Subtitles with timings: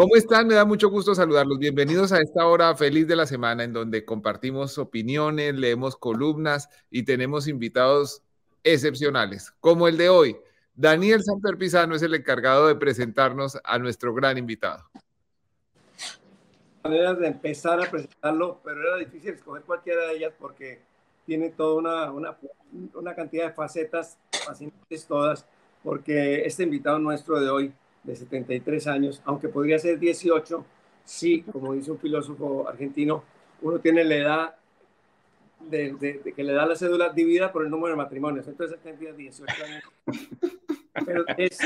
[0.00, 0.46] ¿Cómo están?
[0.46, 1.58] Me da mucho gusto saludarlos.
[1.58, 7.02] Bienvenidos a esta hora feliz de la semana en donde compartimos opiniones, leemos columnas y
[7.02, 8.22] tenemos invitados
[8.64, 10.38] excepcionales, como el de hoy.
[10.74, 14.88] Daniel Santer Pizano es el encargado de presentarnos a nuestro gran invitado.
[16.82, 20.80] Maneras de empezar a presentarlo, pero era difícil escoger cualquiera de ellas porque
[21.26, 22.38] tiene toda una, una,
[22.94, 25.44] una cantidad de facetas fascinantes todas,
[25.84, 30.64] porque este invitado nuestro de hoy de 73 años, aunque podría ser 18,
[31.04, 33.24] sí, como dice un filósofo argentino,
[33.62, 34.54] uno tiene la edad
[35.60, 38.46] de, que le da la cédula dividida por el número de matrimonios.
[38.48, 39.84] Entonces tendría 18 años.
[41.04, 41.58] Pero es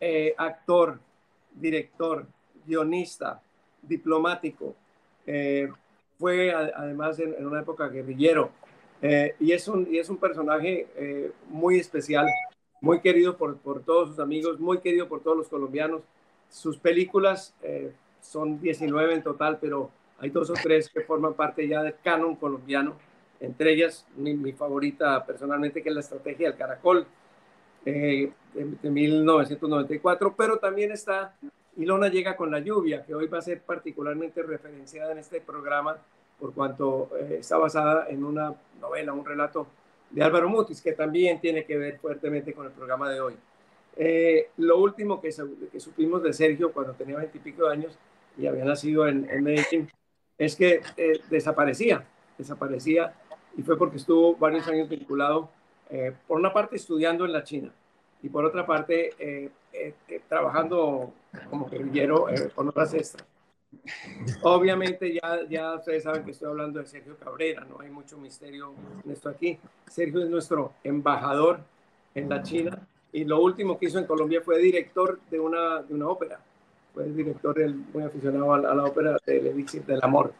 [0.00, 0.98] eh, actor,
[1.54, 2.26] director,
[2.66, 3.40] guionista,
[3.82, 4.74] diplomático.
[5.26, 5.68] Eh,
[6.18, 8.50] fue además en, una época guerrillero.
[9.00, 12.26] Eh, y, es un, y es un personaje muy especial
[12.82, 16.02] muy querido por, por, todos sus amigos, muy querido por todos los colombianos.
[16.50, 21.66] Sus películas eh, son 19 en total, pero hay dos o tres que forman parte
[21.66, 22.96] ya del canon colombiano,
[23.40, 27.06] entre ellas mi, favorita personalmente, que es La Estrategia del Caracol,
[27.86, 31.36] eh, de, 1994, pero también está
[31.76, 35.96] Ilona llega con la lluvia, que hoy va a ser particularmente referenciada en este programa
[36.38, 39.68] por cuanto eh, está basada en una novela, un relato
[40.12, 43.34] de Álvaro Mutis, que también tiene que ver fuertemente con el programa de hoy.
[43.96, 47.98] Eh, lo último que, supimos de Sergio cuando tenía veintipico años
[48.38, 49.90] y había nacido en, Medellín
[50.38, 52.06] es que eh, desaparecía,
[52.38, 53.14] desaparecía
[53.56, 55.50] y fue porque estuvo varios años vinculado,
[55.90, 57.70] eh, por una parte estudiando en la China
[58.22, 59.50] y por otra parte
[60.28, 61.12] trabajando
[61.50, 63.26] como guerrillero con otras extras.
[64.42, 68.74] Obviamente ya, ya ustedes saben que estoy hablando de Sergio Cabrera, no hay mucho misterio
[69.04, 69.58] en esto aquí.
[69.88, 71.60] Sergio es nuestro embajador
[72.14, 75.94] en la China y lo último que hizo en Colombia fue director de una, de
[75.94, 76.40] una ópera.
[76.94, 77.56] Fue el director
[77.92, 80.32] muy aficionado a la, ópera del Elixir del Amor.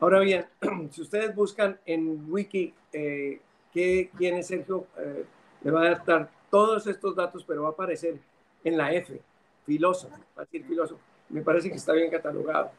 [0.00, 0.46] Ahora bien,
[0.90, 3.40] si ustedes buscan en Wiki eh,
[3.72, 5.24] quién es Sergio, eh,
[5.62, 8.18] le va a dar todos estos datos, pero va a aparecer
[8.62, 9.20] en la F,
[9.66, 12.70] filósofo, va a decir filósofo me parece que está bien catalogado.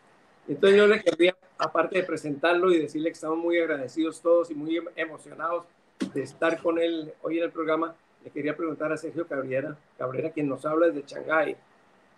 [0.47, 4.55] Entonces yo le quería, aparte de presentarlo y decirle que estamos muy agradecidos todos y
[4.55, 5.65] muy emocionados
[6.13, 10.29] de estar con él hoy en el programa, le quería preguntar a Sergio Cabrera, Cabrera
[10.31, 11.55] quien nos habla desde Shanghái,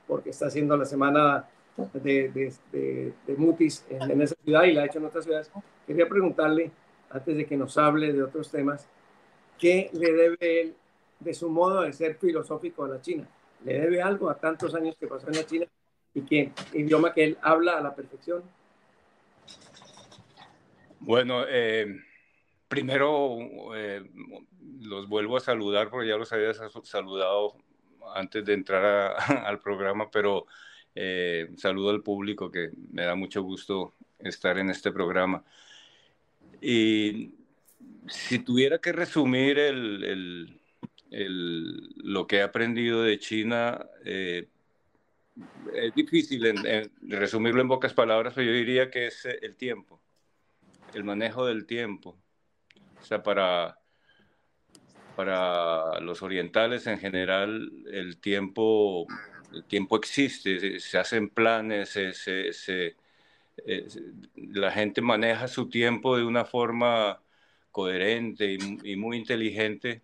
[0.07, 1.47] porque está haciendo la semana
[1.93, 5.51] de, de, de, Mutis en, en, esa ciudad y la ha hecho en otras ciudades.
[5.85, 6.71] Quería preguntarle,
[7.09, 8.87] antes de que nos hable de otros temas,
[9.57, 10.75] ¿qué le debe él
[11.19, 13.27] de su modo de ser filosófico a la China?
[13.63, 15.65] ¿Le debe algo a tantos años que pasó en la China
[16.17, 18.41] y que idioma que él habla a la perfección.
[20.99, 21.95] Bueno, eh,
[22.67, 23.37] primero
[23.75, 24.01] eh,
[24.81, 27.55] los vuelvo a saludar porque ya los había saludado
[28.15, 30.47] antes de entrar al programa, pero
[30.95, 35.43] eh, saludo al público que me da mucho gusto estar en este programa.
[36.59, 37.31] Y
[38.07, 39.59] si tuviera que resumir
[41.11, 43.85] lo que he aprendido de China,
[45.73, 50.01] es difícil en, resumirlo en pocas palabras, pero yo diría que es eh, el tiempo,
[50.93, 52.17] el manejo del tiempo.
[52.99, 53.79] O sea, para,
[55.15, 59.05] para los orientales en general, el tiempo,
[59.53, 62.95] el tiempo existe, se, hacen planes, se,
[63.65, 63.87] eh,
[64.35, 67.21] la gente maneja su tiempo de una forma
[67.71, 70.01] coherente y, y muy inteligente.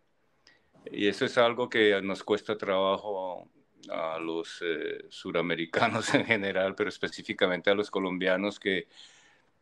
[0.91, 3.49] Y eso es algo que nos cuesta trabajo
[3.89, 8.87] a los eh, suramericanos en general, pero específicamente a los colombianos que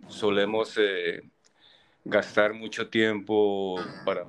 [0.07, 1.21] solemos eh,
[2.03, 4.25] gastar mucho tiempo para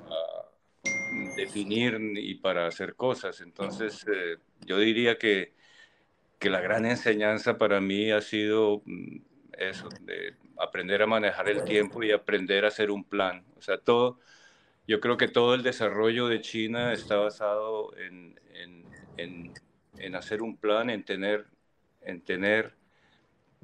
[1.36, 3.40] definir y para hacer cosas.
[3.40, 5.52] Entonces, eh, yo diría que,
[6.38, 9.16] que la gran enseñanza para mí ha sido mm,
[9.58, 13.44] eso, de aprender a manejar el tiempo y aprender a hacer un plan.
[13.56, 14.18] O sea, todo,
[14.86, 18.38] yo creo que todo el desarrollo de China está basado en,
[19.96, 21.46] en hacer un plan, en tener,
[22.02, 22.74] en tener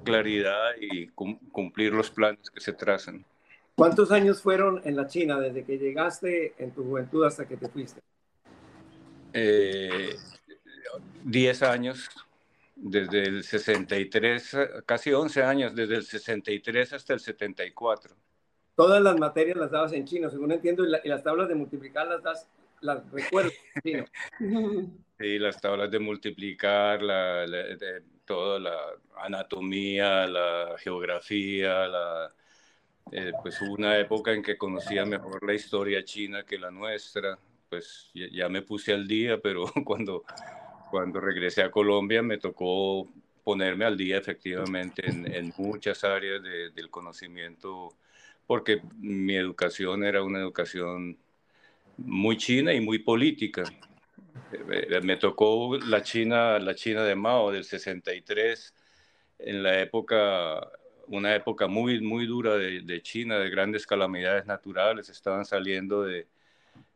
[0.03, 3.25] claridad y cumplir los planes que se trazan.
[3.75, 7.69] ¿Cuántos años fueron en la China desde que llegaste en tu juventud hasta que te
[7.69, 8.01] fuiste?
[9.33, 10.15] Eh,
[11.23, 12.09] diez años,
[12.75, 18.15] desde el 63, casi 11 años, desde el 63 hasta el 74.
[18.75, 22.23] Todas las materias las dabas en chino, según entiendo, y, las tablas de multiplicar las
[22.23, 22.47] das,
[22.81, 23.51] las recuerdo
[23.83, 24.05] en.
[25.19, 27.45] Sí, las tablas de multiplicar, la,
[28.23, 28.77] toda la
[29.17, 32.33] anatomía, la geografía, la,
[33.11, 37.37] eh, pues hubo una época en que conocía mejor la historia china que la nuestra,
[37.69, 40.23] pues ya, me puse al día, pero cuando,
[40.89, 43.07] cuando regresé a Colombia me tocó
[43.43, 47.89] ponerme al día efectivamente en, muchas áreas del conocimiento,
[48.45, 51.17] porque mi educación era una educación
[52.05, 53.63] muy china y muy política.
[54.51, 58.73] Eh, me tocó la China, la China de Mao del 63,
[59.39, 60.67] en la época,
[61.07, 66.27] una época muy, muy dura de, China, de grandes calamidades naturales, estaban saliendo de,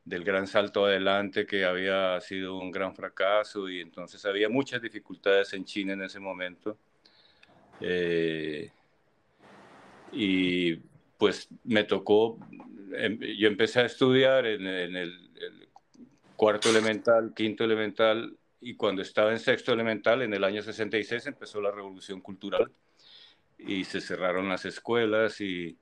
[0.03, 5.53] del gran salto adelante que había sido un gran fracaso y entonces había muchas dificultades
[5.53, 6.77] en China en ese momento.
[7.79, 8.69] Eh,
[10.11, 10.79] y
[11.23, 12.37] pues me tocó,
[12.97, 15.69] em, yo empecé a estudiar en, el
[16.35, 21.61] cuarto elemental, quinto elemental, y cuando estaba en sexto elemental, en el año 66, empezó
[21.61, 22.69] la revolución cultural
[23.57, 25.77] y se cerraron las escuelas y,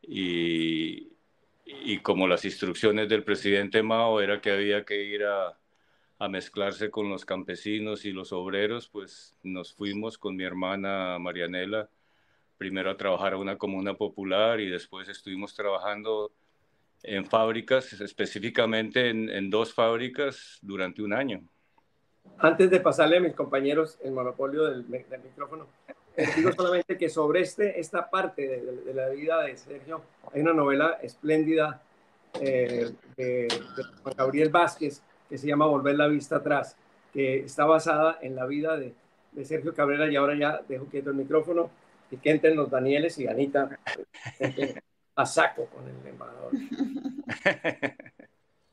[0.00, 7.10] y, como las instrucciones del presidente Mao era que había que ir a mezclarse con
[7.10, 11.90] los campesinos y los obreros, pues nos fuimos con mi hermana Marianela
[12.58, 16.32] primero a trabajar a una comuna popular y después estuvimos trabajando
[17.02, 21.40] en fábricas, específicamente en, dos fábricas durante un año.
[22.38, 25.66] Antes de pasarle a mis compañeros el monopolio del, micrófono,
[26.36, 30.02] digo solamente que sobre este, esta parte de, la vida de Sergio
[30.32, 31.80] hay una novela espléndida
[32.40, 33.48] eh, de,
[34.02, 36.76] Juan Gabriel Vázquez que se llama Volver la vista atrás,
[37.12, 38.94] que está basada en la vida de,
[39.44, 41.70] Sergio Cabrera y ahora ya dejo quieto el micrófono
[42.10, 43.78] y que entren los Danieles y Anita
[45.14, 46.52] a saco con el embajador.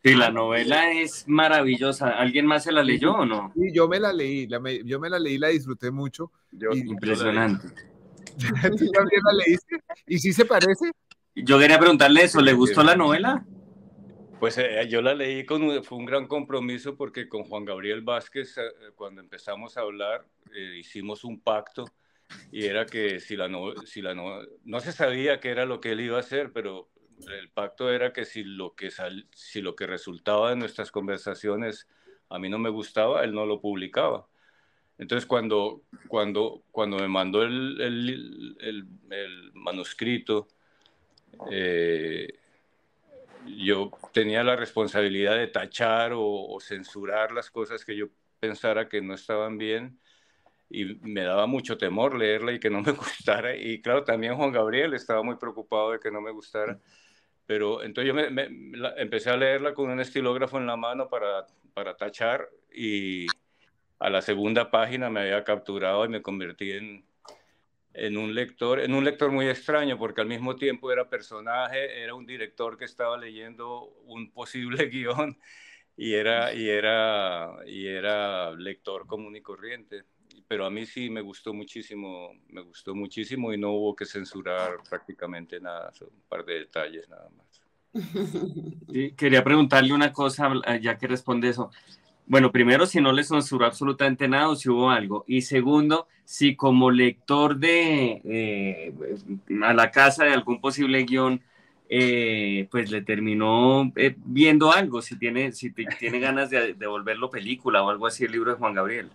[0.06, 2.10] Sí, la novela es maravillosa.
[2.10, 3.52] ¿Alguien más se la leyó o no?
[3.56, 4.48] Sí, yo me la leí,
[4.86, 6.32] yo me la leí, la disfruté mucho.
[6.76, 7.70] Impresionante.
[8.78, 9.78] ¿Tú también la leíste?
[10.06, 10.92] ¿Y si se parece?
[11.34, 13.44] Yo quería preguntarle eso, ¿le gustó la novela?
[14.40, 18.60] Pues eh, yo la leí con fue un gran compromiso porque con Juan Gabriel Vázquez,
[18.60, 18.62] eh,
[18.94, 20.24] cuando empezamos a hablar,
[20.56, 21.86] eh, hicimos un pacto
[22.52, 25.80] y era que si la no, si la no, no se sabía qué era lo
[25.80, 26.90] que él iba a hacer, pero
[27.28, 31.88] el pacto era que si lo que, sal, si lo que resultaba de nuestras conversaciones
[32.30, 34.28] a mí no me gustaba, él no lo publicaba.
[34.98, 38.58] Entonces cuando, cuando, cuando me mandó el, el,
[39.10, 40.48] el, manuscrito,
[41.52, 42.34] eh,
[43.46, 48.08] yo tenía la responsabilidad de tachar o, o censurar las cosas que yo
[48.40, 50.00] pensara que no estaban bien
[50.70, 53.56] y me daba mucho temor leerla y que no me gustara.
[53.56, 56.80] Y claro, también Juan Gabriel estaba muy preocupado de que no me gustara.
[57.46, 58.50] Pero entonces yo me,
[58.98, 63.28] empecé a leerla con un estilógrafo en la mano para, para tachar y
[64.00, 67.06] a la segunda página me había capturado y me convertí en,
[67.94, 72.16] en un lector, en un lector muy extraño, porque al mismo tiempo era personaje, era
[72.16, 75.38] un director que estaba leyendo un posible guion
[75.96, 80.04] y era, y era, y era lector común y corriente
[80.48, 84.78] pero a mí sí me gustó muchísimo, me gustó muchísimo y no hubo que censurar
[84.90, 87.56] prácticamente nada, son un par de detalles nada más.
[89.16, 91.72] quería preguntarle una cosa, eh, ya que responde eso.
[92.28, 95.24] Bueno, primero, si no le censuró absolutamente nada o si hubo algo.
[95.28, 98.94] Y segundo, si como lector de eh,
[99.64, 101.42] a la casa de algún posible guion,
[101.88, 107.84] eh, pues le terminó viendo algo, si tiene, si tiene ganas de, de volverlo película
[107.84, 109.12] o algo así, el libro de Juan Gabriel.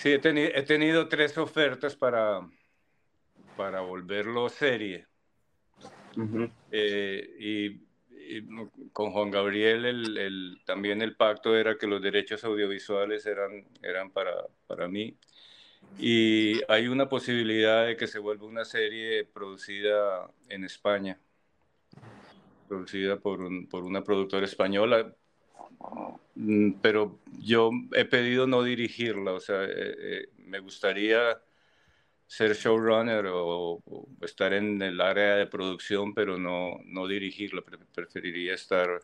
[0.00, 2.40] Sí, he, tenido tres ofertas para,
[3.54, 5.06] para volverlo serie.
[6.70, 7.90] Eh, y,
[8.92, 14.32] con Juan Gabriel el, también el pacto era que los derechos audiovisuales eran, eran para,
[14.66, 15.18] para mí.
[15.98, 21.20] Y hay una posibilidad de que se vuelva una serie producida en España.
[22.68, 25.14] producida por, un, por una productora española,
[26.82, 31.40] pero yo he pedido no dirigirla, o sea, eh, eh, me gustaría
[32.26, 33.82] ser showrunner o,
[34.20, 37.62] estar en el área de producción, pero no, no dirigirla,
[37.94, 39.02] preferiría estar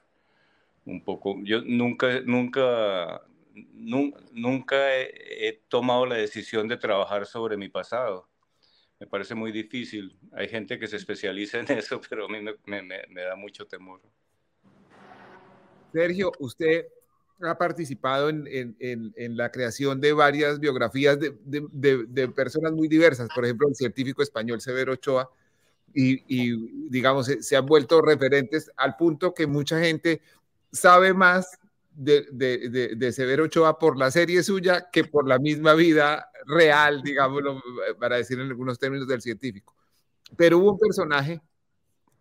[0.85, 3.23] un poco, yo nunca, nunca,
[4.33, 8.29] nunca he, tomado la decisión de trabajar sobre mi pasado.
[9.01, 10.17] Me parece muy difícil.
[10.33, 14.01] Hay gente que se especializa en eso, pero a mí me, me, da mucho temor.
[15.97, 16.87] Sergio, usted
[17.43, 23.75] ha participado en, la creación de varias biografías de, personas muy diversas, por ejemplo, el
[23.75, 25.31] científico español Severo Ochoa,
[25.95, 30.21] y, digamos, se, se, han vuelto referentes al punto que mucha gente
[30.71, 31.59] sabe más
[31.97, 37.63] de, Severo Ochoa por la serie suya que por la misma vida real, digámoslo,
[37.99, 39.75] para decir en algunos términos del científico.
[40.37, 41.41] Pero hubo un personaje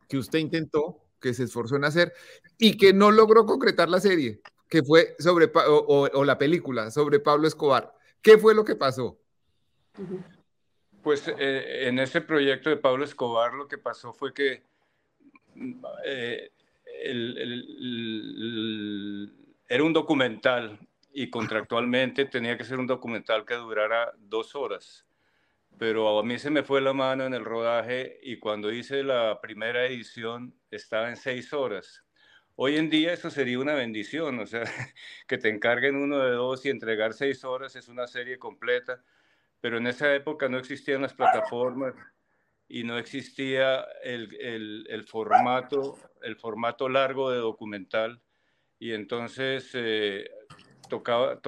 [0.07, 2.13] que usted intentó, que se esforzó en hacer
[2.57, 7.47] y que no logró concretar la serie, que fue sobre, o, la película, sobre Pablo
[7.47, 7.93] Escobar.
[8.21, 9.19] ¿Qué fue lo que pasó?
[11.03, 14.63] Pues eh, en ese proyecto de Pablo Escobar lo que pasó fue que
[16.05, 16.51] eh,
[19.67, 20.79] era un documental
[21.13, 25.05] y contractualmente tenía que ser un documental que durara dos horas.
[25.77, 29.39] Pero a mí se me fue la mano en el rodaje y cuando hice la
[29.41, 32.03] primera edición estaba en seis horas.
[32.55, 34.63] Hoy en día eso sería una bendición, o sea,
[35.27, 39.03] que te encarguen uno de dos y entregar seis horas es una serie completa,
[39.59, 41.95] pero en esa época no existían las plataformas,
[42.67, 44.35] y no existía el,
[44.89, 48.21] el, formato, el formato largo de documental
[48.79, 50.29] y entonces eh,
[50.89, 51.39] tocaba,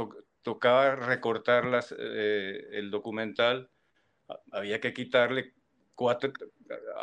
[0.43, 3.69] tocaba recortar las, eh, el documental,
[4.51, 5.53] había que quitarle
[5.95, 6.31] cuatro,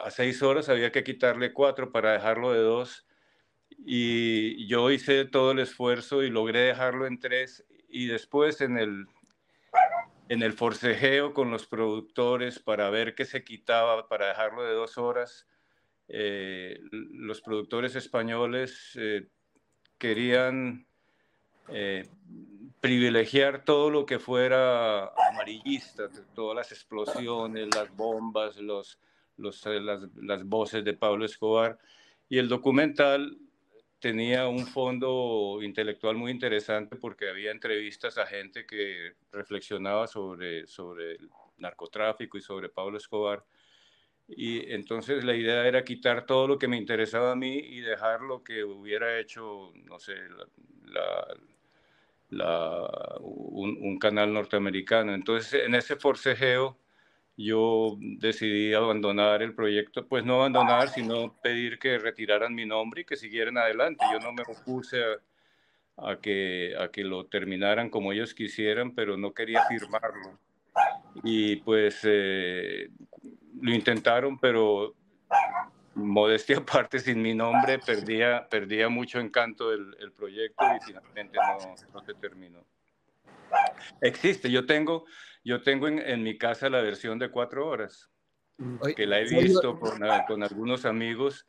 [0.04, 3.06] a seis horas había que quitarle cuatro para dejarlo de dos.
[3.86, 7.64] Y yo hice todo el esfuerzo y logré dejarlo en tres.
[7.88, 9.06] Y después en el
[10.28, 14.96] en el forcejeo con los productores para ver qué se quitaba para dejarlo de dos
[14.96, 15.46] horas,
[16.08, 19.28] eh, los productores españoles eh,
[19.98, 20.86] querían
[21.68, 22.06] eh,
[22.84, 28.98] privilegiar todo lo que fuera amarillista, todas las explosiones, las bombas, los,
[29.38, 31.78] los, las, las voces de Pablo Escobar.
[32.28, 33.38] Y el documental
[34.00, 41.12] tenía un fondo intelectual muy interesante porque había entrevistas a gente que reflexionaba sobre, sobre
[41.12, 43.46] el narcotráfico y sobre Pablo Escobar.
[44.28, 48.20] Y entonces la idea era quitar todo lo que me interesaba a mí y dejar
[48.20, 50.46] lo que hubiera hecho, no sé, la,
[50.92, 51.26] la,
[52.30, 55.14] un, un, canal norteamericano.
[55.14, 56.78] Entonces en ese forcejeo
[57.36, 63.04] yo decidí abandonar el proyecto, pues no abandonar, sino pedir que retiraran mi nombre y
[63.04, 64.04] que siguieran adelante.
[64.12, 65.02] Yo no me opuse
[65.96, 70.38] a, que, a que lo terminaran como ellos quisieran, pero no quería firmarlo.
[71.22, 72.90] Y pues eh,
[73.60, 74.94] lo intentaron, pero
[75.94, 81.74] modestia aparte, sin mi nombre, perdía, perdía mucho encanto el, el proyecto y finalmente no,
[81.92, 82.64] no se terminó.
[84.00, 85.04] Existe, yo tengo,
[85.44, 88.10] yo tengo en, mi casa la versión de cuatro horas,
[88.96, 91.46] que la he visto con, con algunos amigos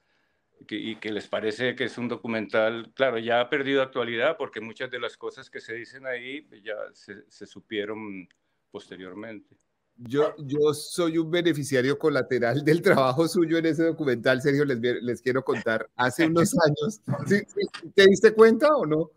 [0.68, 4.90] y que les parece que es un documental, claro, ya ha perdido actualidad porque muchas
[4.90, 8.28] de las cosas que se dicen ahí ya se, supieron
[8.72, 9.56] posteriormente.
[9.98, 15.22] Yo, yo soy un beneficiario colateral del trabajo suyo en ese documental, Sergio, les, les
[15.22, 15.90] quiero contar.
[15.96, 17.02] Hace unos años,
[17.94, 19.12] ¿te diste cuenta o no?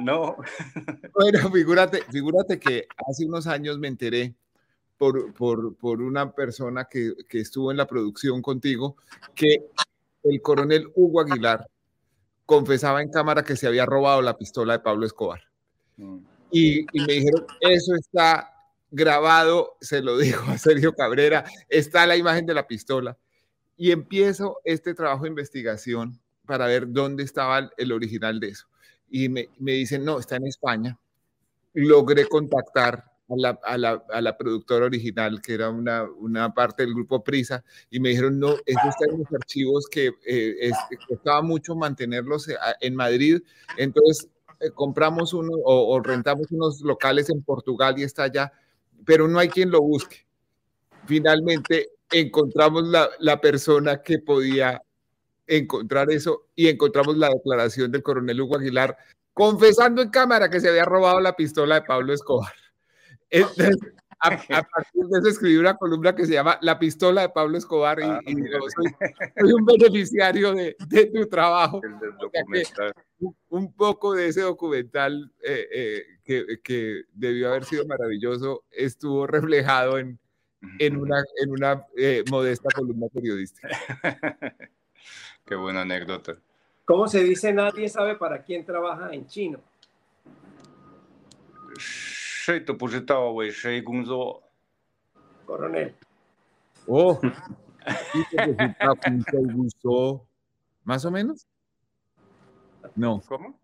[0.00, 0.36] No.
[1.14, 4.34] Bueno, figúrate, figúrate que hace unos años me enteré
[4.96, 8.96] por, por, por una persona que, que, estuvo en la producción contigo
[9.34, 9.66] que
[10.22, 11.68] el coronel Hugo Aguilar
[12.46, 15.40] confesaba en cámara que se había robado la pistola de Pablo Escobar.
[15.96, 16.18] Mm.
[16.50, 18.57] Y, y me dijeron, eso está
[18.90, 23.16] grabado, se lo dijo a Sergio Cabrera, está la imagen de la pistola.
[23.76, 28.68] Y empiezo este trabajo de investigación para ver dónde estaba el original de eso
[29.10, 30.98] y me, me dicen, no, está en España.
[31.74, 36.84] Logré contactar a la, a, la, a la, productora original, que era una, una, parte
[36.84, 40.70] del grupo Prisa, y me dijeron, no, eso está en los archivos que eh,
[41.08, 43.40] costaba mucho mantenerlos eh, en Madrid,
[43.76, 44.28] entonces
[44.60, 48.52] eh, compramos uno o, o, rentamos unos locales en Portugal y está allá,
[49.04, 50.26] pero no hay quien lo busque.
[51.06, 54.82] Finalmente encontramos la, la persona que podía
[55.46, 58.96] encontrar eso y encontramos la declaración del coronel Hugo Aguilar
[59.32, 62.52] confesando en cámara que se había robado la pistola de Pablo Escobar.
[64.50, 68.00] a, partir de eso escribí una columna que se llama La pistola de Pablo Escobar
[68.00, 70.76] y, ah, soy, un beneficiario de,
[71.14, 71.80] tu trabajo.
[73.48, 79.98] un, poco de ese documental eh, eh, que, que, debió haber sido maravilloso estuvo reflejado
[79.98, 80.18] en,
[80.78, 83.68] en una, en una eh, modesta columna periodística.
[85.44, 86.36] Qué buena anécdota.
[86.84, 89.60] ¿Cómo se dice nadie sabe para quién trabaja en chino?
[95.45, 95.93] Coronel.
[96.87, 97.19] Oh.
[100.83, 101.45] ¿Más o menos?
[102.95, 103.21] No.
[103.27, 103.55] ¿Cómo?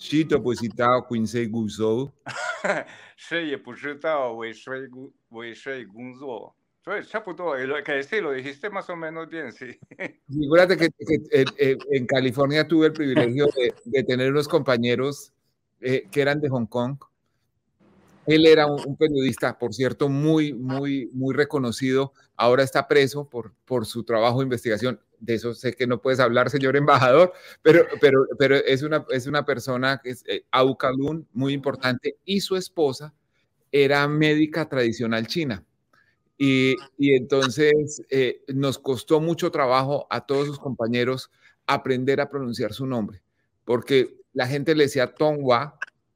[0.00, 2.12] 是都不知道工谁工作，
[3.16, 6.54] 谁也不知道为谁工为谁工作。
[6.84, 9.76] 所以差不多, que sí, lo dijiste más o menos bien, sí.
[10.28, 15.32] Figúrate que, que eh, eh, en California tuve el privilegio de, de tener unos compañeros
[15.80, 16.96] eh, que eran de Hong Kong
[18.25, 22.13] él era un, periodista, por cierto, muy, muy, muy reconocido.
[22.35, 24.99] Ahora está preso por, su trabajo de investigación.
[25.19, 29.27] De eso sé que no puedes hablar, señor embajador, pero, pero, pero es, una, es
[29.27, 30.45] una persona que eh,
[31.31, 33.13] muy importante, y su esposa
[33.71, 35.65] era médica tradicional china.
[36.37, 41.31] Y, y entonces eh, nos costó mucho trabajo a todos sus compañeros
[41.67, 43.21] aprender a pronunciar su nombre,
[43.63, 45.77] porque la gente le decía Tongwa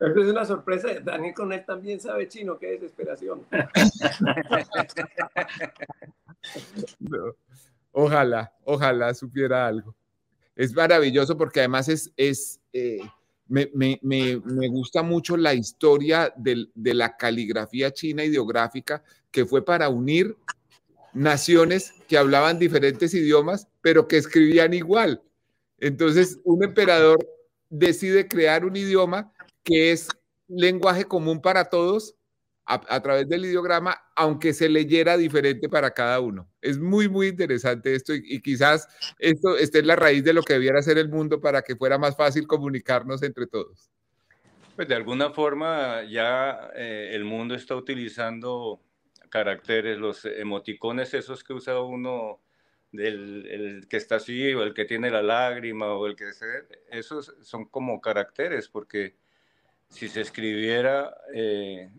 [0.00, 0.88] Es una sorpresa.
[1.00, 2.58] Daniel con él también sabe chino.
[2.58, 3.46] Qué desesperación.
[7.92, 9.94] Ojalá, ojalá supiera algo.
[10.54, 13.00] Es maravilloso porque además es, es eh,
[13.48, 19.64] me, me, me, gusta mucho la historia de, de la caligrafía china ideográfica que fue
[19.64, 20.36] para unir
[21.12, 25.22] naciones que hablaban diferentes idiomas, pero que escribían igual.
[25.78, 27.18] Entonces, un emperador
[27.70, 29.32] decide crear un idioma
[29.64, 30.08] que es
[30.48, 32.16] lenguaje común para todos
[32.66, 36.48] a, través del ideograma, aunque se leyera diferente para cada uno.
[36.60, 38.86] Es muy, muy interesante esto y, quizás
[39.18, 41.98] esto esté en la raíz de lo que debiera ser el mundo para que fuera
[41.98, 43.90] más fácil comunicarnos entre todos.
[44.76, 48.80] Pues de alguna forma ya eh, el mundo está utilizando
[49.30, 52.40] caracteres, los emoticones esos que usa uno
[52.92, 56.46] del el que está así o el que tiene la lágrima o el que se,
[56.90, 59.14] esos son como caracteres porque
[59.88, 61.90] si se escribiera eh,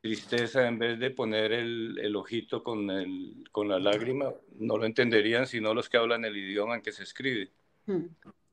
[0.00, 4.86] tristeza en vez de poner el, el ojito con, el, con la lágrima no lo
[4.86, 7.50] entenderían sino los que hablan el idioma en que se escribe.
[7.86, 8.06] Hmm.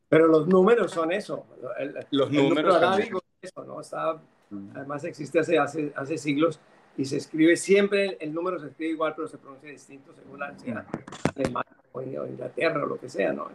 [0.07, 1.47] pero los números son eso
[2.11, 2.75] los números
[3.41, 3.63] eso.
[3.65, 4.69] no está hmm.
[4.75, 6.59] además existe hace, hace, hace siglos
[6.99, 10.47] y se escribe siempre, el número se escribe igual, pero se pronuncia distinto según la
[10.47, 10.83] ansiedad
[11.97, 13.47] O Inglaterra o lo que sea, ¿no?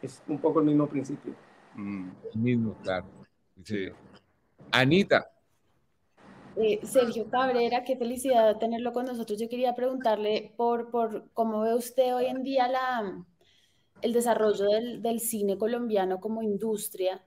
[0.00, 1.34] Es un poco el mismo principio.
[1.74, 3.06] Mm, el mismo, claro.
[3.64, 3.88] Sí.
[4.70, 5.30] Anita.
[6.56, 9.38] Eh, Sergio Cabrera, qué felicidad tenerlo con nosotros.
[9.38, 13.24] Yo quería preguntarle por, por cómo ve usted hoy en día la,
[14.02, 17.22] el desarrollo del, del cine colombiano como industria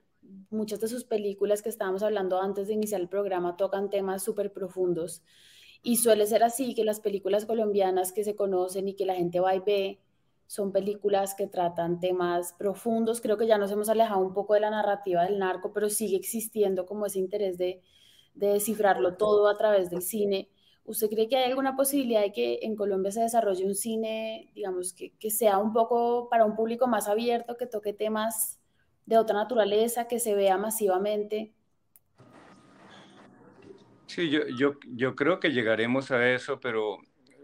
[0.50, 4.52] muchas de sus películas que estábamos hablando antes de iniciar el programa tocan temas súper
[4.52, 5.22] profundos.
[5.82, 9.40] Y suele ser así que las películas colombianas que se conocen y que la gente
[9.40, 10.00] va y ve
[10.46, 13.20] son películas que tratan temas profundos.
[13.20, 16.16] Creo que ya nos hemos alejado un poco de la narrativa del narco, pero sigue
[16.16, 17.82] existiendo como ese interés de,
[18.34, 20.50] descifrarlo todo a través del cine.
[20.84, 24.92] ¿Usted cree que hay alguna posibilidad de que en Colombia se desarrolle un cine, digamos,
[24.92, 28.60] que, que sea un poco para un público más abierto, que toque temas
[29.06, 31.54] de otra naturaleza, que se vea masivamente?
[34.06, 36.98] Sí, yo, yo, yo creo que llegaremos a eso, pero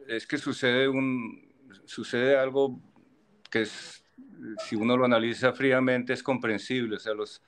[0.09, 1.53] es que sucede, un,
[1.87, 2.81] sucede algo
[3.53, 4.03] que es,
[4.67, 6.97] si uno lo analiza fríamente es comprensible.
[6.97, 7.43] O sea, los,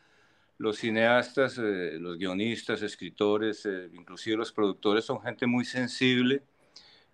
[0.58, 6.42] los cineastas, eh, los guionistas, escritores, eh, inclusive los productores son gente muy sensible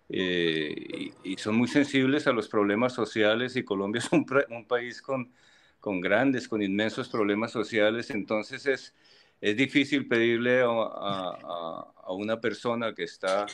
[0.09, 5.01] eh, y, son muy sensibles a los problemas sociales y Colombia es un, un país
[5.01, 5.31] con,
[5.79, 8.09] con grandes, con inmensos problemas sociales.
[8.11, 8.93] Entonces es
[9.41, 13.47] es difícil pedirle a, una persona que está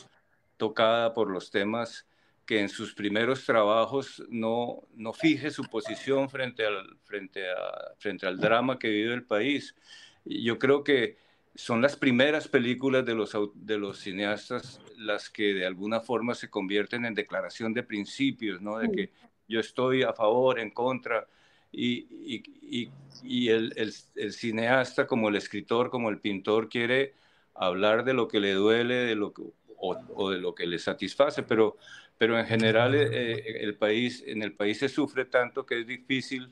[0.58, 2.06] tocada por los temas
[2.47, 8.25] que en sus primeros trabajos no, no fije su posición frente al, frente, a, frente
[8.25, 9.75] al drama que vive el país.
[10.23, 11.17] Yo creo que
[11.55, 16.49] son las primeras películas de los, de los cineastas las que de alguna forma se
[16.49, 18.79] convierten en declaración de principios, ¿no?
[18.79, 19.12] De que
[19.47, 21.27] yo estoy a favor, en contra,
[21.71, 22.89] y, y,
[23.23, 27.13] y el, el, el, cineasta, como el escritor, como el pintor, quiere
[27.53, 29.43] hablar de lo que le duele de lo que,
[29.77, 31.77] o, o, de lo que le satisface, pero,
[32.17, 35.87] pero en general eh, eh, el país, en el país se sufre tanto que es
[35.87, 36.49] difícil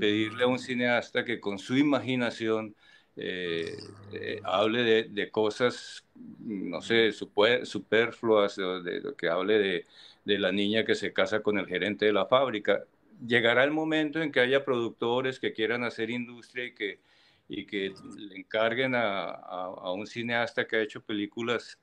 [0.00, 2.74] pedirle a un cineasta que con su imaginación
[3.16, 3.76] eh,
[4.12, 6.04] eh, hable de, de, cosas,
[6.40, 9.86] no sé, super, superfluas, de, de, que hable de,
[10.24, 12.84] de la niña que se casa con el gerente de la fábrica.
[13.24, 16.98] Llegará el momento en que haya productores que quieran hacer industria y que,
[17.48, 21.78] y que le encarguen a, a, a un cineasta que ha hecho películas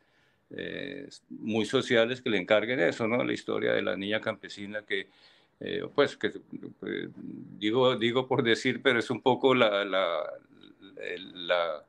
[0.56, 3.24] eh, muy sociales, que le encarguen eso, ¿no?
[3.24, 5.08] La historia de la niña campesina que,
[5.60, 6.32] eh, pues, que
[6.80, 7.10] pues,
[7.60, 10.24] digo, digo por decir, pero es un poco la, la,
[11.34, 11.86] la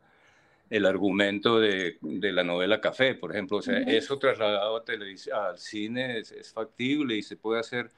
[0.70, 3.58] el argumento de, de, la novela Café, por ejemplo.
[3.58, 3.92] O sea, uh -huh.
[3.92, 7.90] eso trasladado a al cine es, es factible y se puede hacer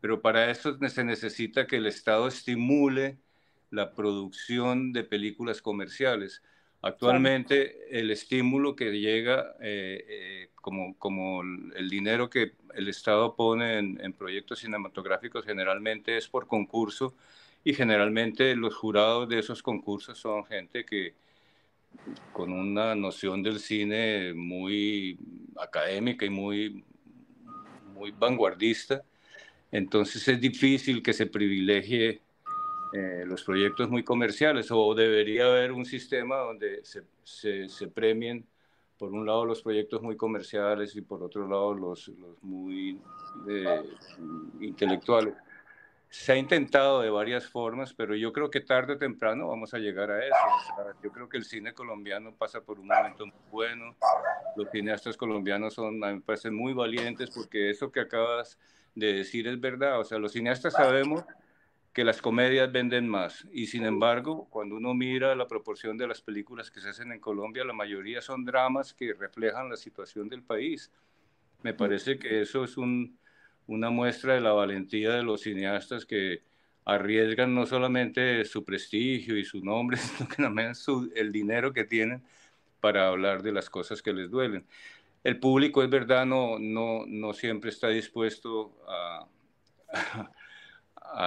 [0.00, 3.18] pero para eso se necesita que el Estado estimule
[3.70, 6.42] la producción de películas comerciales.
[6.82, 13.78] Actualmente el estímulo que llega eh, eh, como, como el dinero que el Estado pone
[13.78, 17.14] en, en, proyectos cinematográficos generalmente es por concurso
[17.64, 21.14] y generalmente los jurados de esos concursos son gente que
[22.32, 25.18] con una noción del cine muy
[25.58, 26.84] académica y muy,
[27.94, 29.02] muy vanguardista.
[29.70, 32.22] Entonces es difícil que se privilegie
[32.92, 38.44] eh, los proyectos muy comerciales o debería haber un sistema donde se, se, se, premien
[38.98, 43.00] por un lado los proyectos muy comerciales y por otro lado los, los muy
[43.48, 43.82] eh,
[44.60, 45.34] intelectuales.
[46.08, 49.78] Se ha intentado de varias formas, pero yo creo que tarde o temprano vamos a
[49.78, 50.34] llegar a eso.
[50.34, 53.94] O sea, yo creo que el cine colombiano pasa por un momento muy bueno.
[54.56, 58.58] Los cineastas colombianos son, me parecen muy valientes porque eso que acabas
[58.96, 60.00] de decir es verdad.
[60.00, 61.24] O sea, los cineastas sabemos
[61.92, 63.46] que las comedias venden más.
[63.52, 67.20] Y sin embargo, cuando uno mira la proporción de las películas que se hacen en
[67.20, 70.90] Colombia, la mayoría son dramas que reflejan la situación del país.
[71.62, 73.18] Me parece que eso es un,
[73.66, 76.42] una muestra de la valentía de los cineastas que
[76.84, 81.84] arriesgan no solamente su prestigio y su nombre, sino que también su, el dinero que
[81.84, 82.22] tienen
[82.80, 84.64] para hablar de las cosas que les duelen.
[85.22, 89.26] El público, es verdad, no, no, no siempre está dispuesto a,
[89.92, 90.30] a,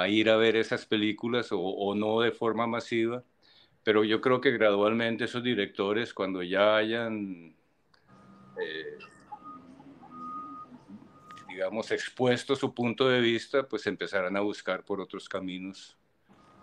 [0.07, 3.23] ir a ver esas películas o, no de forma masiva,
[3.83, 7.55] pero yo creo que gradualmente esos directores, cuando ya hayan,
[8.61, 8.97] eh,
[11.49, 15.97] digamos, expuesto su punto de vista, pues empezarán a buscar por otros caminos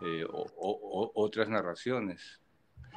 [0.01, 2.41] eh, o, otras narraciones.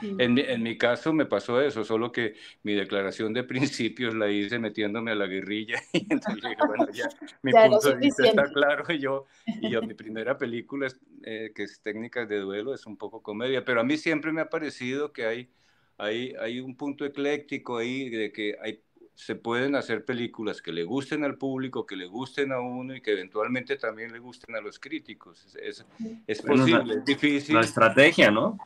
[0.01, 3.43] En, en, mi caso me pasó eso, solo que mi declaración de
[3.93, 7.09] principios la hice metiéndome a la guerrilla y entonces dije, bueno, ya
[7.41, 9.25] mi ya punto de vista está claro y yo,
[9.61, 10.87] y yo mi primera película,
[11.23, 14.41] eh, que es Técnicas de Duelo, es un poco comedia, pero a mí siempre me
[14.41, 15.49] ha parecido que hay,
[15.97, 18.81] hay, hay un punto ecléctico ahí de que hay
[19.15, 23.01] se pueden hacer películas que le gusten al público, que le gusten a uno y
[23.01, 25.45] que eventualmente también le gusten a los críticos.
[25.45, 25.85] Es, es,
[26.25, 27.55] es posible, bueno, la, es difícil.
[27.55, 28.57] La estrategia, ¿no?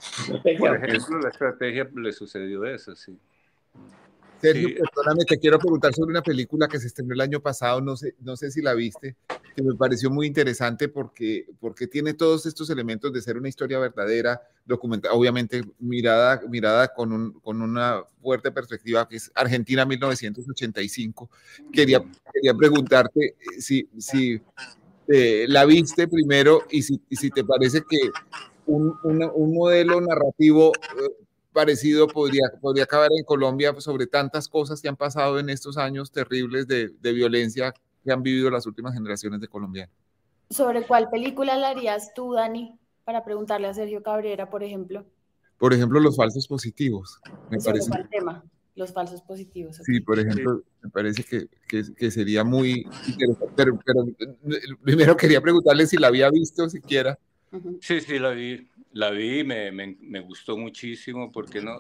[0.58, 3.18] Por ejemplo, la estrategia le sucedió eso, sí.
[4.42, 4.76] Sergio, sí.
[4.76, 8.16] perdóname, te quiero preguntar sobre una película que se estrenó el año pasado, no sé,
[8.20, 9.16] no sé si la viste,
[9.64, 14.42] me pareció muy interesante porque, porque tiene todos estos elementos de ser una historia verdadera,
[14.66, 21.30] documentada, obviamente mirada, mirada con, un, con una fuerte perspectiva, que es Argentina 1985.
[21.72, 24.42] Quería, quería preguntarte si, si
[25.08, 27.98] eh, la viste primero y si, si te parece que
[28.68, 34.90] un, un modelo narrativo eh, parecido podría, podría acabar en Colombia sobre tantas cosas que
[34.90, 37.74] han pasado en estos años terribles de, de violencia
[38.08, 39.94] que han vivido las últimas generaciones de colombianos.
[40.50, 45.06] ¿Sobre cuál película la harías tú, Dani, para preguntarle a Sergio Cabrera, por ejemplo?
[45.58, 47.20] Por ejemplo, los falsos positivos.
[47.52, 47.90] Me parece.
[47.90, 48.46] ¿Cuál tema?
[48.76, 49.82] Los falsos positivos.
[49.82, 49.96] Okay.
[49.96, 53.54] Sí, por ejemplo, me parece que, que, que sería muy interesante.
[53.58, 54.06] Pero, pero,
[54.84, 57.20] primero quería preguntarle si la había visto siquiera.
[57.52, 57.78] Uh -huh.
[57.82, 61.80] Sí, sí, la vi la vi, me, me, me, gustó muchísimo porque no,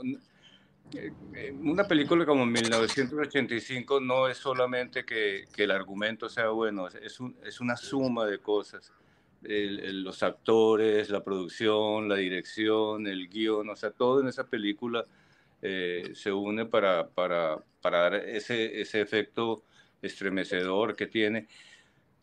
[1.61, 7.35] una película como 1985 no es solamente que, que el argumento sea bueno, es, un,
[7.43, 8.91] es una suma de cosas.
[9.43, 14.47] El, el, los actores, la producción, la dirección, el guion, o sea, todo en esa
[14.47, 15.05] película
[15.61, 19.63] eh, se une para, para, para dar ese, ese efecto
[20.01, 21.47] estremecedor que tiene.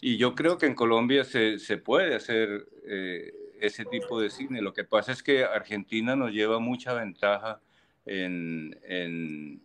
[0.01, 4.63] y yo creo que en Colombia se, se puede hacer eh, ese tipo de cine.
[4.63, 7.61] Lo que pasa es que Argentina nos lleva mucha ventaja
[8.07, 9.61] en, en,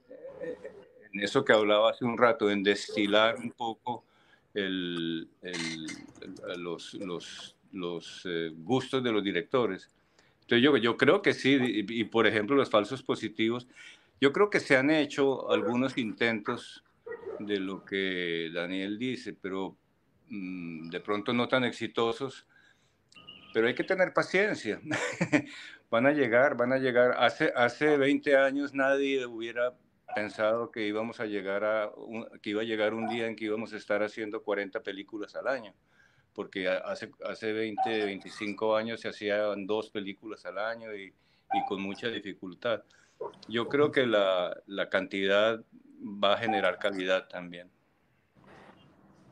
[1.14, 4.06] en eso que hablaba hace un rato, en destilar un poco
[4.54, 5.88] el, el,
[6.58, 9.90] los, los, los eh, gustos de los directores.
[10.42, 13.68] Entonces yo, yo creo que sí, y, y, por ejemplo los falsos positivos,
[14.20, 16.84] yo creo que se han hecho algunos intentos
[17.40, 19.78] de lo que Daniel dice, pero
[20.30, 22.46] mmm, de pronto no tan exitosos,
[23.54, 24.80] pero hay que tener paciencia.
[25.90, 27.16] van a llegar, van a llegar.
[27.18, 29.74] Hace, hace 20 años nadie hubiera
[30.16, 31.92] pensado que íbamos a llegar a
[32.42, 35.48] que iba a llegar un día en que íbamos a estar haciendo 40 películas al
[35.48, 35.74] año,
[36.34, 41.14] porque hace, hace 20, 25 años se hacían dos películas al año y,
[41.54, 42.84] y con mucha dificultad.
[43.48, 45.64] Yo creo que la, la cantidad
[46.02, 47.70] va a generar calidad también.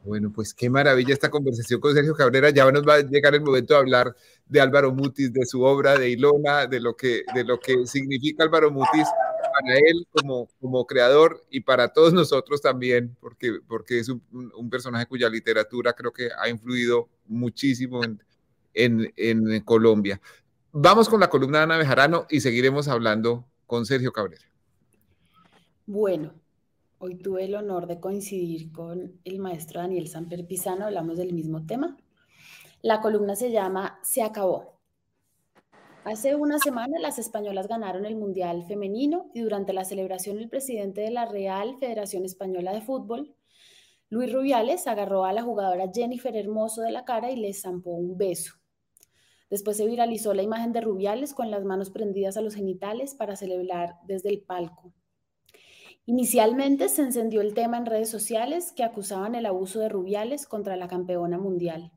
[0.03, 2.49] Bueno, pues qué maravilla esta conversación con Sergio Cabrera.
[2.49, 4.15] Ya nos va a llegar el momento de hablar
[4.49, 8.43] de Álvaro Mutis, de su obra, de Ilona, de lo que, de lo que significa
[8.43, 9.07] Álvaro Mutis
[9.53, 15.05] para él como, como creador y para todos nosotros también, porque, porque es un, personaje
[15.05, 18.21] cuya literatura creo que ha influido muchísimo en,
[18.73, 20.21] en, en Colombia.
[20.71, 24.45] Vamos con la columna de Ana Bejarano y seguiremos hablando con Sergio Cabrera.
[25.85, 26.33] Bueno,
[26.99, 31.63] Hoy tuve el honor de coincidir con el maestro Daniel Samper Pizano, hablamos del mismo
[31.67, 31.95] tema.
[32.87, 34.79] La columna se llama Se acabó.
[36.05, 41.01] Hace una semana las españolas ganaron el Mundial Femenino y durante la celebración el presidente
[41.01, 43.35] de la Real Federación Española de Fútbol,
[44.09, 48.17] Luis Rubiales, agarró a la jugadora Jennifer Hermoso de la cara y le zampó un
[48.17, 48.53] beso.
[49.49, 53.35] Después se viralizó la imagen de Rubiales con las manos prendidas a los genitales para
[53.35, 54.93] celebrar desde el palco.
[56.05, 60.77] Inicialmente se encendió el tema en redes sociales que acusaban el abuso de Rubiales contra
[60.77, 61.91] la campeona mundial.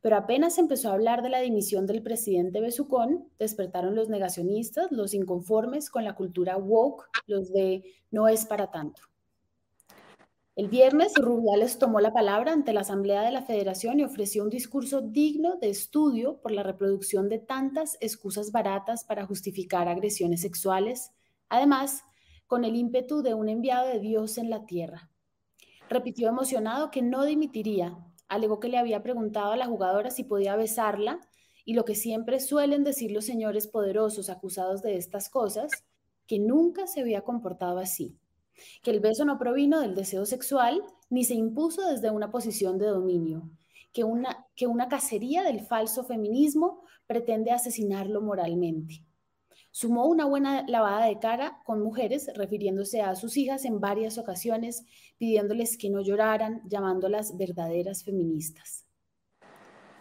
[0.00, 5.12] Pero apenas empezó a hablar de la dimisión del presidente Besucón, despertaron los negacionistas, los
[5.12, 9.02] inconformes con la cultura woke, los de no es para tanto.
[10.58, 14.50] El viernes, Rubiales tomó la palabra ante la Asamblea de la Federación y ofreció un
[14.50, 21.12] discurso digno de estudio por la reproducción de tantas excusas baratas para justificar agresiones sexuales.
[21.48, 22.02] Además,
[22.48, 25.08] con el ímpetu de un enviado de Dios en la tierra.
[25.88, 27.96] Repitió emocionado que no dimitiría,
[28.28, 31.20] alegó que le había preguntado a la jugadora si podía besarla
[31.64, 35.70] y lo que siempre suelen decir los señores poderosos acusados de estas cosas,
[36.26, 38.16] que nunca se había comportado así,
[38.82, 42.86] que el beso no provino del deseo sexual ni se impuso desde una posición de
[42.86, 43.50] dominio,
[43.92, 49.04] que una, que una cacería del falso feminismo pretende asesinarlo moralmente.
[49.70, 54.84] Sumó una buena lavada de cara con mujeres, refiriéndose a sus hijas en varias ocasiones,
[55.18, 58.86] pidiéndoles que no lloraran, llamándolas verdaderas feministas.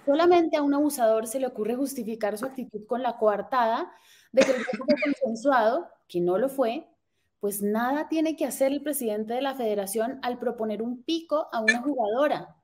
[0.06, 3.92] Solamente a un abusador se le ocurre justificar su actitud con la coartada
[4.32, 6.88] de que el fue consensuado, que no lo fue,
[7.40, 11.60] pues nada tiene que hacer el presidente de la federación al proponer un pico a
[11.60, 12.56] una jugadora.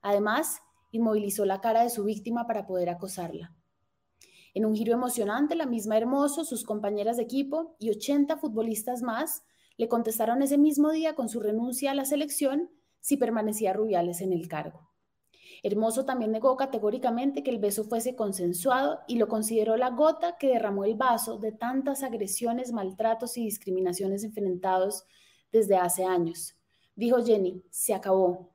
[0.00, 0.60] Además,
[0.92, 3.52] inmovilizó la cara de su víctima para poder acosarla.
[4.54, 9.44] En un giro emocionante, la misma Hermoso, sus compañeras de equipo y 80 futbolistas más
[9.78, 14.32] le contestaron ese mismo día con su renuncia a la selección si permanecía Rubiales en
[14.32, 14.90] el cargo.
[15.62, 20.48] Hermoso también negó categóricamente que el beso fuese consensuado y lo consideró la gota que
[20.48, 25.04] derramó el vaso de tantas agresiones, maltratos y discriminaciones enfrentados
[25.52, 26.56] desde hace años.
[26.96, 28.51] Dijo Jenny, se acabó,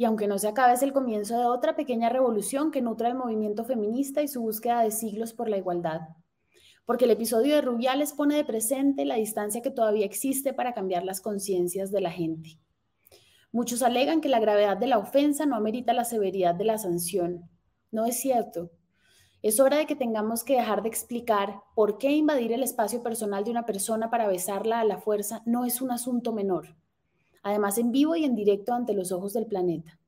[0.00, 3.16] y aunque no se acabe, es el comienzo de otra pequeña revolución que nutra el
[3.16, 6.02] movimiento feminista y su búsqueda de siglos por la igualdad.
[6.86, 11.02] Porque el episodio de Rubiales pone de presente la distancia que todavía existe para cambiar
[11.02, 12.60] las conciencias de la gente.
[13.50, 17.50] Muchos alegan que la gravedad de la ofensa no amerita la severidad de la sanción.
[17.90, 18.70] No es cierto.
[19.42, 23.42] Es hora de que tengamos que dejar de explicar por qué invadir el espacio personal
[23.42, 26.77] de una persona para besarla a la fuerza no es un asunto menor
[27.48, 29.98] además en vivo y en directo ante los ojos del planeta.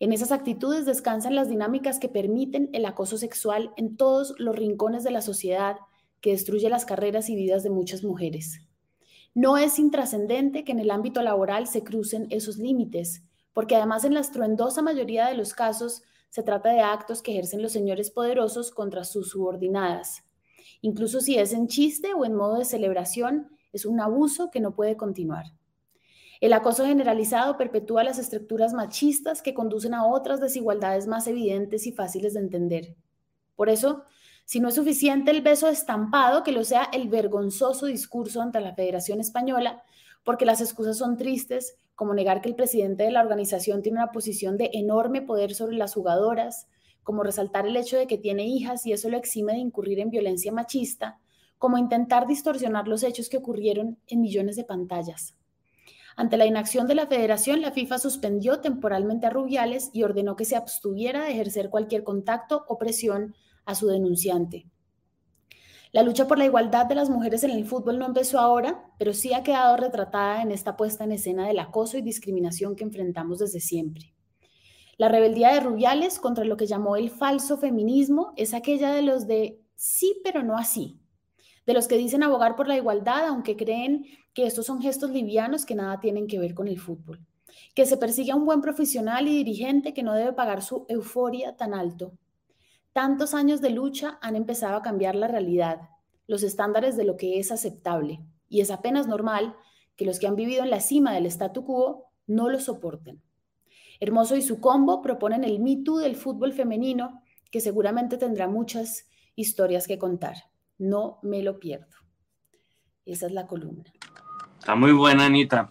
[0.00, 5.04] En esas actitudes descansan las dinámicas que permiten el acoso sexual en todos los rincones
[5.04, 5.76] de la sociedad
[6.20, 8.62] que destruye las carreras y vidas de muchas mujeres.
[9.34, 14.14] No es intrascendente que en el ámbito laboral se crucen esos límites, porque además en
[14.14, 18.70] la estruendosa mayoría de los casos se trata de actos que ejercen los señores poderosos
[18.72, 20.24] contra sus subordinadas.
[20.80, 24.74] Incluso si es en chiste o en modo de celebración, es un abuso que no
[24.74, 25.46] puede continuar.
[26.42, 31.92] El acoso generalizado perpetúa las estructuras machistas que conducen a otras desigualdades más evidentes y
[31.92, 32.96] fáciles de entender.
[33.54, 34.02] Por eso,
[34.44, 38.74] si no es suficiente el beso estampado, que lo sea el vergonzoso discurso ante la
[38.74, 39.84] Federación Española,
[40.24, 44.10] porque las excusas son tristes, como negar que el presidente de la organización tiene una
[44.10, 46.66] posición de enorme poder sobre las jugadoras,
[47.04, 50.10] como resaltar el hecho de que tiene hijas y eso lo exime de incurrir en
[50.10, 51.20] violencia machista,
[51.58, 55.36] como intentar distorsionar los hechos que ocurrieron en millones de pantallas.
[56.16, 60.44] Ante la inacción de la federación, la FIFA suspendió temporalmente a Rubiales y ordenó que
[60.44, 64.66] se abstuviera de ejercer cualquier contacto o presión a su denunciante.
[65.92, 69.12] La lucha por la igualdad de las mujeres en el fútbol no empezó ahora, pero
[69.12, 73.38] sí ha quedado retratada en esta puesta en escena del acoso y discriminación que enfrentamos
[73.40, 74.14] desde siempre.
[74.96, 79.26] La rebeldía de Rubiales contra lo que llamó el falso feminismo es aquella de los
[79.26, 81.01] de sí, pero no así,
[81.66, 85.64] de los que dicen abogar por la igualdad, aunque creen que estos son gestos livianos
[85.64, 87.20] que nada tienen que ver con el fútbol,
[87.74, 91.56] que se persigue a un buen profesional y dirigente que no debe pagar su euforia
[91.56, 92.12] tan alto.
[92.92, 95.80] Tantos años de lucha han empezado a cambiar la realidad,
[96.26, 99.56] los estándares de lo que es aceptable, y es apenas normal
[99.96, 103.22] que los que han vivido en la cima del statu quo no lo soporten.
[104.00, 109.86] Hermoso y su combo proponen el Me del fútbol femenino, que seguramente tendrá muchas historias
[109.86, 110.51] que contar.
[110.82, 111.86] No me lo pierdo.
[113.06, 113.84] Esa es la columna.
[114.58, 115.70] Está muy buena, Anita.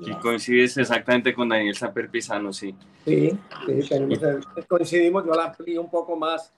[0.00, 2.74] Y coincides exactamente con Daniel Saper Pisano, sí.
[3.04, 3.30] Sí,
[3.66, 4.00] sí
[4.66, 6.50] coincidimos, yo la amplío un poco más,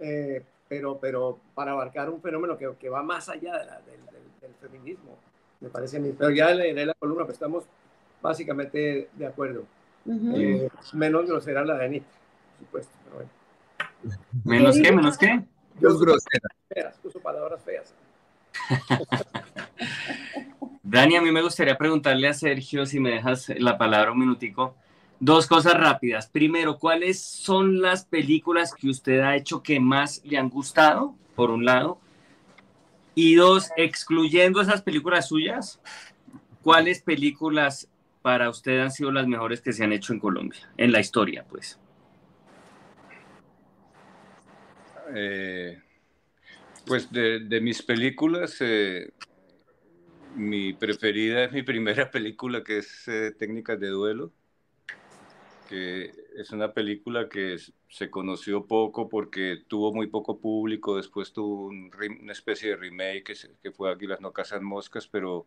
[0.00, 3.52] eh, pero, pero para abarcar un fenómeno que, que va más allá
[3.84, 5.18] de del, feminismo,
[5.60, 6.14] me parece a mí.
[6.16, 7.64] Pero ya leeré la columna, pues estamos
[8.22, 9.64] básicamente de acuerdo.
[10.06, 12.06] Eh, menos grosera la de Anita,
[12.56, 12.92] por supuesto.
[13.04, 13.30] Pero bueno.
[14.44, 14.92] ¿Menos qué?
[14.92, 15.44] ¿Menos qué?
[15.80, 16.52] Dos groseras.
[16.68, 17.94] Feas, puso palabras feas.
[20.82, 24.76] Dani, a mí me gustaría preguntarle a Sergio, si me dejas la palabra un minutico,
[25.18, 26.28] dos cosas rápidas.
[26.28, 31.50] Primero, ¿cuáles son las películas que usted ha hecho que más le han gustado, por
[31.50, 31.98] un lado?
[33.14, 35.80] Y dos, excluyendo esas películas suyas,
[36.62, 37.88] ¿cuáles películas
[38.22, 41.44] para usted han sido las mejores que se han hecho en Colombia, en la historia,
[41.48, 41.78] pues?
[45.14, 45.80] Eh,
[46.86, 49.12] pues de, mis películas, eh,
[50.34, 54.32] mi preferida es mi primera película, que es eh, Técnicas de Duelo,
[55.68, 57.56] que es una película que
[57.88, 63.34] se conoció poco porque tuvo muy poco público, después tuvo una especie de remake que,
[63.62, 65.46] que fue Aquí las no cazan moscas, pero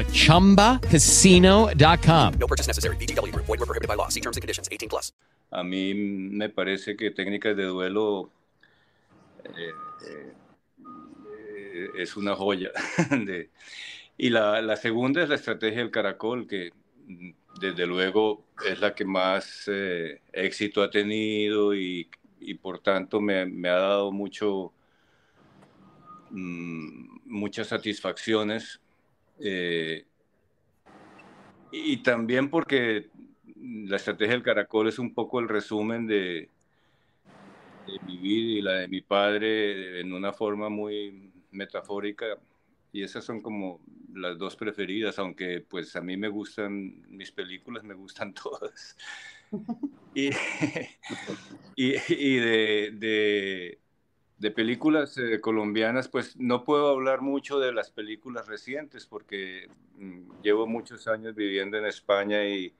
[0.07, 2.33] ChumbaCasino.com.
[2.39, 2.95] No purchase necessary.
[2.97, 3.31] BGW.
[3.35, 4.09] Void were prohibited by law.
[4.09, 4.67] See terms and conditions.
[4.71, 5.13] 18 plus.
[5.51, 8.31] A mí me parece que técnicas de duelo
[9.43, 9.71] eh,
[10.07, 10.33] eh,
[11.97, 12.71] es una joya.
[13.11, 13.49] de,
[14.17, 16.71] y la, la, segunda es la estrategia del caracol, que
[17.59, 22.09] desde luego es la que más eh, éxito ha tenido y
[22.41, 24.73] y por tanto me, me ha dado mucho,
[26.31, 28.80] mmm, muchas satisfacciones.
[29.43, 30.05] Eh,
[31.71, 33.09] y también porque
[33.55, 36.49] la estrategia del caracol es un poco el resumen de,
[37.87, 42.37] de mi vida y la de mi padre en una forma muy metafórica
[42.93, 43.79] y esas son como
[44.13, 48.97] las dos preferidas, aunque pues a mí me gustan mis películas, me gustan todas.
[50.13, 50.29] y,
[51.75, 53.80] y, de, de,
[54.49, 60.65] películas eh, colombianas, pues no puedo hablar mucho de las películas recientes porque mm, llevo
[60.65, 62.73] muchos años viviendo en España y,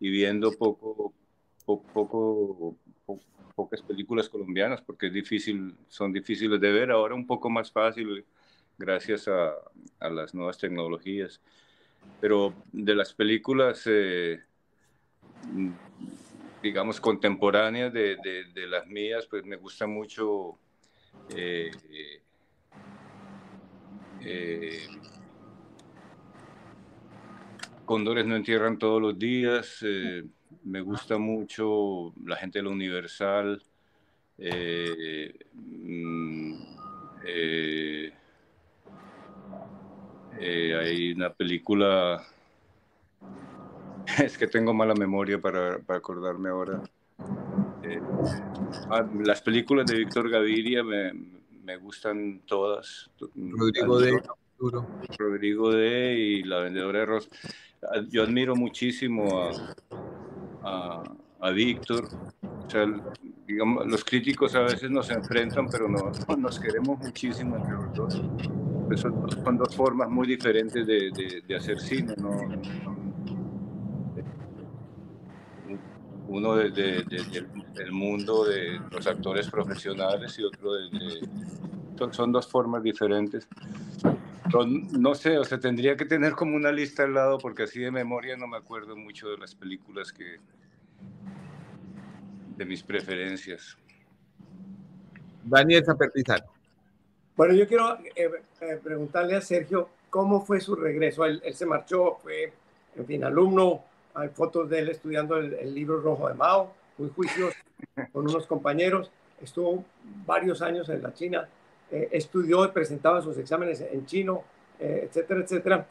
[0.00, 1.14] y viendo poco,
[1.64, 2.76] poco,
[3.54, 8.26] pocas películas colombianas porque es difícil, son difíciles de ver, ahora un poco más fácil
[8.76, 9.54] gracias a,
[10.00, 11.40] a las nuevas tecnologías.
[12.20, 13.84] Pero de las películas...
[13.86, 14.40] Eh,
[16.62, 20.58] digamos, contemporáneas de, de, las mías, pues me gusta mucho
[21.28, 21.70] eh,
[24.20, 24.86] eh,
[27.84, 30.24] Condores no entierran todos los días, eh,
[30.64, 33.62] me gusta mucho la gente de la Universal,
[34.38, 36.54] mm,
[40.38, 42.26] hay una película,
[44.18, 46.82] es que tengo mala memoria para, para acordarme ahora.
[47.88, 48.00] Eh,
[48.90, 51.12] ah, las películas de Víctor Gaviria me,
[51.64, 53.10] me gustan todas.
[53.34, 54.22] Rodrigo de
[55.18, 56.14] Rodrigo D.
[56.14, 57.30] y La Vendedora de Arroz.
[58.08, 59.50] Yo admiro muchísimo a,
[60.62, 61.02] a,
[61.40, 62.08] a Víctor.
[62.66, 62.86] O sea,
[63.46, 68.22] digamos, los críticos a veces nos enfrentan, pero no, nos queremos muchísimo entre los dos.
[68.86, 72.14] Pues son, son, dos formas muy diferentes de, de, de hacer cine.
[72.18, 72.30] ¿no?
[76.28, 81.20] Uno de, del mundo de los actores profesionales y otro de...
[81.98, 83.48] Son, son dos formas diferentes.
[84.44, 87.80] Pero no sé, o sea, tendría que tener como una lista al lado porque así
[87.80, 90.38] de memoria no me acuerdo mucho de las películas que,
[92.56, 93.76] de mis preferencias.
[95.44, 96.44] Daniel Zapertizal.
[97.36, 101.24] Bueno, yo quiero eh, eh, preguntarle a Sergio cómo fue su regreso.
[101.24, 102.52] Él, él, se marchó, fue,
[102.96, 103.84] en fin, alumno.
[104.16, 107.56] Hay fotos de él estudiando el, el libro rojo de Mao, muy juicioso,
[108.12, 109.10] con unos compañeros.
[109.42, 109.84] Estuvo
[110.24, 111.46] varios años en la China.
[111.90, 114.42] Eh, estudió y presentaba sus exámenes en chino,
[114.80, 115.86] eh, etcétera, etcétera.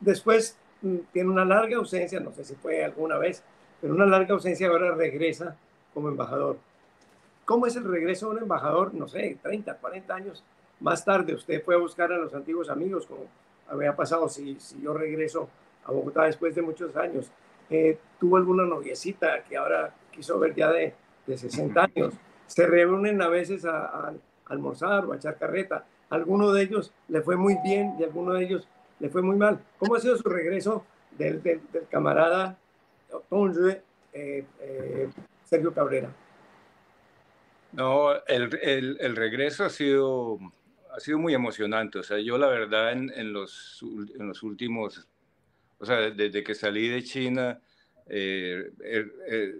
[0.00, 3.42] Después mm, tiene una larga ausencia, no sé si fue alguna vez,
[3.80, 5.54] pero una larga ausencia ahora regresa
[5.94, 6.56] como embajador.
[7.44, 8.92] ¿Cómo es el regreso de un embajador?
[8.94, 10.44] No sé, 30, 40 años
[10.80, 11.34] más tarde.
[11.34, 13.26] Usted fue a buscar a los antiguos amigos, como
[13.68, 15.48] había pasado si, si yo regreso
[15.84, 17.30] a Bogotá después de muchos años.
[17.70, 20.94] Eh, ¿Tuvo alguna noviecita que ahora quiso ver ya de,
[21.26, 22.14] de 60 años?
[22.46, 24.14] Se reúnen a veces a, a,
[24.46, 25.84] almorzar o a echar carreta.
[26.10, 28.68] Alguno de ellos le fue muy bien y alguno de ellos
[29.00, 29.60] le fue muy mal.
[29.78, 30.84] ¿Cómo ha sido su regreso
[31.18, 32.56] del, del, del camarada
[34.12, 35.08] eh, eh,
[35.44, 36.10] Sergio Cabrera?
[37.72, 40.38] No, el, el, el, regreso ha sido,
[40.94, 41.98] ha sido muy emocionante.
[41.98, 43.84] O sea, yo la verdad en, en, los,
[44.18, 45.06] en los últimos,
[45.78, 47.60] o sea, desde que salí de China,
[48.08, 49.54] eh, eh,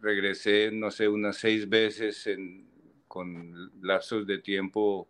[0.00, 2.66] regresé, no sé, unas seis veces en,
[3.06, 5.06] con lapsos de tiempo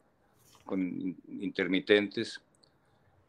[0.65, 2.41] con intermitentes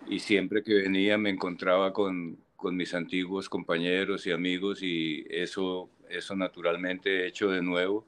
[0.07, 5.89] y siempre que venía me encontraba con, con mis antiguos compañeros y amigos y eso,
[6.09, 8.05] eso naturalmente he hecho de nuevo.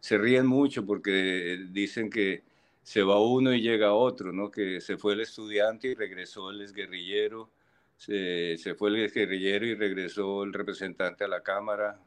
[0.00, 2.42] Se ríen mucho porque dicen que
[2.82, 4.50] se va uno y llega otro, ¿no?
[4.50, 7.50] Que se fue el estudiante y regresó el exguerrillero,
[7.98, 12.00] se, se fue el exguerrillero y regresó el representante a la Cámara,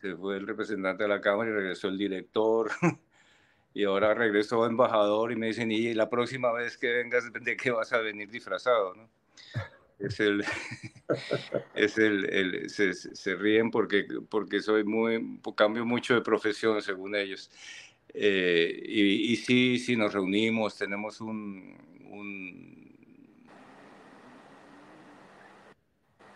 [0.00, 2.70] se fue el representante a la Cámara y regresó el director.
[3.74, 7.70] y ahora regreso embajador y me dicen, y la próxima vez que vengas, ¿de qué
[7.70, 8.94] vas a venir disfrazado?
[8.94, 9.10] ¿no?
[9.98, 10.44] Es el,
[11.74, 17.16] es el, el se, se, ríen porque, porque soy muy, cambio mucho de profesión según
[17.16, 17.50] ellos.
[18.14, 21.76] Eh, y, y, sí, sí, nos reunimos, tenemos un,
[22.08, 22.77] un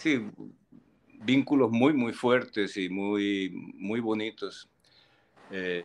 [0.02, 0.20] sí,
[1.20, 4.68] vínculos muy, muy fuertes y muy, muy bonitos.
[5.50, 5.84] Eh,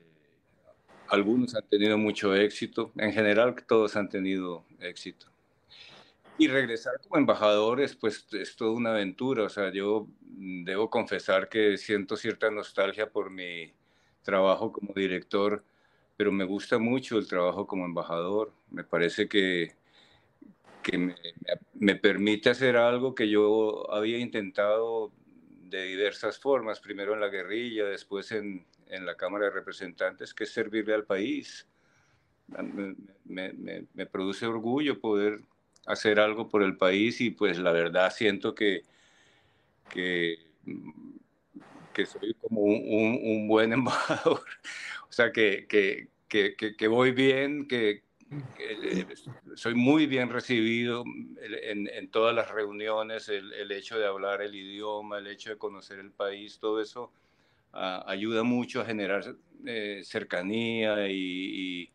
[1.07, 5.27] algunos han tenido mucho éxito, en general todos han tenido éxito.
[6.39, 9.43] Y regresar como embajadores, pues es toda una aventura.
[9.43, 13.71] O sea, yo debo confesar que siento cierta nostalgia por mi
[14.23, 15.63] trabajo como director,
[16.15, 18.51] pero me gusta mucho el trabajo como embajador.
[18.69, 19.75] Me parece que,
[20.87, 21.15] que me,
[21.73, 25.11] me permite hacer algo que yo había intentado
[25.69, 30.45] de diversas formas, primero en la guerrilla, después en, en la Cámara de Representantes, que
[30.45, 31.67] es servirle al país.
[32.47, 35.41] Me, me, me, produce orgullo poder
[35.85, 38.83] hacer algo por el país y pues la verdad siento que,
[39.89, 40.37] que,
[41.93, 44.45] que soy como un, un, un, buen embajador,
[45.09, 48.06] o sea, que, que, que voy bien, que,
[49.55, 51.03] soy muy bien recibido
[51.63, 55.57] en, en todas las reuniones, el, el, hecho de hablar el idioma, el hecho de
[55.57, 57.11] conocer el país, todo eso
[57.71, 61.89] ayuda mucho a generar eh, cercanía y, y,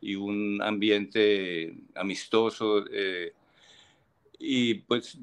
[0.00, 2.84] y, un ambiente amistoso.
[2.90, 3.32] Eh,
[4.38, 5.18] y pues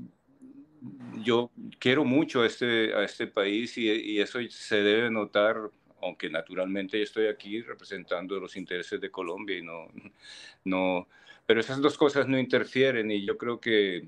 [1.23, 5.69] yo quiero mucho a este, a este país y, y, eso se debe notar,
[6.01, 9.87] aunque naturalmente estoy aquí representando los intereses de Colombia y no,
[10.65, 11.07] no,
[11.45, 14.07] pero esas dos cosas no interfieren y yo creo que,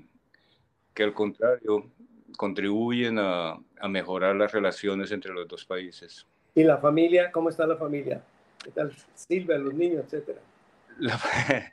[0.92, 1.90] que al contrario,
[2.36, 6.26] contribuyen a, a, mejorar las relaciones entre los dos países.
[6.54, 7.30] ¿Y la familia?
[7.30, 8.24] ¿Cómo está la familia?
[8.62, 10.40] ¿Qué tal Silvia, los niños, etcétera?
[10.98, 11.20] La,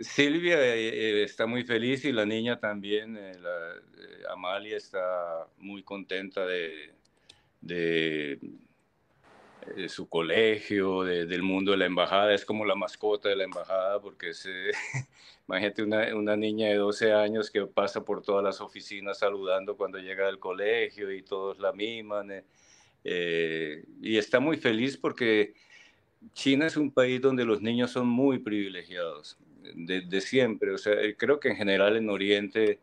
[0.00, 5.82] Silvia eh, está muy feliz y la niña también, eh, la, eh, Amalia está muy
[5.82, 6.92] contenta de,
[7.60, 8.38] de,
[9.76, 14.00] eh, su colegio, del mundo de la embajada, es como la mascota de la embajada,
[14.00, 14.48] porque es,
[15.48, 19.98] imagínate una, una, niña de 12 años que pasa por todas las oficinas saludando cuando
[19.98, 22.44] llega del colegio y todos la miman, eh,
[23.04, 25.54] eh, y está muy feliz porque
[26.34, 29.38] China es un país donde los niños son muy privilegiados,
[29.74, 32.80] desde siempre, o sea, creo que en general en Oriente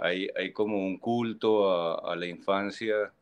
[0.00, 3.12] hay, como un culto a la infancia,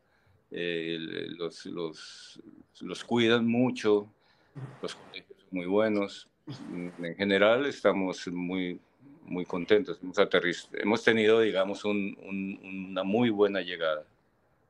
[0.51, 0.97] eh,
[1.37, 2.41] los, los,
[2.81, 4.09] los, cuidan mucho,
[4.81, 6.27] los colegios son muy buenos.
[6.77, 8.79] En general estamos muy,
[9.25, 10.17] muy contentos, hemos,
[10.73, 12.17] hemos tenido, digamos, un,
[12.89, 14.05] una muy buena llegada.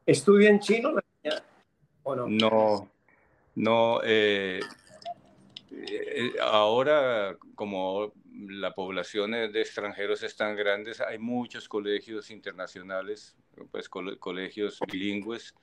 [0.05, 0.93] ¿Estudia en chino
[2.03, 2.27] o no?
[2.27, 2.91] No,
[3.55, 4.01] no.
[4.03, 4.59] Eh,
[5.71, 13.35] eh, ahora, como la población de extranjeros es tan grande, hay muchos colegios internacionales,
[13.71, 15.53] pues colegios bilingües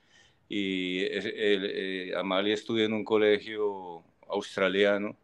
[0.47, 5.15] y eh, Amalia estudia en un colegio australiano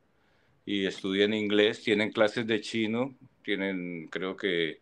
[0.66, 3.14] y estudia en inglés, tienen clases de chino,
[3.44, 4.80] tienen creo que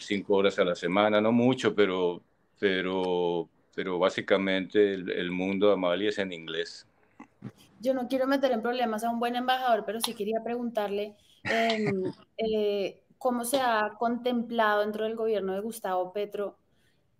[0.00, 2.22] cinco horas a la semana, no mucho, pero,
[2.58, 6.86] pero, pero básicamente el, mundo de Amalia es en inglés.
[7.80, 12.02] Yo no quiero meter en problemas a un buen embajador, pero sí quería preguntarle em,
[12.38, 16.56] eh, cómo se ha contemplado dentro del gobierno de Gustavo Petro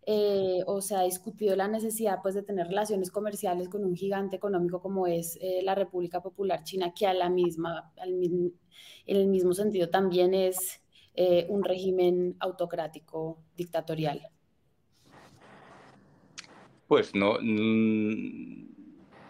[0.06, 4.36] eh, o se ha discutido la necesidad pues, de tener relaciones comerciales con un gigante
[4.36, 8.52] económico como es eh, la República Popular China, que a la misma, en
[9.06, 10.82] el mismo sentido también es
[11.14, 14.28] eh, un régimen autocrático, dictatorial.
[16.86, 17.38] Pues no,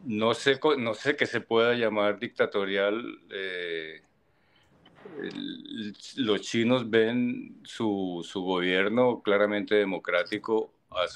[0.03, 3.05] no, sé, no sé qué se pueda llamar dictatorial
[6.17, 11.07] los chinos ven su, su, gobierno claramente democrático a,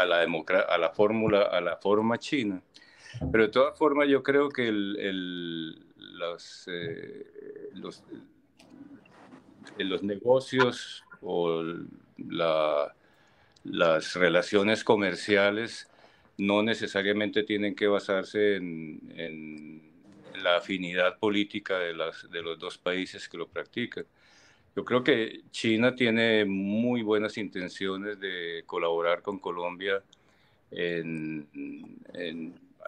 [0.00, 2.62] a, la, fórmula, a la forma china.
[3.32, 8.02] Pero de todas formas yo creo que el, los, eh, los,
[9.78, 11.62] los, negocios o
[12.16, 12.94] la,
[13.64, 15.88] las relaciones comerciales
[16.38, 19.89] no necesariamente tienen que basarse en
[20.42, 24.04] la afinidad política de, las, de los dos países que lo practican.
[24.76, 30.02] Yo creo que China tiene muy buenas intenciones de colaborar con Colombia.
[30.70, 31.48] En,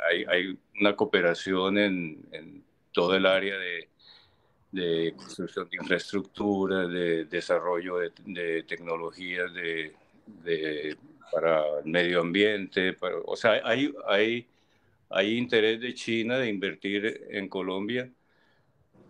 [0.08, 2.62] hay, hay, una cooperación en, en,
[2.92, 3.88] todo el área de,
[4.70, 9.92] de, construcción de infraestructura, de desarrollo de, de tecnologías de,
[11.32, 12.92] para el medio ambiente.
[12.92, 14.46] Para, o sea, hay, hay
[15.12, 18.10] hay interés de China de invertir en Colombia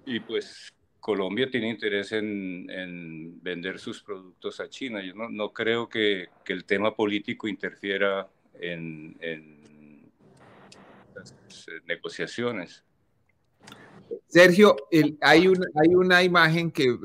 [0.04, 5.02] y pues Colombia tiene interés en, vender sus productos a China.
[5.02, 8.28] Yo no, creo que, el tema político interfiera
[8.60, 9.16] en,
[11.14, 11.34] las
[11.86, 12.84] negociaciones.
[14.26, 14.76] Sergio,
[15.20, 16.96] hay, una, hay una imagen que,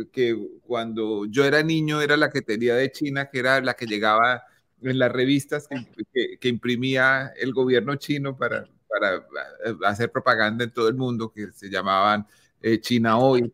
[0.62, 4.44] cuando yo era niño era la que tenía de China, que era la que llegaba
[4.82, 5.68] en las revistas
[6.40, 11.52] que imprimía el gobierno chino para, para eh, hacer propaganda en todo el mundo, que
[11.52, 12.26] se llamaban
[12.62, 13.52] eh, China Hoy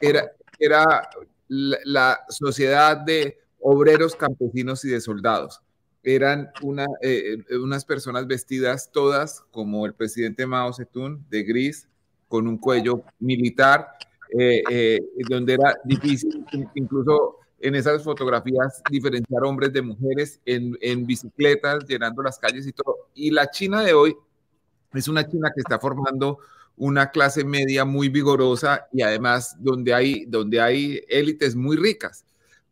[0.00, 1.08] era, era
[1.48, 5.60] la, sociedad de obreros, campesinos y de soldados.
[6.02, 11.88] Eran una, eh, unas personas vestidas todas como el presidente Mao Zedong, de gris,
[12.28, 13.88] con un cuello militar,
[15.28, 16.44] donde era difícil
[16.74, 22.72] incluso en esas fotografías diferenciar hombres de mujeres en, en, bicicletas, llenando las calles y
[22.72, 23.08] todo.
[23.14, 24.16] Y la China de hoy
[24.94, 26.38] es una China que está formando
[26.76, 32.24] una clase media muy vigorosa y además donde hay, donde hay élites muy ricas.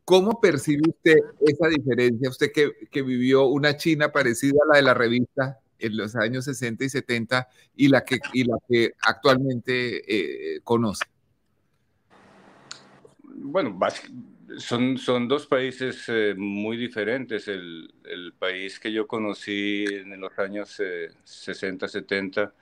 [0.04, 2.30] ¿Cómo percibe usted esa diferencia?
[2.30, 6.84] Usted que, vivió una China parecida a la de la revista en los años 60
[6.84, 11.04] y 70 y la que, y la que actualmente eh, conoce.
[13.24, 13.76] Bueno,
[14.58, 17.48] son, son dos países eh, muy diferentes.
[17.48, 20.80] El, el, país que yo conocí en los años
[21.24, 22.54] 60, eh, 70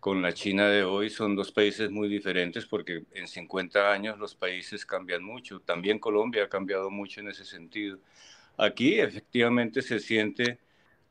[0.00, 4.34] con la China de hoy son dos países muy diferentes porque en 50 años los
[4.34, 5.60] países cambian mucho.
[5.60, 7.98] También Colombia ha cambiado mucho en ese sentido.
[8.56, 10.60] Aquí efectivamente se siente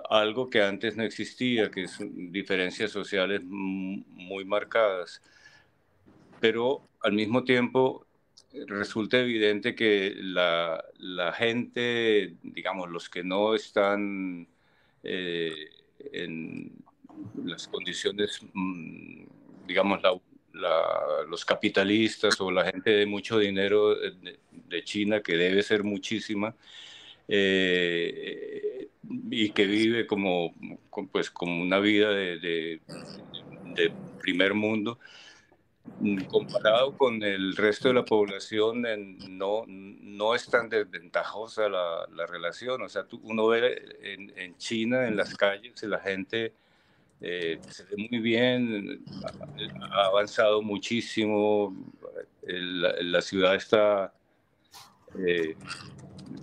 [0.10, 5.22] algo que antes no existía, que son diferencias sociales muy marcadas.
[6.40, 8.06] Pero al mismo tiempo
[8.68, 14.48] resulta evidente que la, la, gente, digamos, los que no están
[15.04, 15.70] eh,
[16.12, 16.72] en
[17.44, 19.24] las condiciones, mm,
[19.68, 20.02] digamos,
[21.28, 26.56] los capitalistas o la gente de mucho dinero de, China, que debe ser muchísima,
[27.28, 28.90] eh,
[29.30, 30.54] y que vive como,
[31.12, 32.82] pues como una vida de,
[34.22, 35.00] primer mundo
[36.30, 42.26] comparado con el resto de la población, en- no, no es tan desventajosa la, la
[42.26, 42.82] relación.
[42.82, 46.54] O sea, uno ve en, China, en las calles, la gente
[47.22, 49.04] eh, se ve muy bien,
[49.92, 51.76] ha avanzado muchísimo,
[52.44, 54.14] la, ciudad está...
[55.18, 55.56] eh,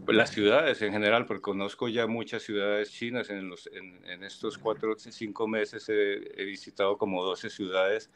[0.09, 4.93] las ciudades en general, porque conozco ya muchas ciudades chinas, en, los, en, estos cuatro
[4.93, 8.11] o cinco meses he, he visitado como 12 ciudades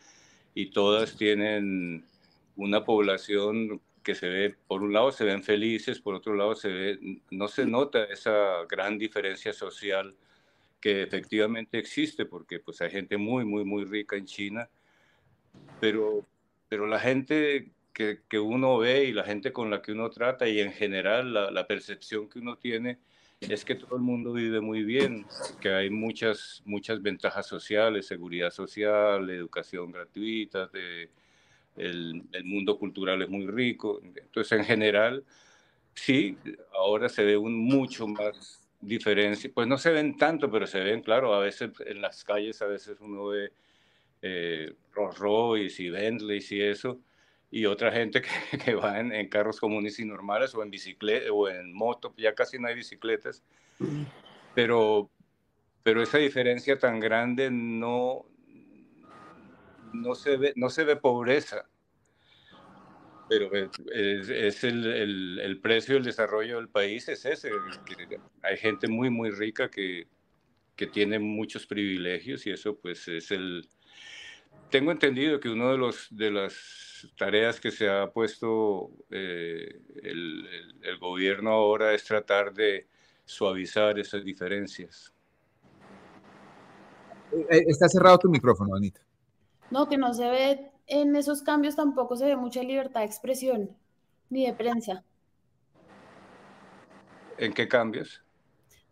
[0.57, 2.03] y todas tienen
[2.57, 6.69] una población que se ve, por un lado se ven felices, por otro lado se
[6.69, 10.17] ve, no se nota esa gran diferencia social
[10.81, 14.67] que efectivamente existe, porque pues hay gente muy, muy, muy rica en China,
[15.79, 16.27] pero,
[16.71, 20.49] pero la gente que, que uno ve y la gente con la que uno trata
[20.49, 22.99] y en general la, la percepción que uno tiene
[23.41, 25.27] es que todo el mundo vive muy bien,
[25.61, 30.71] que hay muchas, muchas ventajas sociales, seguridad social, educación gratuita,
[31.77, 34.01] el, mundo cultural es muy rico.
[34.03, 35.25] Entonces, en general,
[35.95, 36.37] sí,
[36.73, 39.51] ahora se ve un mucho más diferencia.
[39.53, 42.67] Pues no se ven tanto, pero se ven, claro, a veces en las calles, a
[42.67, 43.53] veces uno ve
[44.23, 47.01] eh, Rolls Royce y Bentleys y eso,
[47.57, 48.29] y otra gente que,
[48.65, 52.35] que va en, en carros comunes y normales o en bicicleta o en moto, ya
[52.35, 53.43] casi no hay bicicletas,
[54.55, 55.11] pero,
[55.83, 58.27] pero esa diferencia tan grande no,
[59.93, 61.67] no, se, ve, no se ve pobreza,
[63.29, 67.51] pero es, es- el, el- el precio del desarrollo del país, es ese,
[67.87, 70.07] que hay gente muy, muy rica que,
[70.77, 73.67] que tiene muchos privilegios y eso pues es el...
[74.71, 80.47] Tengo entendido que uno de los de las tareas que se ha puesto eh, el,
[80.47, 82.87] el- el gobierno ahora es tratar de
[83.25, 85.13] suavizar esas diferencias.
[87.33, 89.01] Eh, Está cerrado tu micrófono, Anita.
[89.71, 93.71] No, que no se ve en esos cambios tampoco se ve mucha libertad de expresión
[94.31, 95.05] ni de prensa.
[97.39, 98.23] ¿En qué cambios?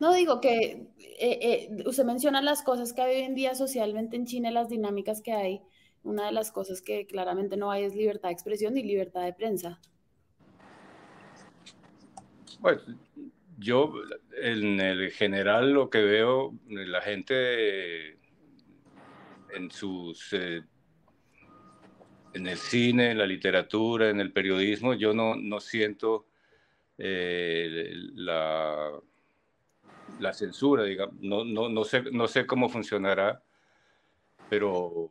[0.01, 4.17] No digo que eh, eh, usted menciona las cosas que hay hoy en día socialmente
[4.17, 5.63] en China, y las dinámicas que hay.
[6.03, 9.33] Una de las cosas que claramente no hay es libertad de expresión ni libertad de
[9.33, 9.81] prensa.
[12.61, 12.83] Pues
[13.59, 13.93] yo
[14.43, 18.19] en el general lo que veo, la gente
[19.55, 20.63] en sus eh,
[22.35, 26.27] en el cine, en la literatura, en el periodismo, yo no, no siento
[26.99, 28.91] eh, la,
[30.19, 33.43] la censura, digamos, no, no, no, sé, no sé cómo funcionará,
[34.49, 35.11] pero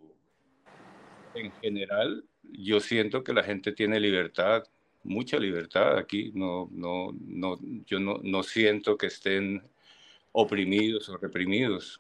[1.34, 4.64] en general yo siento que la gente tiene libertad,
[5.04, 9.64] mucha libertad aquí, no, no, no, yo no, no siento que estén
[10.32, 12.00] oprimidos o reprimidos.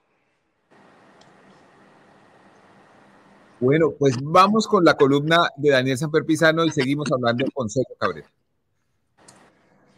[3.59, 7.95] Bueno, pues vamos con la columna de Daniel Sanfer Pizano y seguimos hablando con Sergio
[7.97, 8.27] Cabrera.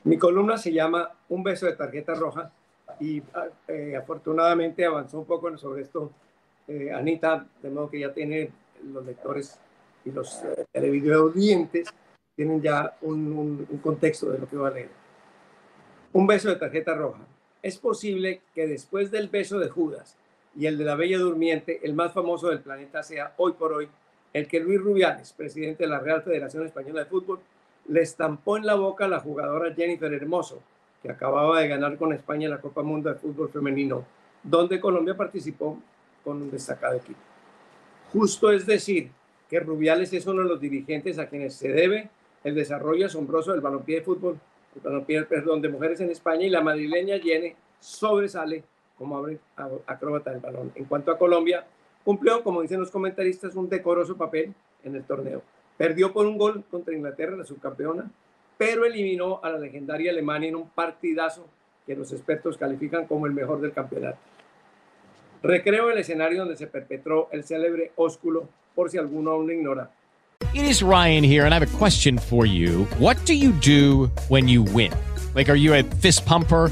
[0.04, 2.52] Mi columna se llama Un beso de tarjeta roja
[3.00, 3.22] y
[3.68, 6.12] eh, afortunadamente avanzó un poco sobre esto
[6.68, 8.52] eh, Anita, de modo que ya tiene
[8.92, 9.60] los lectores
[10.04, 11.90] y los eh, televideo-audientes
[12.36, 14.90] tienen ya un- un contexto de lo que va a leer.
[16.14, 17.20] Un beso de tarjeta roja.
[17.62, 20.18] Es posible que después del beso de Judas
[20.56, 23.90] y el de la Bella Durmiente, el más famoso del planeta sea hoy por hoy
[24.34, 27.40] el que Luis Rubiales, presidente de la Real Federación Española de Fútbol,
[27.88, 30.62] le estampó en la boca a la jugadora Jennifer Hermoso,
[31.06, 34.04] que acababa de ganar con España la Copa Mundo de Fútbol Femenino,
[34.42, 35.78] donde Colombia participó
[36.24, 37.20] con un destacado equipo.
[38.12, 39.12] Justo es decir
[39.48, 42.10] que Rubiales es uno de los dirigentes a quienes se debe
[42.44, 44.40] el desarrollo asombroso del balompié de fútbol,
[44.76, 48.64] el balompié, perdón, de mujeres en España y la madrileña Yene sobresale
[48.98, 49.38] como abre-
[49.86, 50.72] acróbata del balón.
[50.74, 51.68] En cuanto a Colombia,
[52.04, 55.44] cumplió, como dicen los comentaristas, un decoroso papel en el torneo.
[55.78, 58.10] Perdió por un gol contra Inglaterra, la subcampeona,
[58.58, 61.48] pero eliminó a la legendaria Alemania en un partidazo
[61.86, 64.18] que los expertos califican como el mejor del campeonato.
[65.44, 69.92] Recreo el escenario donde se perpetró el célebre ósculo, por si alguno aún lo ignora.
[70.54, 72.86] It is Ryan here, and I have a question for you.
[72.98, 74.92] What do you do when you win?
[75.34, 76.72] Like, are you a fist pumper?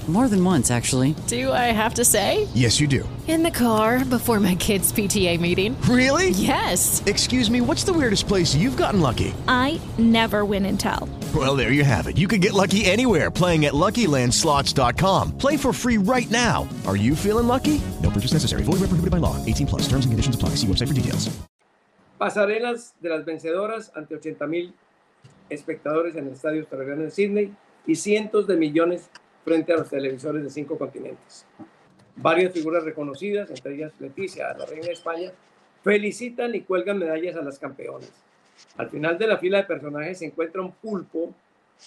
[0.07, 1.15] More than once, actually.
[1.27, 2.47] Do I have to say?
[2.53, 3.07] Yes, you do.
[3.27, 5.79] In the car before my kids' PTA meeting.
[5.83, 6.31] Really?
[6.31, 7.01] Yes.
[7.05, 9.33] Excuse me, what's the weirdest place you've gotten lucky?
[9.47, 11.07] I never win and tell.
[11.33, 12.17] Well, there you have it.
[12.17, 15.37] You can get lucky anywhere playing at LuckyLandSlots.com.
[15.37, 16.67] Play for free right now.
[16.85, 17.79] Are you feeling lucky?
[18.01, 18.63] No purchase necessary.
[18.63, 19.37] Void where prohibited by law.
[19.45, 19.83] 18 plus.
[19.83, 20.55] Terms and conditions apply.
[20.55, 21.29] See website for details.
[22.19, 24.73] Pasarelas de las vencedoras ante 80 mil
[25.49, 27.53] espectadores en el Estadio Australiano de Sydney
[27.87, 29.09] y cientos de millones
[29.43, 31.45] frente a los televisores de cinco continentes.
[32.15, 35.31] Varias figuras reconocidas, entre ellas Leticia, la reina de España,
[35.83, 38.11] felicitan y cuelgan medallas a las campeonas.
[38.77, 41.33] Al final de la fila de personajes se encuentra un pulpo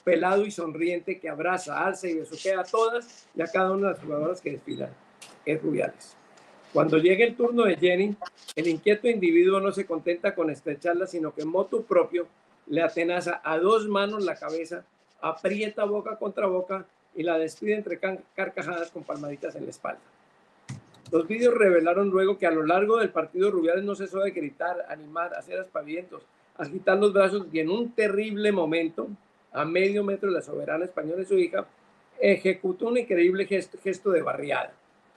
[0.02, 3.92] pelado y sonriente que abraza, alza y besuquea a todas y a cada una de
[3.94, 4.90] las jugadoras que desfilan.
[5.44, 6.16] Es Rubiales.
[6.72, 8.16] Cuando llega el turno de Jenny,
[8.56, 12.26] el inquieto individuo no se contenta con estrecharla, sino que en moto propio
[12.66, 14.84] le atenaza a dos manos la cabeza,
[15.20, 16.84] aprieta boca contra boca
[17.14, 20.00] y la despide entre carcajadas con palmaditas en la espalda.
[21.10, 24.86] Los vídeos revelaron luego que a lo largo del partido Rubiales no cesó de gritar,
[24.88, 26.22] animar, hacer aspavientos,
[26.56, 29.08] agitar los brazos y en un terrible momento,
[29.52, 31.66] a medio metro de la soberana española y su hija,
[32.20, 34.72] ejecutó un increíble gesto, de barriada.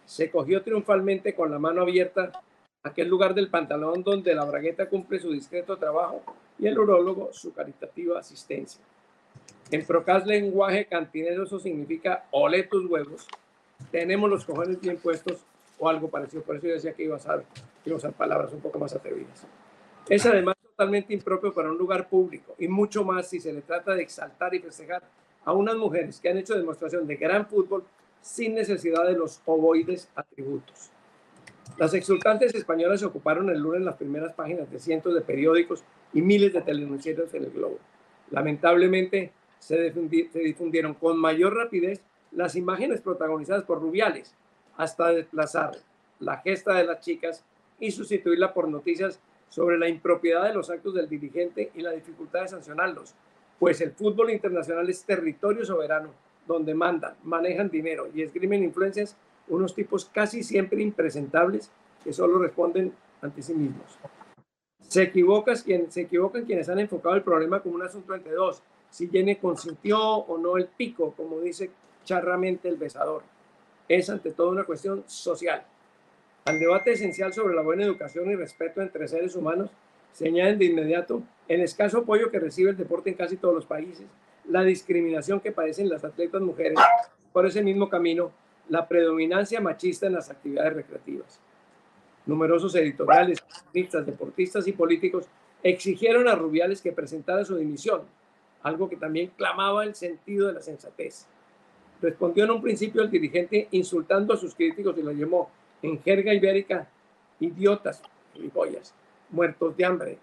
[0.05, 2.31] Se cogió triunfalmente con la mano abierta
[2.83, 6.21] aquel lugar del pantalón donde la bragueta cumple su discreto trabajo
[6.59, 8.81] y el urólogo su caritativa asistencia.
[9.71, 13.27] En procas lenguaje cantinero eso significa ole tus huevos,
[13.91, 15.45] tenemos los cojones bien puestos
[15.77, 16.43] o algo parecido.
[16.43, 17.43] Por eso yo decía que iba a usar,
[17.85, 19.45] iba a usar palabras un poco más atrevidas.
[20.09, 23.93] Es además totalmente impropio para un lugar público y mucho más si se le trata
[23.93, 25.03] de exaltar y festejar
[25.43, 27.83] a unas mujeres que han hecho demostración de gran fútbol
[28.21, 30.91] sin necesidad de los ovoides atributos.
[31.77, 36.53] Las exultantes españolas ocuparon el lunes las primeras páginas de cientos de periódicos y miles
[36.53, 37.79] de telenoticieros en el globo.
[38.31, 39.91] Lamentablemente, se,
[40.33, 42.01] difundieron con mayor rapidez
[42.31, 44.35] las imágenes protagonizadas por Rubiales,
[44.75, 45.71] hasta desplazar
[46.19, 47.43] la gesta de las chicas
[47.79, 52.41] y sustituirla por noticias sobre la impropiedad de los actos del dirigente y la dificultad
[52.41, 53.15] de sancionarlos,
[53.59, 56.11] pues el fútbol internacional es territorio soberano
[56.47, 59.15] donde mandan, manejan dinero y esgrimen influencias
[59.47, 61.71] unos tipos casi siempre impresentables
[62.03, 63.97] que solo responden ante sí mismos.
[64.81, 68.61] Se, equivocas, se equivocan quienes han enfocado el problema como un asunto entre dos,
[68.97, 71.69] si Jenny consintió o no el pico, como dice
[72.03, 73.21] charramente el besador.
[73.87, 75.63] Es ante todo una cuestión social.
[76.45, 79.69] Al debate esencial sobre la buena educación y respeto entre seres humanos
[80.13, 83.67] se añaden de inmediato el escaso apoyo que recibe el deporte en casi todos los
[83.67, 84.07] países,
[84.45, 86.79] la discriminación que padecen las atletas mujeres
[87.31, 88.31] por ese mismo camino,
[88.67, 91.39] la predominancia machista en las actividades recreativas.
[92.25, 95.27] Numerosos editoriales, deportistas y políticos
[95.61, 98.01] exigieron a Rubiales que presentara su dimisión,
[98.63, 101.25] algo que también clamaba el sentido de la sensatez.
[102.01, 105.49] Respondió en un principio el dirigente insultando a sus críticos y lo llamó
[105.81, 106.87] en jerga ibérica
[107.39, 108.01] idiotas,
[108.33, 108.93] gilipollas,
[109.29, 110.17] muertos de hambre,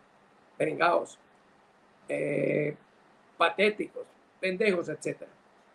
[0.56, 1.18] perengaos,
[2.08, 2.76] eh,
[3.36, 4.04] patéticos,
[4.40, 5.22] pendejos, etc.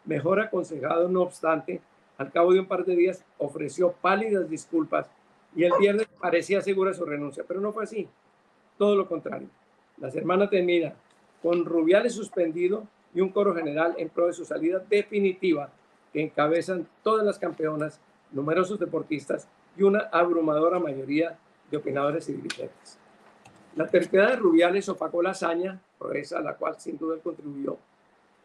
[0.06, 1.82] Mejor aconsejado, no obstante,
[2.18, 5.10] al cabo de un par de días ofreció pálidas disculpas
[5.56, 8.08] y el viernes parecía segura su renuncia, pero no fue así.
[8.78, 9.48] Todo lo contrario.
[9.98, 10.96] Las hermanas de Mira,
[11.42, 15.70] con Rubiales suspendido y un coro general en pro de su salida definitiva
[16.14, 18.00] que encabezan todas las campeonas,
[18.32, 21.38] numerosos deportistas y una abrumadora mayoría
[21.70, 22.98] de opinadores y dirigentes.
[23.76, 27.78] La terquedad de Rubiales opacó la hazaña, proeza a la cual sin duda él contribuyó,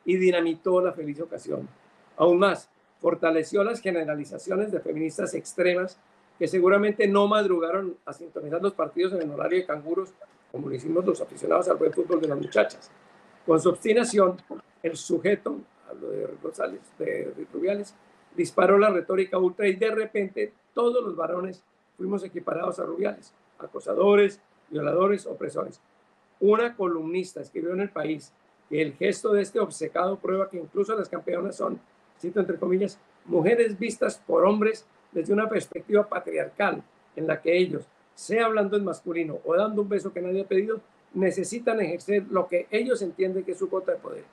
[0.05, 1.68] y dinamitó la feliz ocasión.
[2.16, 2.68] Aún más,
[3.01, 5.99] fortaleció las generalizaciones de feministas extremas
[6.38, 10.12] que seguramente no madrugaron a sintonizar los partidos en el horario de canguros
[10.55, 12.89] como lo hicimos los aficionados al fútbol de las muchachas.
[13.45, 14.37] Con su obstinación,
[14.85, 15.59] el sujeto,
[15.91, 17.93] hablo de Rosales, de Rubiales,
[18.37, 21.65] disparó la retórica ultra y de repente todos los varones
[21.97, 24.41] fuimos equiparados a Rubiales, acosadores,
[24.71, 25.81] violadores, opresores.
[26.39, 28.33] Una columnista escribió en el país
[28.69, 31.81] que el gesto de este obcecado prueba que incluso las campeonas son,
[32.21, 36.81] cito entre comillas, mujeres vistas por hombres desde una perspectiva patriarcal
[37.17, 40.49] en la que ellos, sea hablando en masculino o dando un beso que nadie ha
[40.49, 40.81] pedido,
[41.15, 44.25] necesitan ejercer lo que ellos entienden que es su cuota de poder.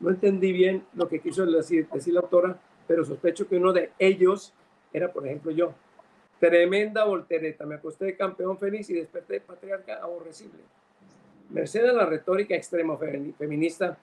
[0.00, 3.90] No entendí bien lo que quiso decir, decir la autora, pero sospecho que uno de
[3.98, 4.52] ellos
[4.92, 5.72] era, por ejemplo, yo.
[6.38, 10.60] Tremenda voltereta, me acosté de campeón feliz y desperté de patriarca aborrecible.
[11.50, 13.98] Merced a la retórica extremo feminista,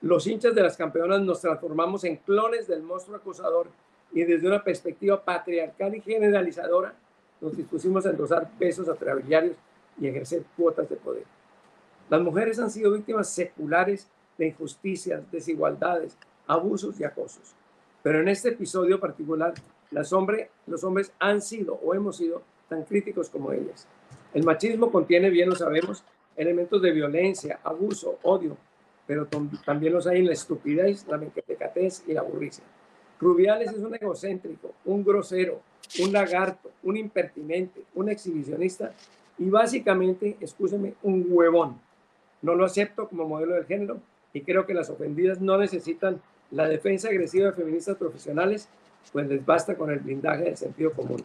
[0.00, 3.68] los hinchas de las campeonas nos transformamos en clones del monstruo acusador
[4.10, 6.94] y desde una perspectiva patriarcal y generalizadora,
[7.42, 9.56] nos dispusimos a endosar pesos atrabiliarios
[10.00, 11.24] y ejercer cuotas de poder.
[12.08, 16.16] Las mujeres han sido víctimas seculares de injusticias, desigualdades,
[16.46, 17.54] abusos y acosos.
[18.02, 19.54] Pero en este episodio particular,
[19.90, 23.86] los hombres han sido o hemos sido tan críticos como ellas.
[24.32, 26.04] El machismo contiene, bien lo sabemos,
[26.36, 28.56] elementos de violencia, abuso, odio,
[29.06, 29.28] pero
[29.64, 32.64] también los hay en la estupidez, la mequetecatez y la burricia.
[33.20, 35.60] Rubiales es un egocéntrico, un grosero,
[36.00, 38.92] un lagarto, un impertinente, un exhibicionista
[39.38, 41.80] y básicamente, escúcheme, un huevón.
[42.40, 44.00] No lo acepto como modelo del género
[44.32, 46.20] y creo que las ofendidas no necesitan
[46.50, 48.68] la defensa agresiva de feministas profesionales,
[49.12, 51.24] pues les basta con el blindaje del sentido común.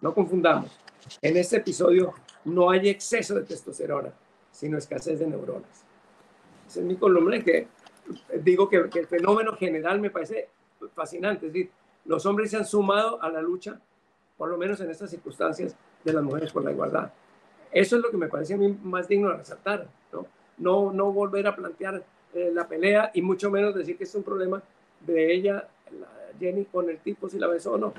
[0.00, 0.78] No confundamos,
[1.22, 4.12] en este episodio no hay exceso de testosterona,
[4.50, 5.84] sino escasez de neuronas.
[6.68, 7.68] Ese es mi columna que
[8.42, 10.48] digo que, el fenómeno general me parece
[10.94, 11.46] fascinante.
[11.46, 11.70] Es decir,
[12.04, 13.80] los hombres se han sumado a la lucha,
[14.36, 17.10] por lo menos en estas circunstancias, de las mujeres por la igualdad.
[17.72, 20.26] Eso es lo que me parece a mí más digno de resaltar, ¿no?
[20.58, 24.22] No, no volver a plantear eh, la pelea y mucho menos decir que es un
[24.22, 24.62] problema
[25.00, 25.68] de ella,
[26.38, 27.92] Jenny, con el tipo si la besó o no.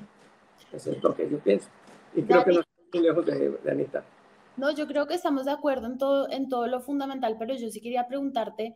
[0.71, 1.69] Eso es lo que yo pienso.
[2.15, 4.03] Y creo que no estoy lejos de, de Anita.
[4.57, 7.69] No, yo creo que estamos de acuerdo en todo, en todo lo fundamental, pero yo
[7.69, 8.75] sí quería preguntarte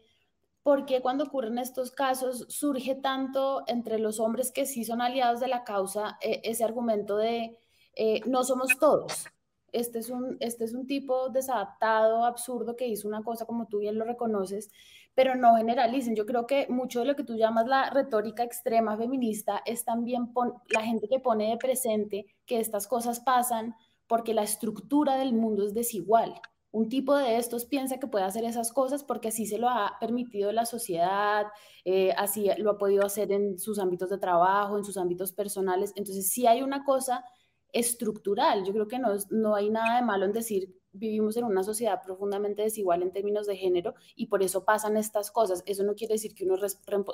[0.63, 5.39] por qué cuando ocurren estos casos surge tanto entre los hombres que sí son aliados
[5.39, 7.57] de la causa eh, ese argumento de
[7.95, 9.25] eh, no somos todos.
[9.71, 13.79] Este es, un, este es un tipo desadaptado, absurdo, que hizo una cosa como tú
[13.79, 14.69] bien lo reconoces,
[15.15, 16.15] pero no generalicen.
[16.15, 20.33] Yo creo que mucho de lo que tú llamas la retórica extrema feminista es también
[20.69, 23.75] la gente que pone de presente que estas cosas pasan
[24.07, 26.33] porque la estructura del mundo es desigual.
[26.71, 29.97] Un tipo de estos piensa que puede hacer esas cosas porque así se lo ha
[29.99, 31.47] permitido la sociedad,
[31.85, 35.91] eh, así lo ha podido hacer en sus ámbitos de trabajo, en sus ámbitos personales.
[35.95, 37.25] Entonces, si hay una cosa
[37.73, 38.65] estructural.
[38.65, 42.01] Yo creo que no, no hay nada de malo en decir vivimos en una sociedad
[42.03, 45.63] profundamente desigual en términos de género y por eso pasan estas cosas.
[45.65, 46.57] Eso no quiere decir que uno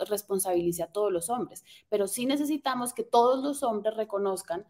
[0.09, 4.65] responsabilice a todos los hombres, pero sí necesitamos que todos los hombres reconozcan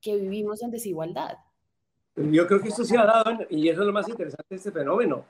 [0.00, 1.36] que vivimos en desigualdad.
[2.30, 4.70] Yo creo que esto se ha dado, y eso es lo más interesante de este
[4.70, 5.24] fenómeno.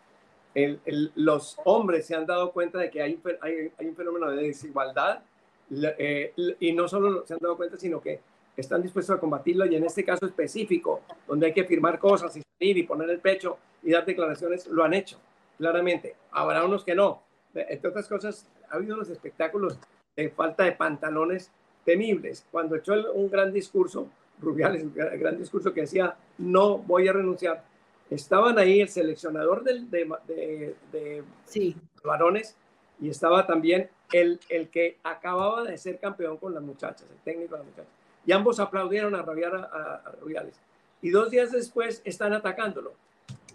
[1.15, 5.23] los hombres se han dado cuenta de que hay, hay, un fenómeno de desigualdad
[5.71, 8.21] eh, y no solo se han dado cuenta, sino que
[8.57, 12.43] están dispuestos a combatirlo y en este caso específico, donde hay que firmar cosas y
[12.59, 15.19] salir y poner el pecho y dar declaraciones, lo han hecho,
[15.59, 16.17] claramente.
[16.33, 17.23] Habrá unos que no.
[17.55, 19.79] Entre otras cosas, ha habido unos espectáculos
[20.17, 21.53] de falta de pantalones
[21.85, 22.47] temibles.
[22.51, 24.09] Cuando echó un gran discurso,
[24.41, 27.65] Rubiales, un gran discurso que decía, no voy a renunciar,
[28.09, 31.77] estaban ahí el seleccionador de, de, de, sí.
[32.05, 32.57] varones
[33.01, 37.55] y estaba también el, el que acababa de ser campeón con las muchachas, el técnico
[37.55, 39.63] de las muchachas y ambos aplaudieron a Rubiales.
[39.63, 40.55] A, Rubiales.
[41.03, 42.93] Y dos días después están atacándolo.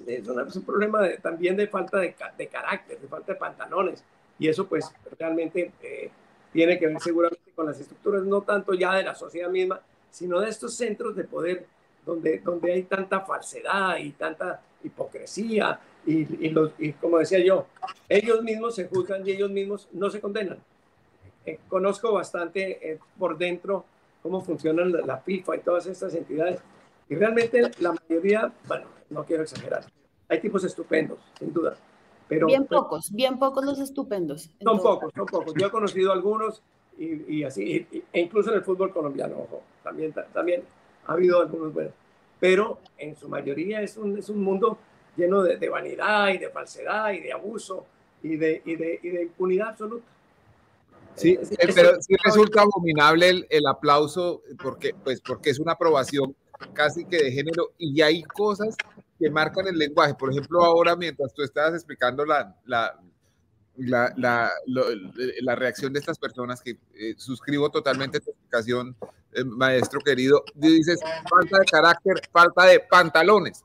[0.06, 4.04] Es, un problema también de falta de, de, carácter, de falta de pantalones.
[4.40, 6.10] Y eso pues realmente eh,
[6.52, 9.80] tiene que ver seguramente con las estructuras, no tanto ya de la sociedad misma,
[10.16, 11.66] sino de estos centros de poder
[12.06, 15.78] donde, donde hay tanta falsedad y tanta hipocresía.
[16.06, 17.66] Y, y, los, y como decía yo,
[18.08, 20.60] ellos mismos se juzgan y ellos mismos no se condenan.
[21.46, 23.84] Eh, conozco bastante eh, por dentro
[24.24, 26.62] cómo funcionan la, FIFA y todas estas entidades.
[27.10, 29.84] Y realmente la mayoría, bueno, no quiero exagerar,
[30.30, 31.76] hay tipos estupendos, sin duda.
[32.30, 34.50] Pero, bien pocos, bien pocos los estupendos.
[34.64, 35.54] Son pocos, son pocos.
[35.60, 36.64] Yo he conocido algunos
[36.98, 40.64] y, así, e incluso en el fútbol colombiano, ojo, también, también
[41.06, 41.94] ha habido algunos buenos.
[42.40, 44.78] Pero en su mayoría es un, es un mundo
[45.16, 47.86] lleno de, de vanidad y de falsedad y de abuso
[48.24, 50.06] y de, y de, y de impunidad absoluta.
[51.16, 56.36] Sí, eh, pero sí resulta abominable el, aplauso porque, pues, porque es una aprobación
[56.74, 58.76] casi que de género y hay cosas
[59.18, 60.14] que marcan el lenguaje.
[60.14, 63.00] Por ejemplo, ahora mientras tú estabas explicando la, la,
[63.78, 68.96] la, la, reacción de estas personas, que eh, suscribo totalmente tu explicación,
[69.34, 71.00] eh, maestro querido, dices,
[71.30, 73.64] falta de carácter, falta de pantalones.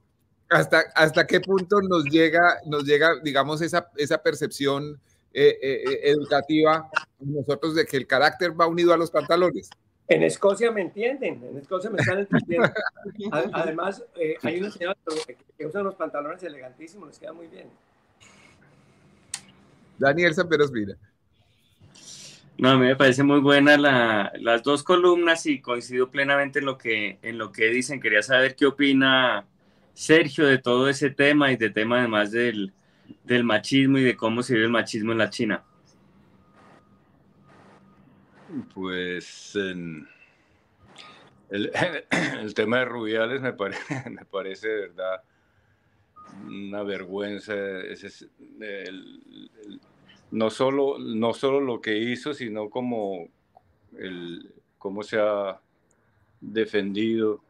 [0.49, 5.01] ¿Hasta, hasta qué punto nos llega, nos llega digamos, esa, esa percepción
[5.33, 6.91] eh, eh, eh, educativa
[7.21, 9.71] nosotros de que el carácter va unido a los pantalones.
[10.09, 12.69] En Escocia me entienden, en Escocia me están entendiendo.
[13.53, 14.05] Además,
[14.43, 14.97] hay una señora
[15.57, 17.69] que usa unos pantalones elegantísimos, les queda muy bien.
[20.01, 20.97] Daniel Samperos mira.
[22.57, 26.65] No, a mí me parece muy buena la, las dos columnas y coincido plenamente en
[26.67, 28.01] lo, que, en lo que dicen.
[28.01, 29.47] Quería saber qué opina
[29.95, 32.73] Sergio de todo ese tema y de tema además del,
[33.25, 35.63] del machismo y de cómo se vive el machismo en la China?
[38.75, 40.07] Pues el,
[42.41, 43.53] el, tema de Rubiales me,
[44.11, 45.23] me parece de verdad
[46.47, 47.55] una vergüenza.
[50.31, 53.29] no, solo, no solo lo que hizo, sino como,
[53.99, 55.61] el, cómo se ha
[56.41, 57.43] defendido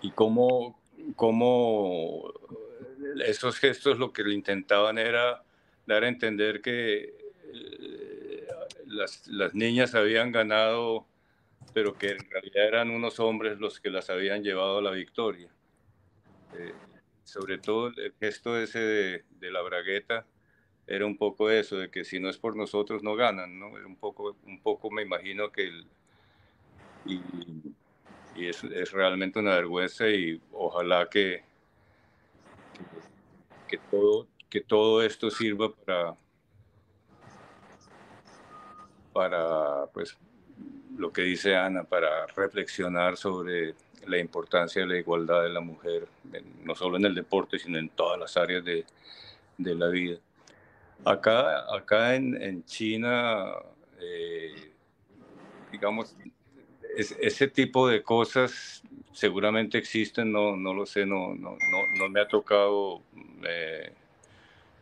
[0.00, 0.80] y cómo,
[1.16, 2.32] cómo
[3.24, 5.42] esos gestos lo que le intentaban era
[5.86, 7.14] dar a entender que
[7.52, 8.46] eh,
[8.86, 11.06] las, las, niñas habían ganado,
[11.72, 15.48] pero que en realidad eran unos hombres los que las habían llevado a la victoria.
[16.56, 16.72] Eh,
[17.28, 20.24] sobre todo el gesto ese de, la bragueta
[20.86, 23.68] era un poco eso, de que si no es por nosotros no ganan, ¿no?
[23.68, 25.86] Un poco, un poco me imagino que el,
[27.04, 27.20] y,
[28.46, 31.42] es, es, realmente una vergüenza y ojalá que,
[33.68, 36.14] que, que, todo, que todo esto sirva para,
[39.12, 40.16] para pues,
[40.98, 43.74] lo que dice Ana, para reflexionar sobre
[44.06, 46.08] la importancia de la igualdad de la mujer,
[46.64, 48.84] no solo en el deporte, sino en todas las áreas de,
[49.56, 50.18] de la vida.
[51.04, 53.46] Acá, acá en, en China,
[54.00, 54.72] eh,
[55.70, 56.16] digamos,
[56.96, 58.82] es, ese tipo de cosas
[59.12, 63.02] seguramente existen, no, no lo sé, no, no, no, no me ha tocado,
[63.44, 63.92] eh,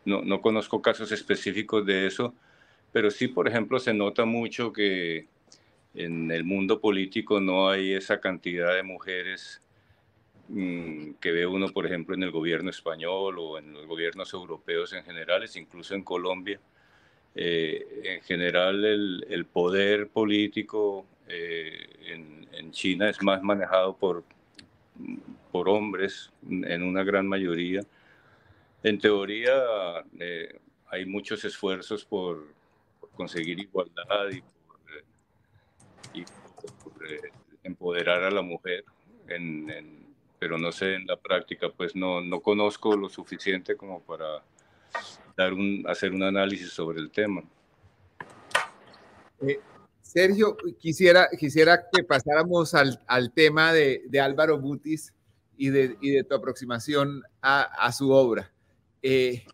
[0.06, 2.34] no, no conozco casos específicos de eso,
[2.92, 5.26] pero sí, por ejemplo, se nota mucho que
[5.96, 9.62] en el mundo político no hay esa cantidad de mujeres
[10.48, 14.92] mmm, que ve uno, por ejemplo, en el gobierno español o en los gobiernos europeos
[14.92, 16.60] en general, incluso en Colombia.
[17.34, 24.24] Eh, en general, el, el, poder político eh, en, en, China es más manejado por,
[25.52, 27.82] por hombres en una gran mayoría.
[28.82, 29.52] En teoría,
[30.18, 32.46] eh, hay muchos esfuerzos por,
[33.00, 34.42] por conseguir igualdad y
[36.16, 37.20] y eh,
[37.62, 38.84] empoderar a la mujer,
[39.28, 40.06] en, en,
[40.38, 44.42] pero no sé, en la práctica pues no, no conozco lo suficiente como para
[45.36, 47.42] dar un, hacer un análisis sobre el tema.
[49.40, 49.60] Eh,
[50.00, 55.12] Sergio, quisiera, quisiera que pasáramos al, al tema de, de, Álvaro Butis
[55.58, 58.50] y de, y de tu aproximación a, a su obra.
[59.02, 59.44] Eh,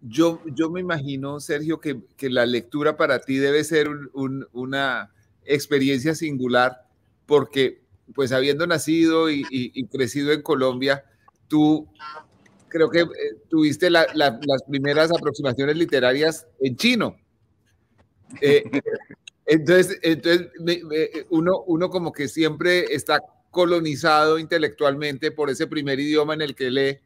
[0.00, 4.48] yo, yo me imagino, Sergio, que, que, la lectura para ti debe ser un, un,
[4.52, 5.12] una,
[5.44, 6.86] experiencia singular
[7.26, 7.82] porque
[8.14, 11.04] pues habiendo nacido y, crecido en Colombia,
[11.48, 11.88] tú
[12.68, 13.06] creo que eh,
[13.48, 17.16] tuviste la, la, las primeras aproximaciones literarias en chino.
[18.40, 18.64] Eh,
[19.46, 20.48] entonces, entonces
[21.30, 23.20] uno, uno como que siempre está
[23.50, 26.98] colonizado intelectualmente por ese primer idioma en el que lee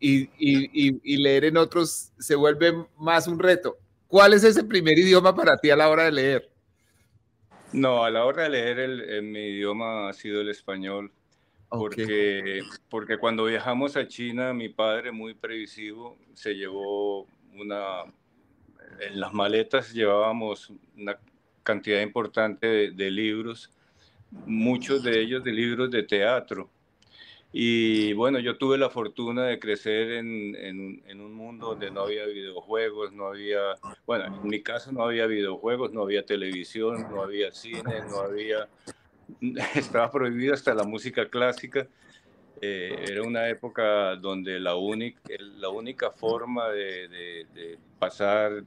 [0.00, 3.78] y, leer en otros se vuelve más un reto.
[4.06, 6.50] ¿Cuál es ese primer idioma para ti a la hora de leer?
[7.72, 11.12] No, a la hora de leer el, en mi idioma ha sido el español,
[11.68, 12.60] porque, okay.
[12.88, 18.04] porque cuando viajamos a China, mi padre, muy previsivo, se llevó una...
[19.00, 21.18] En las maletas llevábamos una
[21.62, 23.70] cantidad importante de, de libros,
[24.46, 26.68] muchos de ellos de libros de teatro.
[27.52, 32.24] Y bueno, yo tuve la fortuna de crecer en, en, un mundo donde no había
[32.26, 33.58] videojuegos, no había,
[34.06, 38.68] bueno, en mi caso no había videojuegos, no había televisión, no había cine, no había,
[39.74, 41.88] estaba prohibido hasta la música clásica.
[42.62, 45.20] Eh, era una época donde la, única,
[45.56, 48.62] la única forma de, pasar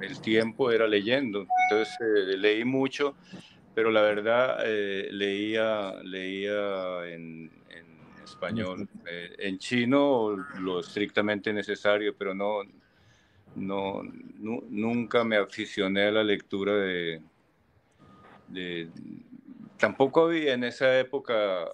[0.00, 1.46] el tiempo era leyendo.
[1.68, 3.14] Entonces eh, leí mucho,
[3.74, 7.50] pero la verdad eh, leía, leía en,
[8.22, 8.88] español.
[9.06, 12.62] Eh, en chino lo estrictamente necesario, pero no,
[13.54, 17.20] no, no, nunca me aficioné a la lectura de,
[18.48, 18.88] de,
[19.78, 21.66] Tampoco había en esa época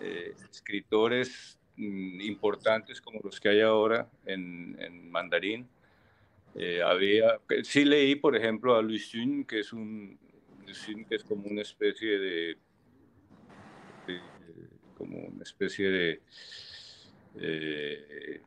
[0.00, 5.66] eh, escritores mm, importantes como los que hay ahora en, en mandarín.
[6.54, 10.18] Eh, había, sí leí, por ejemplo, a Luis Xun, que es un
[11.08, 12.58] que es como una especie de,
[14.96, 16.20] como una especie de...
[17.40, 18.40] Eh,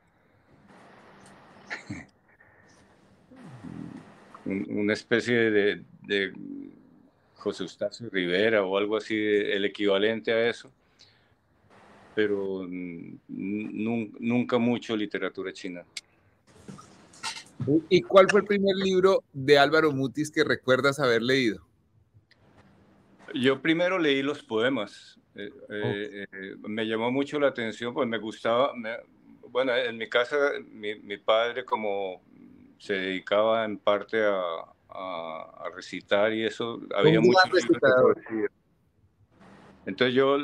[4.45, 6.33] una especie de, de,
[7.35, 10.71] José Eustacio Rivera o algo así, el equivalente a eso,
[12.13, 15.83] pero nunca mucho literatura china.
[17.89, 21.70] ¿Y cuál fue el primer libro de Álvaro Mutis que recuerdas haber leído?
[23.33, 25.19] Yo primero leí los poemas.
[25.35, 28.73] Eh, eh, eh, me llamó mucho la atención, pues me gustaba.
[28.75, 28.97] Me,
[29.49, 30.37] bueno, en mi casa,
[30.69, 32.21] mi, mi, padre, como
[32.77, 34.41] se dedicaba en parte a,
[34.89, 37.51] a, a recitar y eso, había muchos
[39.85, 40.37] Entonces yo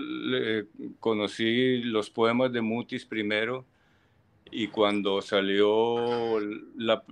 [0.99, 3.65] conocí los poemas de Mutis primero
[4.51, 6.39] y cuando salió
[6.75, 7.03] la,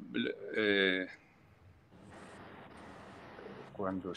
[0.55, 1.07] eh,
[3.73, 4.13] cuando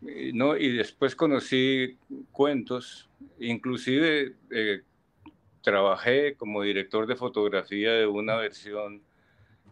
[0.00, 1.98] no y después conocí
[2.30, 3.08] cuentos
[3.40, 4.82] inclusive eh,
[5.62, 9.02] trabajé como director de fotografía de una versión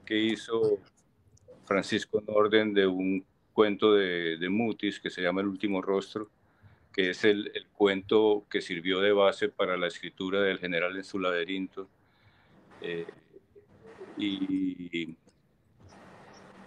[0.05, 0.81] que hizo
[1.64, 6.31] Francisco Norden de un cuento de, Mutis que se llama El último rostro
[6.93, 11.05] que es el, el, cuento que sirvió de base para la escritura del general en
[11.05, 11.91] su laberinto.
[12.81, 13.05] Eh,
[14.16, 15.14] y,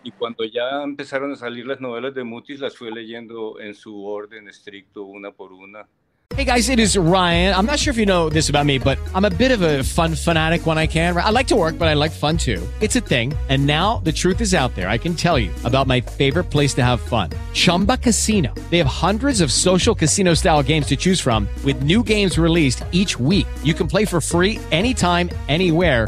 [0.04, 4.48] y cuando ya empezaron a salir las novelas de Mutis, las leyendo en su orden
[4.48, 5.88] estricto, una por una.
[6.36, 7.54] Hey guys, it is Ryan.
[7.56, 9.84] I'm not sure if you know this about me, but I'm a bit of a
[9.84, 11.18] fun fanatic when I can.
[11.18, 12.66] I like to work, but I like fun too.
[12.80, 13.34] It's a thing.
[13.50, 14.88] And now the truth is out there.
[14.88, 18.54] I can tell you about my favorite place to have fun Chumba Casino.
[18.70, 22.84] They have hundreds of social casino style games to choose from, with new games released
[22.92, 23.48] each week.
[23.64, 26.08] You can play for free anytime, anywhere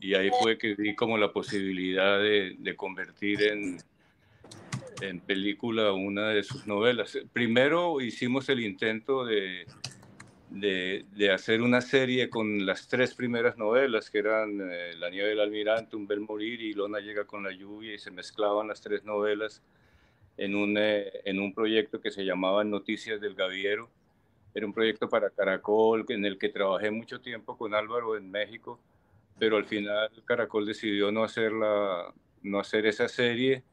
[0.00, 3.78] y, ahí fue que vi como la posibilidad de, convertir en,
[5.00, 7.18] en película una de sus novelas.
[7.32, 9.66] Primero hicimos el intento de
[10.50, 15.28] de, de, hacer una serie con las tres primeras novelas, que eran eh, La nieve
[15.30, 18.80] del almirante, Un bel morir y Lona llega con la lluvia, y se mezclaban las
[18.80, 19.62] tres novelas
[20.36, 23.88] en un, eh, en un proyecto que se llamaba Noticias del Gaviero.
[24.52, 28.80] Era un proyecto para Caracol en el que trabajé mucho tiempo con Álvaro en México,
[29.40, 32.12] pero al final Caracol decidió no hacer, la,
[32.42, 33.64] no hacer esa serie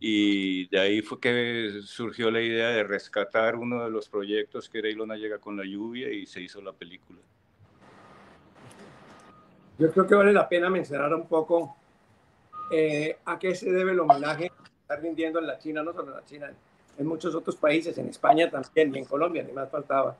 [0.00, 4.78] y de ahí fue que surgió la idea de rescatar uno de los proyectos que
[4.78, 7.20] era Ilona llega con la lluvia y se hizo la película.
[9.78, 11.76] Yo creo que vale la pena mencionar un poco
[12.72, 16.08] eh, a qué se debe el homenaje que está rindiendo en la China, no solo
[16.08, 16.52] en la China,
[16.96, 20.16] en muchos otros países, en España también y en Colombia, ni más faltaba,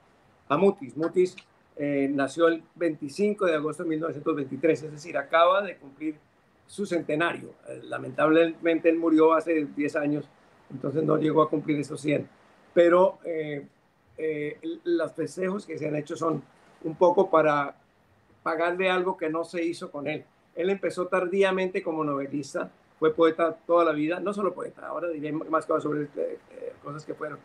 [0.49, 0.97] a Mutis.
[0.99, 1.35] Mutis
[1.77, 6.17] eh, nació el 25 de agosto de 1923, es decir, acaba de cumplir
[6.67, 7.51] su centenario.
[7.69, 10.29] Eh, lamentablemente él murió hace 10 años,
[10.71, 12.29] entonces no llegó a cumplir esos 100.
[12.75, 13.67] Pero eh,
[14.19, 16.43] eh, los festejos que se han hecho son
[16.85, 17.77] un poco para
[18.43, 20.25] pagarle algo que no se hizo con él.
[20.55, 25.33] Él empezó tardíamente como novelista, fue poeta toda la vida, no solo poeta, ahora diré
[25.33, 26.39] más cosas sobre eh,
[26.83, 27.39] cosas que fueron,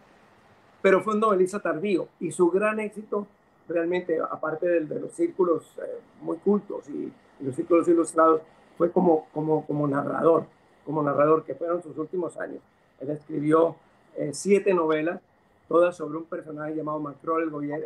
[0.82, 3.28] pero fue un novelista tardío y su gran éxito
[3.68, 8.42] realmente, aparte de, de los círculos eh, muy cultos y, y los círculos ilustrados,
[8.78, 10.46] fue como, como, como narrador,
[10.86, 12.62] como narrador, que fueron sus últimos años.
[13.00, 13.76] Él escribió
[14.16, 15.20] eh, siete novelas,
[15.68, 17.86] todas sobre un personaje llamado Macron, el gobierno,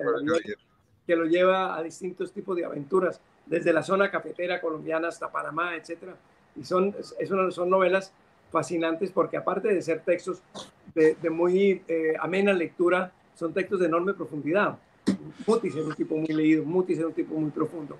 [1.08, 5.76] que lo lleva a distintos tipos de aventuras, desde la zona cafetera colombiana hasta Panamá,
[5.76, 6.14] etc.
[6.56, 8.14] Y son, es una, son novelas
[8.52, 10.42] fascinantes porque aparte de ser textos
[10.94, 14.78] de, de muy eh, amena lectura, son textos de enorme profundidad.
[15.48, 17.98] Mutis es un tipo muy leído, Mutis es un tipo muy profundo.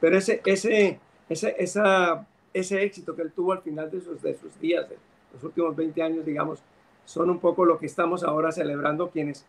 [0.00, 4.34] Pero ese, ese, ese, esa ese éxito que él tuvo al final de sus, de
[4.34, 4.96] sus días, de
[5.32, 6.62] los últimos 20 años, digamos,
[7.04, 9.44] son un poco lo que estamos ahora celebrando quienes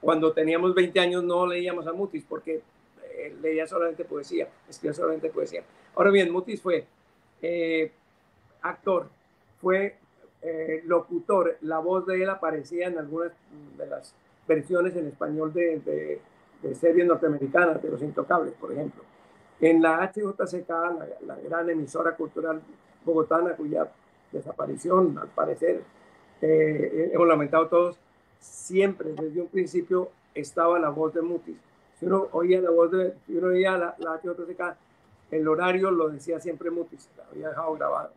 [0.00, 2.60] cuando teníamos 20 años no leíamos a Mutis porque
[3.02, 5.64] eh, leía solamente poesía, escribía solamente poesía.
[5.94, 6.86] Ahora bien, Mutis fue
[7.40, 7.90] eh,
[8.60, 9.08] actor,
[9.62, 9.96] fue
[10.42, 13.32] eh, locutor, la voz de él aparecía en algunas
[13.78, 14.14] de las
[14.46, 16.20] versiones en español de, de
[16.74, 19.02] series norteamericanas, de Los Intocables, por ejemplo
[19.60, 22.60] en la HJCK, la, la gran emisora cultural
[23.04, 23.90] bogotana, cuya
[24.32, 25.82] desaparición, al parecer,
[26.42, 27.96] eh, hemos lamentado todos,
[28.40, 31.56] siempre desde un principio estaba la voz de Mutis.
[31.98, 34.76] Si uno oía la voz de, si uno oía la, la HJCK,
[35.30, 38.10] el horario lo decía siempre Mutis, lo había dejado grabado.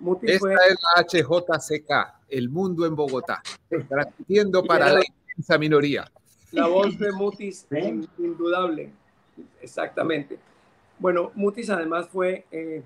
[0.00, 3.42] Mutis Esta fue, es la HJCK, El Mundo en Bogotá,
[3.88, 6.04] transmitiendo para la inmensa minoría.
[6.52, 7.66] La voz de Mutis,
[8.18, 8.90] indudable,
[9.60, 10.38] exactamente.
[10.98, 12.82] Bueno, Mutis además fue eh,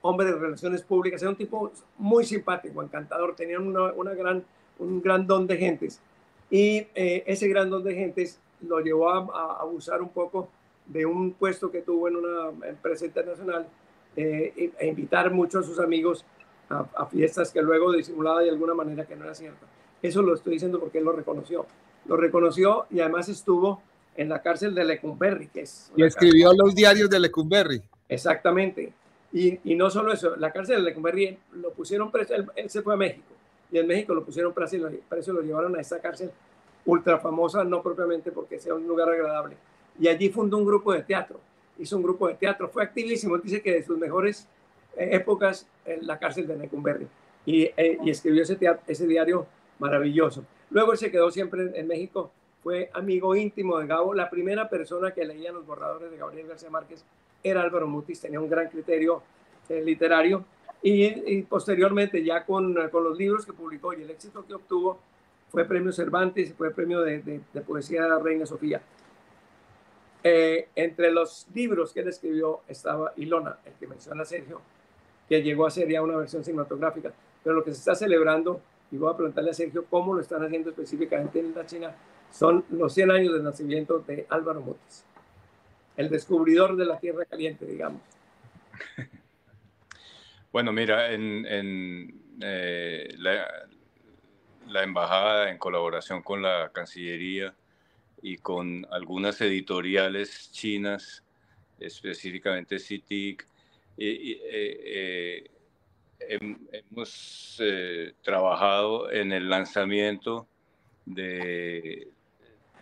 [0.00, 4.44] hombre de relaciones públicas, era un tipo muy simpático, encantador, tenía una, una gran,
[4.78, 6.00] un gran don de gentes.
[6.50, 10.48] Y eh, ese gran don de gentes lo llevó a, a, abusar un poco
[10.86, 13.66] de un puesto que tuvo en una empresa internacional
[14.16, 16.24] eh, e invitar mucho a sus amigos
[16.70, 19.66] a, a, fiestas que luego disimulaba de alguna manera que no era cierta.
[20.00, 21.66] Eso lo estoy diciendo porque él lo reconoció.
[22.08, 23.82] Lo reconoció y además estuvo
[24.16, 25.92] en la cárcel de Lecumberri, que es...
[25.96, 27.80] Y escribió los diarios de Lecumberri.
[28.08, 28.92] Exactamente.
[29.32, 32.82] Y, y, no solo eso, la cárcel de Lecumberri lo pusieron preso, él, él, se
[32.82, 33.28] fue a México,
[33.70, 36.30] y en México lo pusieron preso y lo, preso lo llevaron a esa cárcel
[36.86, 39.56] ultra famosa, no propiamente porque sea un lugar agradable.
[40.00, 41.38] Y allí fundó un grupo de teatro,
[41.78, 44.48] hizo un grupo de teatro, fue activísimo, dice que de sus mejores
[44.96, 47.06] eh, épocas en la cárcel de Lecumberri.
[47.44, 49.46] Y, eh, y escribió ese, teatro, ese diario
[49.78, 50.44] maravilloso.
[50.70, 52.30] Luego se quedó siempre en, México,
[52.62, 54.14] fue amigo íntimo de Gabo.
[54.14, 57.04] La primera persona que leía los borradores de Gabriel García Márquez
[57.42, 59.22] era Álvaro Mutis, tenía un gran criterio
[59.68, 60.44] eh, literario.
[60.80, 64.98] Y, posteriormente, ya con, con, los libros que publicó y el éxito que obtuvo,
[65.50, 68.80] fue premio Cervantes, fue premio de, de, de poesía Reina Sofía.
[70.24, 74.60] Eh, entre los libros que él escribió estaba Ilona, el que menciona Sergio,
[75.28, 77.12] que llegó a ser ya una versión cinematográfica.
[77.44, 80.44] Pero lo que se está celebrando, y voy a preguntarle a Sergio cómo lo están
[80.44, 81.94] haciendo específicamente en la China,
[82.30, 85.04] son los 100 años del nacimiento de Álvaro Mutis,
[85.96, 88.02] el descubridor de la Tierra Caliente, digamos.
[90.50, 91.44] Bueno, mira, en,
[92.40, 97.54] eh, la, embajada, en colaboración con la Cancillería
[98.22, 101.22] y con algunas editoriales chinas,
[101.78, 103.46] específicamente CITIC,
[103.98, 105.50] eh, eh,
[106.20, 107.60] hemos
[108.22, 110.46] trabajado en el lanzamiento
[111.06, 112.08] de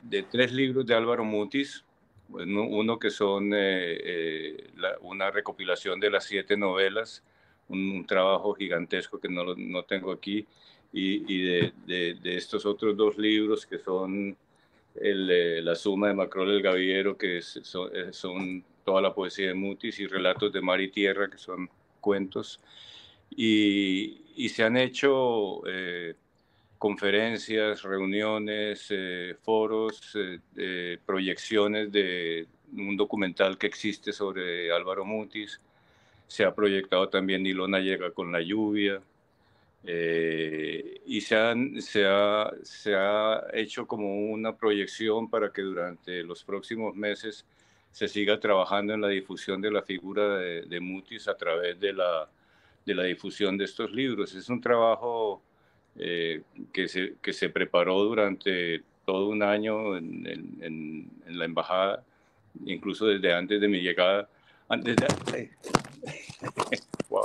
[0.09, 1.85] de tres libros de Álvaro Mutis,
[2.29, 7.23] uno, uno que son eh, eh, la, una recopilación de las siete novelas,
[7.69, 10.47] un, un trabajo gigantesco que no, no tengo aquí,
[10.93, 14.37] y, y de, de, de, estos otros dos libros que son
[14.95, 19.49] el, eh, La suma de Macrol el Gaviero, que es, son, son, toda la poesía
[19.49, 21.69] de Mutis, y Relatos de Mar y Tierra, que son
[22.01, 22.61] cuentos.
[23.31, 25.63] Y, y se han hecho
[26.79, 35.61] conferencias, reuniones, eh, foros, eh, eh, proyecciones de un documental que existe sobre Álvaro Mutis.
[36.29, 39.01] Se ha proyectado también Ilona llega con la lluvia.
[39.85, 46.43] y se, han, se, ha, se ha hecho como una proyección para que durante los
[46.45, 47.45] próximos meses
[47.93, 51.93] se siga trabajando en la difusión de la figura de, de Mutis a través de
[51.93, 52.29] la,
[52.87, 54.35] de la difusión de estos libros.
[54.35, 55.43] Es un trabajo
[55.97, 56.43] eh,
[56.73, 62.05] que, se, que se preparó durante todo un año en, en, en, la embajada,
[62.65, 64.29] incluso desde antes de mi llegada.
[64.69, 65.51] Antes de,
[67.09, 67.23] wow.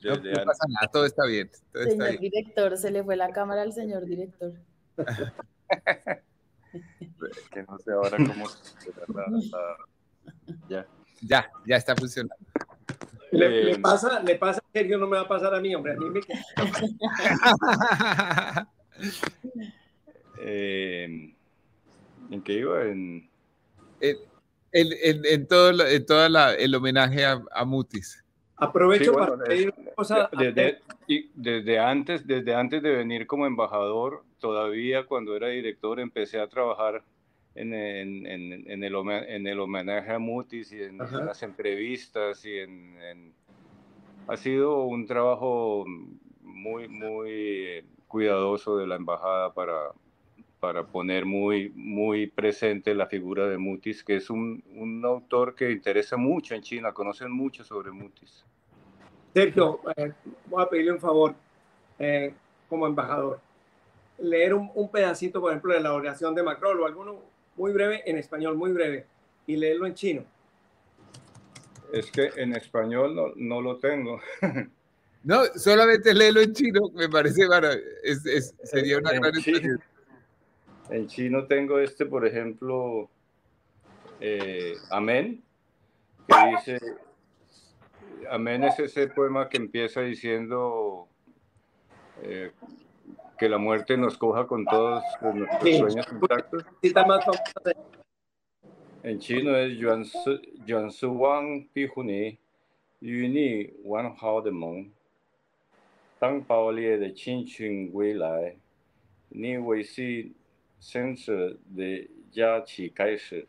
[0.00, 1.50] Desde no, no pasa nada, todo está bien.
[1.72, 2.20] Todo señor está bien.
[2.20, 4.52] director, se le fue la cámara al señor director.
[7.50, 8.46] que no sé ahora cómo...
[9.08, 9.76] La, la,
[10.68, 10.86] ya.
[11.20, 12.36] ya, ya está funcionando.
[13.30, 15.92] Le, le, pasa, le pasa a Sergio, no me va a pasar a mí, hombre.
[15.92, 16.20] A mí me...
[20.40, 21.34] eh,
[22.30, 22.84] ¿En qué iba?
[22.84, 23.28] En,
[24.00, 24.16] en,
[24.72, 28.24] en, en todo, la, en toda la, el homenaje a, a Mutis.
[28.56, 30.30] Aprovecho sí, bueno, para pedir una cosa.
[30.36, 30.80] Desde,
[31.34, 37.04] desde, antes, desde antes de venir como embajador, todavía cuando era director, empecé a trabajar
[37.58, 38.94] en, en, en, en, el,
[39.28, 43.32] en el homenaje a Mutis y en, las entrevistas y en,
[44.28, 45.84] ha sido un trabajo
[46.42, 49.90] muy, muy cuidadoso de la embajada para,
[50.60, 55.70] para poner muy, muy presente la figura de Mutis, que es un, un autor que
[55.70, 58.44] interesa mucho en China, conocen mucho sobre Mutis.
[59.34, 60.12] Sergio, eh,
[60.46, 61.34] voy a pedirle un favor
[61.98, 62.32] eh,
[62.68, 63.40] como embajador.
[64.18, 68.02] Leer un, un, pedacito, por ejemplo, de la oración de Macron o alguno muy breve
[68.06, 69.04] en español, muy breve,
[69.46, 70.24] y leerlo en chino.
[71.92, 74.20] Es que en español no, no lo tengo.
[75.24, 77.42] No, solamente léelo en chino, me parece,
[78.04, 79.78] es, sería una en gran chino,
[80.90, 83.10] en chino tengo este, por ejemplo,
[84.20, 85.42] eh, Amén,
[86.28, 86.78] que dice,
[88.30, 91.08] Amén es ese poema que empieza diciendo
[92.22, 92.52] eh,
[93.38, 95.78] que la muerte nos coja con todos nuestros sí.
[95.78, 96.64] sueños intactos.
[99.02, 102.36] En chino es Yuan Su, Yuan Su Wang Pi Huni,
[103.00, 104.92] Yu Ni Wan Hao de Meng,
[106.18, 108.58] Tang Bao Lie de Qin Qun Wei Lai,
[109.30, 110.34] Ni Wei Si
[110.80, 113.46] Sen Zhe de Ya Qi Kai Shi,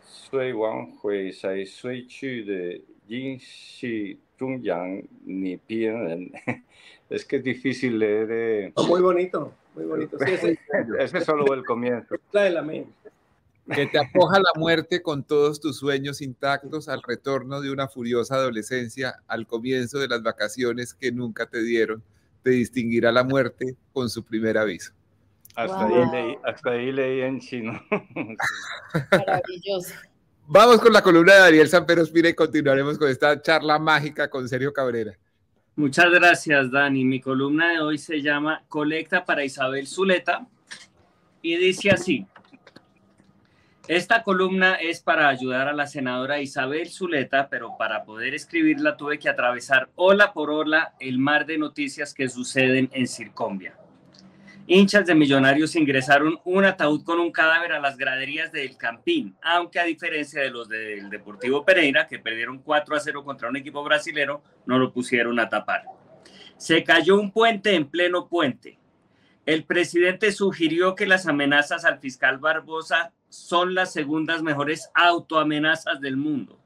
[0.00, 6.30] Sui Wang Hui Sai Sui Qu de Yin Xi Zhong Yang Ni Bien Ren.
[7.08, 8.28] Es que es difícil leer.
[8.30, 8.72] Eh...
[8.74, 10.18] Oh, muy bonito, muy bonito.
[10.18, 10.58] Sí, ese,
[10.98, 12.16] ese es solo el comienzo.
[12.32, 12.92] La de la mente.
[13.74, 18.36] Que te acoja la muerte con todos tus sueños intactos al retorno de una furiosa
[18.36, 22.00] adolescencia, al comienzo de las vacaciones que nunca te dieron,
[22.44, 24.92] te distinguirá la muerte con su primer aviso.
[25.56, 27.82] Hasta, ahí, leí, hasta ahí leí en chino.
[29.10, 29.94] Maravilloso.
[30.46, 34.48] Vamos con la columna de Daniel Sampero Espina y continuaremos con esta charla mágica con
[34.48, 35.18] Sergio Cabrera.
[35.76, 37.04] Muchas gracias, Dani.
[37.04, 40.46] Mi columna de hoy se llama Colecta para Isabel Zuleta
[41.42, 42.26] y dice así.
[43.86, 49.18] Esta columna es para ayudar a la senadora Isabel Zuleta, pero para poder escribirla tuve
[49.18, 53.76] que atravesar ola por ola el mar de noticias que suceden en Circombia.
[54.68, 59.78] Hinchas de Millonarios ingresaron un ataúd con un cadáver a las graderías del Campín, aunque
[59.78, 63.84] a diferencia de los del Deportivo Pereira, que perdieron 4 a 0 contra un equipo
[63.84, 65.84] brasilero, no lo pusieron a tapar.
[66.56, 68.80] Se cayó un puente en pleno puente.
[69.44, 76.16] El presidente sugirió que las amenazas al fiscal Barbosa son las segundas mejores autoamenazas del
[76.16, 76.58] mundo.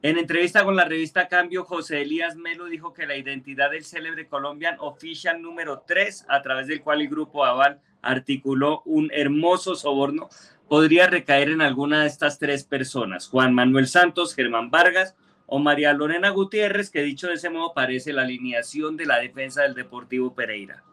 [0.00, 4.28] En entrevista con la revista Cambio, José Elías Melo dijo que la identidad del célebre
[4.28, 10.28] Colombian Official número 3, a través del cual el grupo Aval articuló un hermoso soborno,
[10.68, 15.16] podría recaer en alguna de estas tres personas, Juan Manuel Santos, Germán Vargas
[15.46, 19.62] o María Lorena Gutiérrez, que dicho de ese modo parece la alineación de la defensa
[19.62, 20.84] del Deportivo Pereira.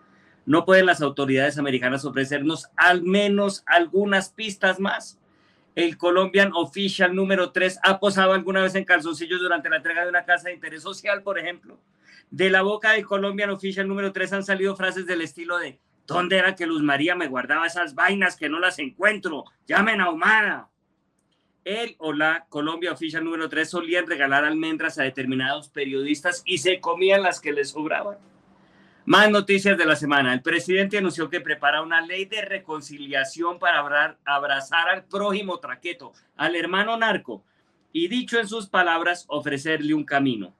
[0.47, 5.19] ¿No pueden las autoridades americanas ofrecernos al menos algunas pistas más?
[5.75, 10.09] El Colombian Official número 3 ha posado alguna vez en calzoncillos durante la entrega de
[10.09, 11.77] una casa de interés social, por ejemplo.
[12.31, 16.37] De la boca del Colombian Official número 3 han salido frases del estilo de ¿Dónde
[16.37, 19.45] era que Luz María me guardaba esas vainas que no las encuentro?
[19.67, 20.69] Llamen a Humana.
[21.63, 26.79] Él o la Colombia Official número 3 solían regalar almendras a determinados periodistas y se
[26.79, 28.17] comían las que les sobraban.
[29.07, 30.33] Más noticias de la semana.
[30.33, 36.55] El presidente anunció que prepara una ley de reconciliación para abrazar al prójimo traqueto, al
[36.55, 37.43] hermano narco,
[37.93, 40.55] y dicho en sus palabras, ofrecerle un camino.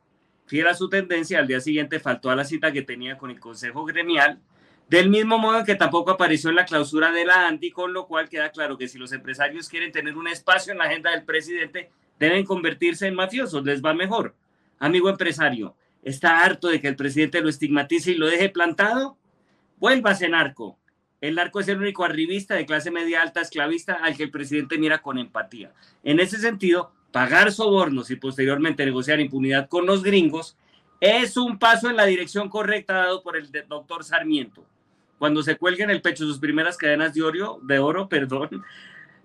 [0.46, 3.40] Fiel a su tendencia, al día siguiente faltó a la cita que tenía con el
[3.40, 4.40] Consejo Gremial,
[4.90, 8.30] del mismo modo que tampoco apareció en la clausura de la ANDI, con lo cual
[8.30, 11.90] queda claro que si los empresarios quieren tener un espacio en la agenda del presidente,
[12.20, 14.36] deben convertirse en mafiosos, les va mejor.
[14.78, 19.18] Amigo empresario, está harto de que el presidente lo estigmatice y lo deje plantado,
[19.78, 20.78] vuélvase narco.
[21.20, 24.78] El narco es el único arribista de clase media alta esclavista al que el presidente
[24.78, 25.74] mira con empatía.
[26.04, 30.56] En ese sentido, pagar sobornos y posteriormente negociar impunidad con los gringos
[31.02, 34.64] es un paso en la dirección correcta dado por el doctor Sarmiento.
[35.18, 38.64] Cuando se cuelguen el pecho sus primeras cadenas de oro, de oro, perdón,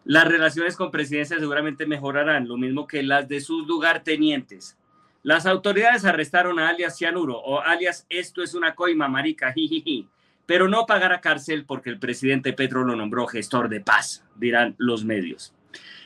[0.06, 4.78] las relaciones con presidencia seguramente mejorarán, lo mismo que las de sus lugartenientes.
[5.22, 10.08] Las autoridades arrestaron a alias Cianuro o alias Esto es una coima marica, jijiji,
[10.46, 15.04] pero no pagará cárcel porque el presidente Petro lo nombró gestor de paz, dirán los
[15.04, 15.54] medios.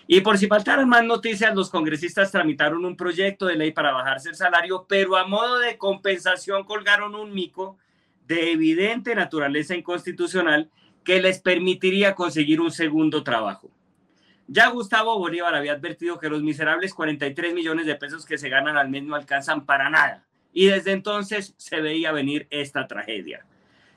[0.06, 4.30] Y por si faltaran más noticias, los congresistas tramitaron un proyecto de ley para bajarse
[4.30, 7.78] el salario, pero a modo de compensación colgaron un mico
[8.26, 10.70] de evidente naturaleza inconstitucional
[11.04, 13.70] que les permitiría conseguir un segundo trabajo.
[14.46, 18.76] Ya Gustavo Bolívar había advertido que los miserables 43 millones de pesos que se ganan
[18.76, 20.24] al mes no alcanzan para nada.
[20.52, 23.44] Y desde entonces se veía venir esta tragedia.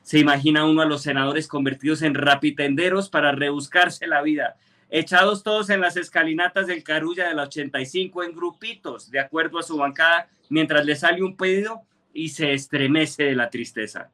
[0.02, 4.56] Se imagina uno a los senadores convertidos en rapitenderos para rebuscarse la vida,
[4.90, 9.64] echados todos en las escalinatas del Carulla de la 85 en grupitos, de acuerdo a
[9.64, 11.82] su bancada, mientras le sale un pedido
[12.14, 14.10] y se estremece de la tristeza.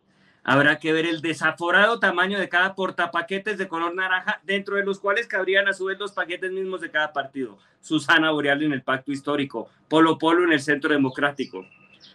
[0.45, 4.99] Habrá que ver el desaforado tamaño de cada portapaquetes de color naranja, dentro de los
[4.99, 7.57] cuales cabrían a su vez los paquetes mismos de cada partido.
[7.79, 11.65] Susana Boreal en el Pacto Histórico, Polo Polo en el Centro Democrático.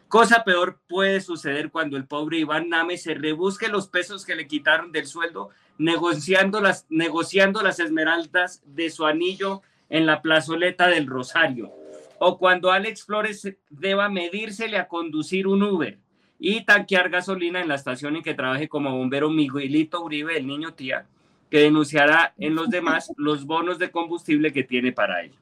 [0.08, 4.46] Cosa peor puede suceder cuando el pobre Iván Name se rebusque los pesos que le
[4.46, 5.48] quitaron del sueldo
[5.78, 11.72] negociando las, negociando las esmeraldas de su anillo en la plazoleta del Rosario.
[12.18, 15.98] O cuando Alex Flores deba medírsele a conducir un Uber
[16.38, 20.74] y tanquear gasolina en la estación en que trabaje como bombero Miguelito Uribe, el niño
[20.74, 21.06] tía,
[21.50, 25.36] que denunciará en los demás los bonos de combustible que tiene para ello.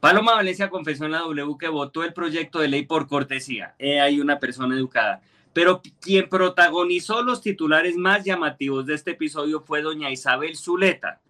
[0.00, 3.76] Paloma Valencia confesó en la W que votó el proyecto de ley por cortesía.
[3.78, 5.22] hay una persona educada.
[5.52, 11.20] Pero quien protagonizó los titulares más llamativos de este episodio fue doña Isabel Zuleta,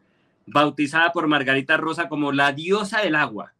[0.46, 3.52] bautizada por Margarita Rosa como la diosa del agua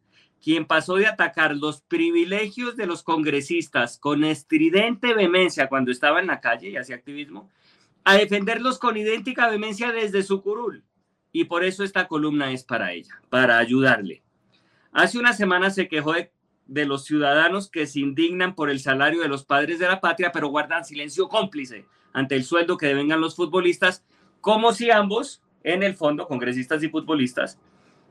[0.43, 6.27] quien pasó de atacar los privilegios de los congresistas con estridente vehemencia cuando estaba en
[6.27, 7.49] la calle y hacía activismo,
[8.05, 10.85] a defenderlos con idéntica vehemencia desde su curul.
[11.31, 14.23] Y por eso esta columna es para ella, para ayudarle.
[14.93, 16.33] Hace una semana se quejó de,
[16.67, 20.33] de los ciudadanos que se indignan por el salario de los padres de la patria,
[20.33, 24.05] pero guardan silencio cómplice ante el sueldo que devengan los futbolistas,
[24.41, 27.61] como si ambos, en el fondo, congresistas y futbolistas,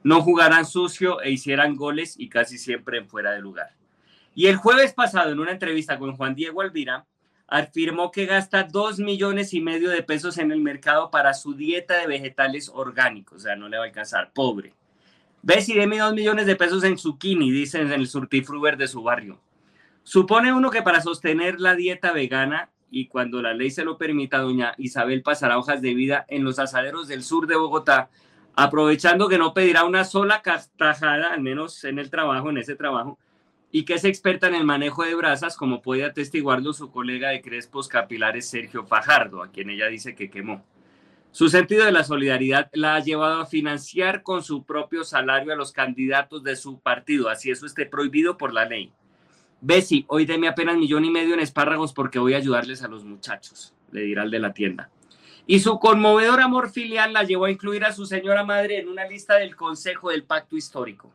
[0.03, 3.75] no jugaran sucio e hicieran goles y casi siempre en fuera de lugar.
[4.33, 7.05] Y el jueves pasado, en una entrevista con Juan Diego Alvira,
[7.47, 11.97] afirmó que gasta dos millones y medio de pesos en el mercado para su dieta
[11.97, 14.73] de vegetales orgánicos, o sea, no le va a alcanzar, pobre.
[15.43, 19.41] Bessie, deme dos millones de pesos en zucchini, dicen en el surtifruber de su barrio.
[20.03, 24.37] Supone uno que para sostener la dieta vegana y cuando la ley se lo permita,
[24.37, 28.09] doña Isabel pasará hojas de vida en los asaderos del sur de Bogotá,
[28.55, 33.17] aprovechando que no pedirá una sola castajada, al menos en el trabajo, en ese trabajo,
[33.71, 37.41] y que es experta en el manejo de brasas, como puede atestiguarlo su colega de
[37.41, 40.63] Crespos Capilares, Sergio Fajardo, a quien ella dice que quemó.
[41.31, 45.55] Su sentido de la solidaridad la ha llevado a financiar con su propio salario a
[45.55, 48.91] los candidatos de su partido, así eso esté prohibido por la ley.
[49.61, 53.05] Bessie, hoy deme apenas millón y medio en espárragos porque voy a ayudarles a los
[53.05, 54.89] muchachos, le dirá el de la tienda.
[55.47, 59.05] Y su conmovedor amor filial la llevó a incluir a su señora madre en una
[59.05, 61.11] lista del Consejo del Pacto Histórico.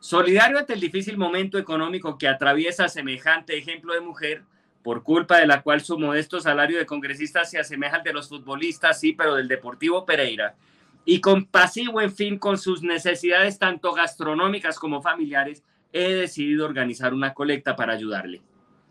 [0.00, 4.44] Solidario ante el difícil momento económico que atraviesa semejante ejemplo de mujer,
[4.82, 8.30] por culpa de la cual su modesto salario de congresista se asemeja al de los
[8.30, 10.56] futbolistas, sí, pero del Deportivo Pereira,
[11.04, 15.62] y compasivo, en fin, con sus necesidades tanto gastronómicas como familiares,
[15.92, 18.40] he decidido organizar una colecta para ayudarle.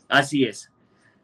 [0.08, 0.72] Así es.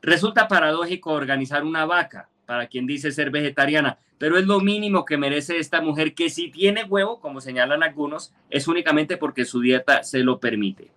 [0.02, 5.18] Resulta paradójico organizar una vaca para quien dice ser vegetariana, pero es lo mínimo que
[5.18, 10.04] merece esta mujer que si tiene huevo, como señalan algunos, es únicamente porque su dieta
[10.04, 10.92] se lo permite.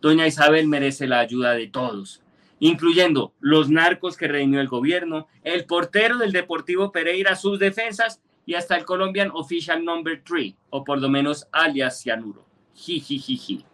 [0.00, 2.22] Doña Isabel merece la ayuda de todos,
[2.58, 8.54] incluyendo los narcos que redimió el gobierno, el portero del Deportivo Pereira, sus defensas y
[8.54, 12.46] hasta el Colombian Official Number 3, o por lo menos alias Cianuro.
[12.74, 13.64] Jijijiji.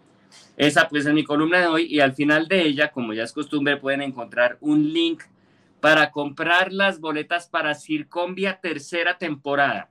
[0.57, 3.33] Esa pues es mi columna de hoy y al final de ella, como ya es
[3.33, 5.23] costumbre, pueden encontrar un link
[5.83, 9.91] para comprar las boletas para Circombia tercera temporada.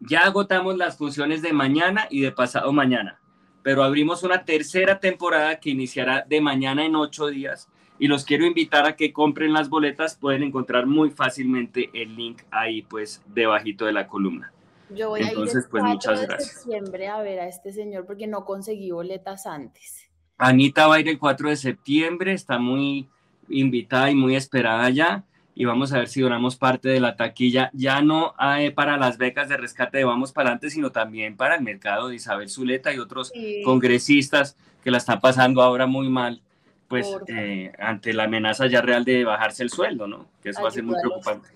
[0.00, 3.18] Ya agotamos las funciones de mañana y de pasado mañana,
[3.62, 8.44] pero abrimos una tercera temporada que iniciará de mañana en ocho días y los quiero
[8.44, 10.14] invitar a que compren las boletas.
[10.14, 14.52] Pueden encontrar muy fácilmente el link ahí, pues, debajito de la columna.
[14.90, 16.52] Yo voy Entonces, a ir el pues 4 muchas de gracias.
[16.52, 20.10] septiembre a ver a este señor porque no conseguí boletas antes.
[20.36, 23.08] Anita va a ir el 4 de septiembre, está muy
[23.48, 25.24] invitada y muy esperada ya.
[25.54, 29.16] Y vamos a ver si donamos parte de la taquilla, ya no eh, para las
[29.16, 32.92] becas de rescate de Vamos para adelante, sino también para el mercado de Isabel Zuleta
[32.92, 33.62] y otros Sí.
[33.64, 36.42] congresistas que la están pasando ahora muy mal,
[36.88, 40.26] pues eh, ante la amenaza ya real de bajarse el sueldo, ¿no?
[40.42, 41.48] Que eso va a ser muy preocupante.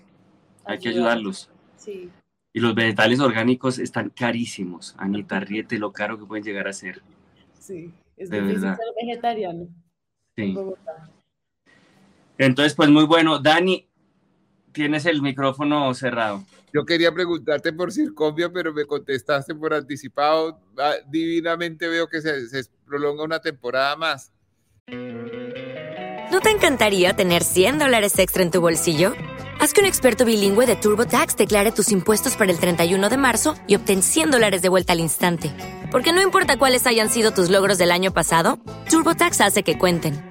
[0.65, 1.51] Hay que ayudarlos.
[1.77, 2.09] Sí.
[2.53, 4.95] Y los vegetales orgánicos están carísimos.
[4.97, 7.01] Anita, ríete lo caro que pueden llegar a ser.
[7.59, 8.77] Sí, es De difícil verdad.
[8.77, 9.67] ser vegetariano
[10.37, 10.53] en Sí.
[10.53, 11.09] Bogotá.
[12.41, 13.37] Entonces, pues muy bueno.
[13.37, 13.87] Dani,
[14.71, 16.43] tienes el micrófono cerrado.
[16.73, 20.59] Yo quería preguntarte por Circombia, pero me contestaste por anticipado.
[20.79, 24.31] Ah, Divinamente veo que se, se prolonga una temporada más.
[26.31, 29.13] ¿No te encantaría tener 100 dólares extra en tu bolsillo?
[29.59, 33.53] Haz que un experto bilingüe de TurboTax declare tus impuestos para el 31 de marzo
[33.67, 35.51] y obtén 100 dólares de vuelta al instante.
[35.91, 38.57] Porque no importa cuáles hayan sido tus logros del año pasado,
[38.89, 40.30] TurboTax hace que cuenten.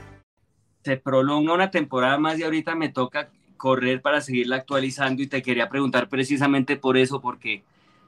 [0.83, 5.43] Se prolonga una temporada más y ahorita me toca correr para seguirla actualizando y te
[5.43, 7.63] quería preguntar precisamente por eso, porque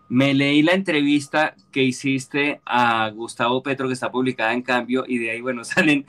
[0.10, 5.20] me leí la entrevista que hiciste a Gustavo Petro que está publicada en cambio y
[5.20, 6.06] de ahí, bueno, salen,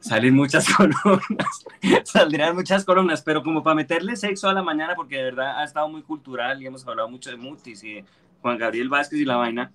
[0.00, 1.64] salen muchas columnas,
[2.04, 5.64] saldrán muchas columnas, pero como para meterle sexo a la mañana, porque de verdad ha
[5.64, 8.04] estado muy cultural y hemos hablado mucho de Mutis y de
[8.40, 9.72] Juan Gabriel Vázquez y la vaina,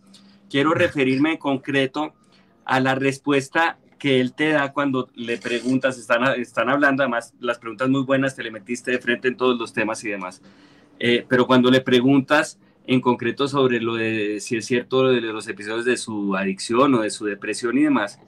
[0.49, 2.13] quiero referirme en concreto
[2.65, 7.59] a la respuesta que él te da cuando le preguntas, están, están hablando, además las
[7.59, 10.41] preguntas muy buenas, te le metiste de frente en todos los temas y demás,
[11.03, 15.21] Eh, pero cuando le preguntas en concreto sobre lo de si es cierto lo de
[15.21, 18.19] los episodios de su adicción o de su depresión y demás,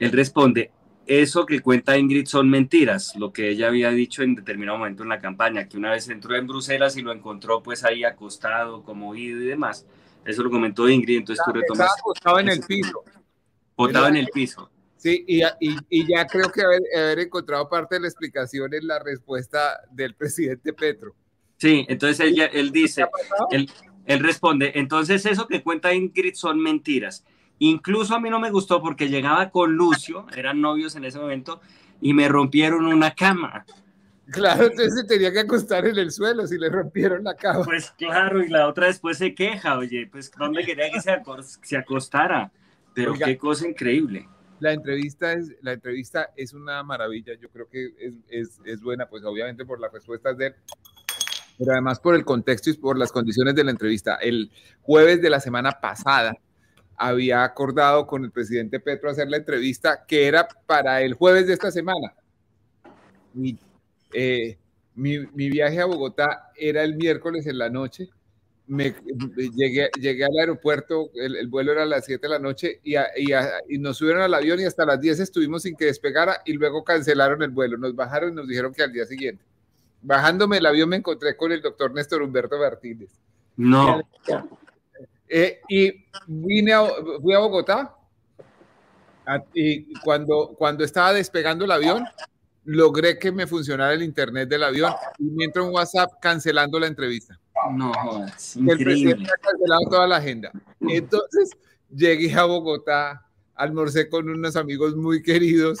[0.00, 0.70] él responde,
[1.06, 5.10] eso que cuenta Ingrid son mentiras, lo que ella había dicho en determinado momento en
[5.10, 9.14] la campaña, que una vez entró en Bruselas y lo encontró pues ahí acostado, como
[9.14, 9.86] ido y demás,
[10.24, 11.88] eso lo comentó Ingrid, entonces tú retomas...
[11.88, 13.04] Estaba acostado en el piso.
[13.76, 14.70] Botado en el piso.
[15.04, 18.86] Sí, y, y, y ya creo que haber, haber, encontrado parte de la explicación en
[18.86, 21.14] la respuesta del presidente Petro.
[21.58, 23.04] Sí, entonces él, él dice,
[23.50, 23.70] él,
[24.06, 27.22] él responde, entonces eso que cuenta Ingrid son mentiras.
[27.58, 31.60] Incluso a mí no me gustó porque llegaba con Lucio, eran novios en ese momento,
[32.00, 33.66] y me rompieron una cama.
[34.30, 37.62] Claro, entonces se tenía que acostar en el suelo si le rompieron la cama.
[37.62, 41.14] Pues claro, y la otra después se queja, oye, pues ¿dónde quería que se,
[41.60, 42.50] se acostara?
[42.94, 44.28] Pero Oiga, qué cosa increíble.
[44.60, 47.92] La entrevista, es, la entrevista es una maravilla, yo creo que
[48.28, 50.54] es, es, buena, pues obviamente por las respuestas de él,
[51.58, 54.16] pero además por el contexto y por las condiciones de la entrevista.
[54.16, 54.50] El
[54.82, 56.36] jueves de la semana pasada
[56.96, 61.54] había acordado con el presidente Petro hacer la entrevista que era para el jueves de
[61.54, 62.14] esta semana.
[63.34, 63.58] Y
[64.12, 64.56] eh,
[64.94, 68.08] mi, mi, viaje a Bogotá era el miércoles en la noche.
[68.66, 68.94] Me,
[69.54, 72.96] llegué, llegué al aeropuerto, el, el, vuelo era a las 7 de la noche y,
[72.96, 75.84] a, y, a, y, nos subieron al avión y hasta las 10 estuvimos sin que
[75.84, 77.76] despegara y luego cancelaron el vuelo.
[77.76, 79.44] Nos bajaron y nos dijeron que al día siguiente.
[80.00, 83.10] Bajándome el avión me encontré con el doctor Néstor Humberto Martínez.
[83.56, 84.00] No.
[85.28, 86.86] Eh, y vine a,
[87.20, 87.94] fui a Bogotá
[89.52, 92.04] y cuando, cuando estaba despegando el avión,
[92.64, 96.86] logré que me funcionara el internet del avión y me entró un WhatsApp cancelando la
[96.86, 97.38] entrevista.
[97.72, 97.92] No,
[98.26, 100.50] es El presidente ha cancelado toda la agenda.
[100.80, 101.50] Entonces
[101.94, 105.78] llegué a Bogotá, almorcé con unos amigos muy queridos,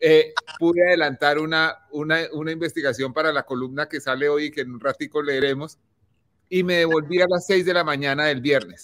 [0.00, 4.60] eh, pude adelantar una, una, una, investigación para la columna que sale hoy y que
[4.60, 5.78] en un ratico leeremos
[6.48, 8.82] y me devolví a las 6 de la mañana del viernes.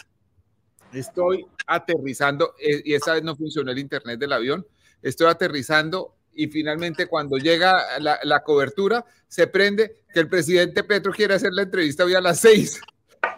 [0.92, 4.66] Estoy aterrizando eh, y esa vez no funcionó el internet del avión.
[5.02, 11.12] Estoy aterrizando y finalmente cuando llega la, la, cobertura se prende que el presidente Petro
[11.12, 12.81] quiere hacer la entrevista hoy a las seis.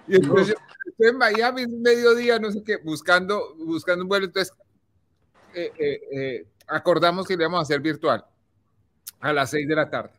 [0.09, 0.55] Y entonces
[0.87, 4.27] estoy en Miami, mediodía, no sé qué, buscando, buscando un vuelo.
[4.27, 4.55] Entonces
[5.55, 8.25] eh, eh, eh, acordamos que le íbamos a hacer virtual
[9.21, 10.13] a las seis de la tarde.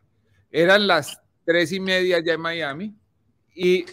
[0.50, 2.94] Eran las tres y media ya en Miami
[3.54, 3.86] y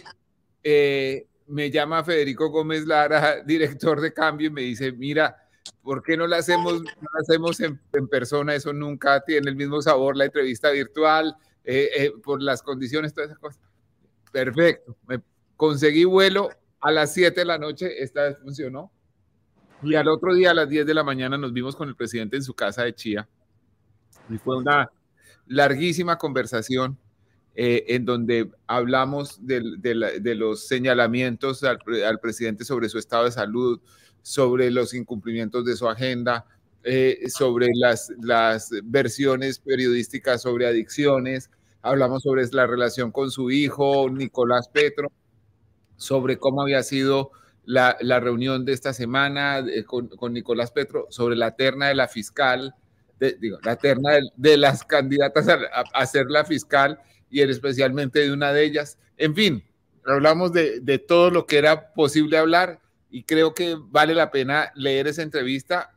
[1.48, 5.45] me llama Federico Gómez Lara, director de cambio, y me dice, mira,
[5.82, 7.78] ¿Por qué no la hacemos, no hacemos en,
[8.08, 8.54] persona?
[8.54, 13.30] Eso nunca tiene el mismo sabor, la entrevista virtual, eh, eh, por las condiciones, todas
[13.30, 13.60] esas cosas.
[14.32, 14.96] Perfecto.
[15.06, 15.20] Me
[15.56, 18.92] conseguí vuelo a las 7 de la noche, esta vez funcionó.
[19.82, 22.36] Y al otro día, a las 10 de la mañana, nos vimos con el presidente
[22.36, 23.28] en su casa de Chía.
[24.28, 24.90] Y fue una
[25.46, 26.98] larguísima conversación
[27.54, 29.62] eh, en donde hablamos de,
[30.34, 33.80] los señalamientos al, al presidente sobre su estado de salud,
[34.26, 36.46] sobre los incumplimientos de su agenda,
[36.82, 41.48] eh, sobre las, las versiones periodísticas sobre adicciones,
[41.80, 45.12] hablamos sobre la relación con su hijo, Nicolás Petro,
[45.96, 47.30] sobre cómo había sido
[47.64, 52.08] la, la reunión de esta semana de, con, Nicolás Petro, sobre la terna de la
[52.08, 52.74] fiscal,
[53.20, 56.98] digo, la terna de, las candidatas a, a, a, ser la fiscal
[57.30, 58.98] y especialmente de una de ellas.
[59.18, 59.62] En fin,
[60.04, 62.80] hablamos de, de todo lo que era posible hablar
[63.16, 65.90] y creo que vale la pena leer esa entrevista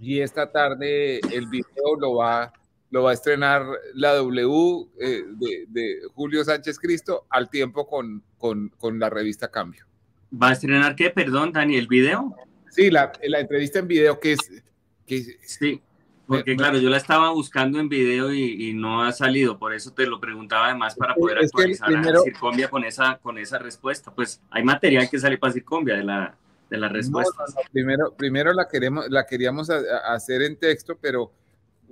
[0.00, 2.50] y esta tarde el video lo va,
[2.88, 8.22] lo va a estrenar la W eh, de, de, Julio Sánchez Cristo al tiempo con,
[8.38, 9.84] con, con, la revista Cambio.
[10.32, 12.34] ¿Va a estrenar qué, perdón, Dani, el video?
[12.70, 14.62] Sí, la, la entrevista en video que es...
[15.04, 15.82] Que, sí,
[16.26, 19.74] porque me, claro, yo la estaba buscando en video y, y, no ha salido, por
[19.74, 23.58] eso te lo preguntaba además para poder actualizar primero, a Circombia con esa, con esa
[23.58, 24.10] respuesta.
[24.14, 26.36] Pues hay material que sale para Circombia de la,
[26.70, 27.34] de la respuesta.
[27.38, 27.70] No, no, no.
[27.72, 31.30] Primero, primero la, queremos, la queríamos a, a hacer en texto, pero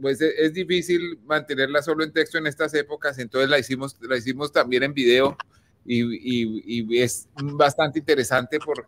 [0.00, 4.16] pues es, es, difícil mantenerla solo en texto en estas épocas, entonces la hicimos, la
[4.16, 5.36] hicimos también en video
[5.84, 8.86] y, y, y es bastante interesante por,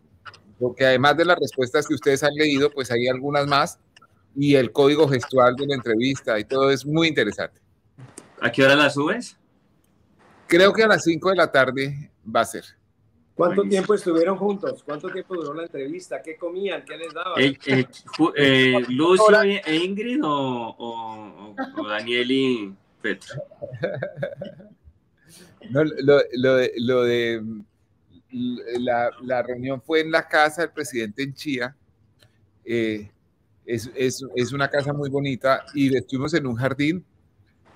[0.59, 3.79] porque además de las respuestas que ustedes han leído, pues hay algunas más
[4.35, 7.61] y el código gestual de la entrevista y todo es muy interesante.
[8.41, 9.37] ¿A qué hora la subes?
[10.47, 12.65] Creo que a las 5 de la tarde va a ser.
[13.33, 13.69] ¿Cuánto Buenísimo.
[13.71, 14.83] tiempo estuvieron juntos?
[14.83, 16.21] ¿Cuánto tiempo duró la entrevista?
[16.21, 16.85] ¿Qué comían?
[16.85, 17.41] ¿Qué les daban?
[17.41, 17.85] Eh, eh,
[18.37, 23.35] eh, ¿Lucio e Ingrid o, o, o, Daniel y Petro?
[25.69, 27.43] No, lo, lo, de, lo de
[28.79, 31.75] la, la, reunión fue en la casa del presidente en Chía.
[32.63, 33.09] Eh,
[33.65, 37.05] es, es, es, una casa muy bonita y estuvimos en un jardín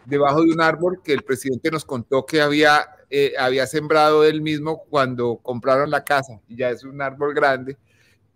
[0.06, 4.42] debajo de un árbol que el presidente nos contó que había, eh, había sembrado él
[4.42, 6.42] mismo cuando compraron la casa.
[6.48, 7.78] Y ya es un árbol grande.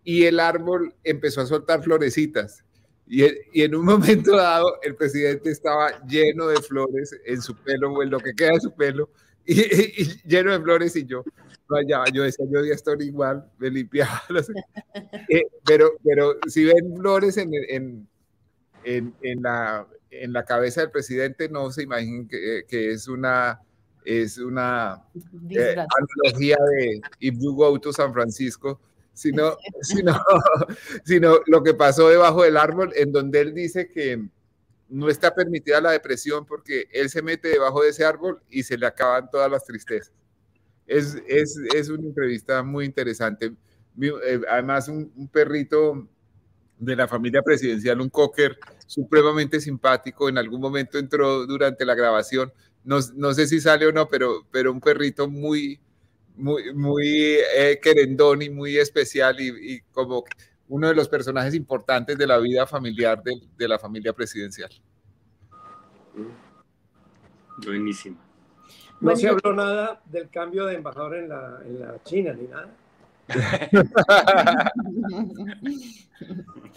[0.04, 2.64] Y el árbol empezó a soltar florecitas.
[3.08, 3.24] Y,
[3.62, 8.10] en un momento dado, el presidente estaba lleno de flores en su pelo, o en
[8.10, 9.10] lo que queda de su pelo,
[9.46, 10.96] y, y, y lleno de flores.
[10.96, 11.24] Y yo,
[11.74, 14.22] vaya, yo decía, yo ya estoy igual, me limpiaba.
[15.30, 18.08] Eh, pero, pero si ven flores en, en,
[18.84, 23.60] en, en, la, en la cabeza del presidente no se imaginen que, que es una,
[24.06, 25.04] es una
[25.50, 28.80] eh, analogía de If You Go to San Francisco,
[29.14, 30.20] sino, sino,
[31.04, 34.22] sino lo que pasó debajo del árbol, en donde él dice que
[34.90, 38.78] no está permitida la depresión porque él se mete debajo de ese árbol y se
[38.78, 40.14] le acaban todas las tristezas.
[40.88, 43.54] Es, es, es una entrevista muy interesante.
[44.02, 46.08] Eh, además, un, un, perrito
[46.78, 48.58] de la familia presidencial, un cocker
[48.88, 52.52] supremamente simpático, en algún momento entró durante la grabación,
[52.84, 55.80] no, no sé si sale o no, pero, pero un perrito muy,
[56.36, 60.24] muy, muy eh, querendón y muy especial y, y, como
[60.68, 64.72] uno de los personajes importantes de la vida familiar de, de la familia presidencial.
[67.64, 68.18] Buenísimo.
[69.04, 72.48] No bueno, se habló nada del cambio de embajador en la, en la China ni
[72.48, 72.70] nada.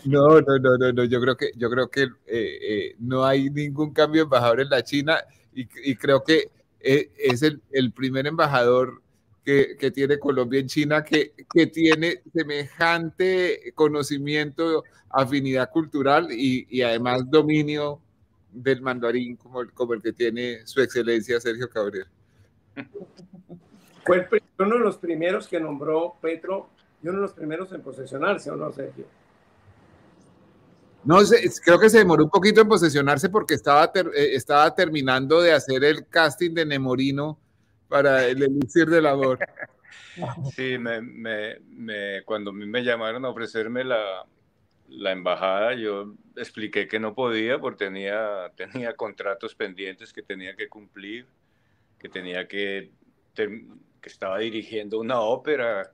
[0.05, 3.49] No, no, no, no, no, yo creo que, yo creo que eh, eh, no hay
[3.51, 5.19] ningún cambio de embajador en la China
[5.55, 6.51] y, y creo que
[6.81, 9.03] eh, es el, el, primer embajador
[9.45, 16.83] que, que, tiene Colombia en China que, que tiene semejante conocimiento, afinidad cultural y, y
[16.83, 18.01] además dominio
[18.53, 22.07] del mandarín como el, como el que tiene su excelencia Sergio Cabrera.
[24.05, 24.29] Fue
[24.59, 26.71] uno de los primeros que nombró Petro
[27.03, 29.05] y uno de los primeros en posesionarse, ¿o no, Sergio?
[31.05, 31.19] No,
[31.65, 35.53] creo que se demoró un poquito en posesionarse porque estaba, ter, eh, estaba terminando de
[35.53, 37.39] hacer el casting de Nemorino
[37.89, 39.39] para el elixir del amor.
[40.55, 44.25] Sí, me, me, me, cuando me llamaron a ofrecerme la,
[44.89, 50.69] la embajada, yo expliqué que no podía porque tenía, tenía contratos pendientes que tenía que
[50.69, 51.27] cumplir,
[51.99, 52.91] que tenía que,
[53.35, 55.93] que estaba dirigiendo una ópera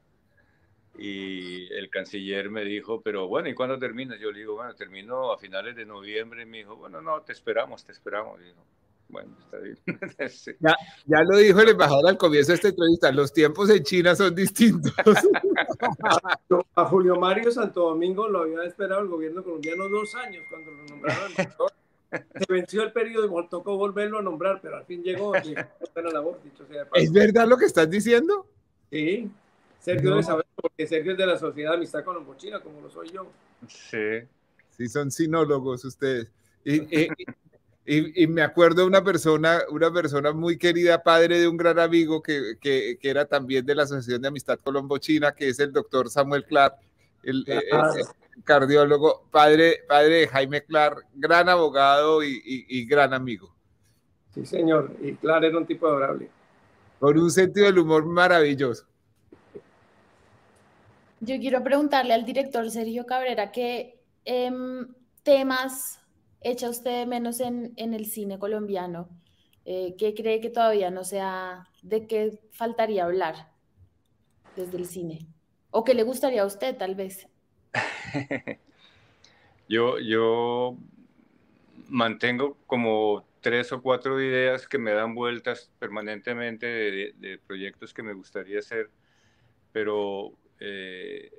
[0.99, 4.20] y el canciller me dijo, pero bueno, ¿y cuándo terminas?
[4.20, 6.43] Yo le digo, bueno, termino a finales de noviembre.
[6.43, 8.39] Y me dijo, bueno, no, te esperamos, te esperamos.
[8.41, 8.62] Y dijo,
[9.09, 9.79] bueno, está bien.
[10.31, 10.53] sí.
[10.61, 10.77] ya,
[11.07, 14.35] ya, lo dijo el embajador al comienzo de esta entrevista, los tiempos en China son
[14.35, 14.93] distintos.
[16.74, 20.85] a Julio Mario Santo Domingo lo había esperado el gobierno colombiano dos años cuando lo
[20.85, 21.73] nombraron embajador.
[22.13, 25.35] Se venció el periodo y tocó volverlo a nombrar, pero al fin llegó.
[25.35, 25.61] llegó
[25.95, 28.47] a la voz, dicho sea ¿Es verdad lo que estás diciendo?
[28.91, 29.31] Sí.
[29.81, 30.17] Sergio no.
[30.17, 33.27] debe saber porque Sergio es de la Sociedad de Amistad Colombo-China, como lo soy yo.
[33.67, 34.27] Sí.
[34.77, 36.31] Sí, son sinólogos ustedes.
[36.65, 37.09] Y, y,
[37.85, 41.79] y, y, me acuerdo de una persona, una persona muy querida, padre de un gran
[41.79, 45.73] amigo que, que, que era también de la Asociación de Amistad Colombo-China, que es el
[45.73, 46.77] doctor Samuel Clark,
[47.25, 47.91] el, ah.
[47.95, 48.07] el, el,
[48.45, 53.55] cardiólogo, padre, padre de Jaime Clark, gran abogado y, gran amigo.
[54.35, 54.97] Sí, señor.
[55.01, 56.29] Y Clark era un tipo adorable.
[56.99, 58.87] Con un sentido del humor maravilloso.
[61.21, 64.51] Yo quiero preguntarle al director Sergio Cabrera qué eh,
[65.23, 66.01] temas
[66.41, 69.09] echa usted de menos en, en el cine colombiano.
[69.65, 73.53] Eh, ¿Qué cree que todavía no sea, de qué faltaría hablar
[74.57, 75.27] desde el cine?
[75.71, 77.29] ¿O qué le gustaría a usted, tal vez?
[79.69, 80.77] yo, yo
[81.89, 88.12] mantengo como tres o cuatro ideas que me dan vueltas permanentemente de, proyectos que me
[88.12, 88.90] gustaría hacer,
[89.73, 91.31] pero eh,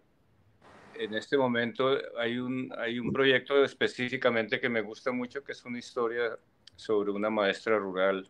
[0.96, 5.66] en este momento hay un, hay un proyecto específicamente que me gusta mucho, que es
[5.66, 6.38] una historia
[6.76, 8.30] sobre una maestra rural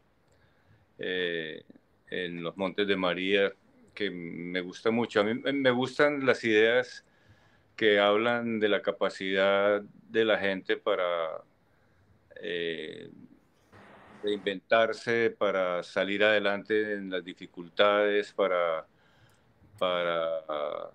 [0.99, 1.63] eh,
[2.09, 3.51] en los Montes de María,
[3.93, 5.21] que me gusta mucho.
[5.21, 7.03] A mí me gustan las ideas
[7.75, 11.41] que hablan de la capacidad de la gente para
[12.35, 13.09] eh,
[14.23, 18.85] reinventarse, para salir adelante en las dificultades, para
[19.83, 20.91] para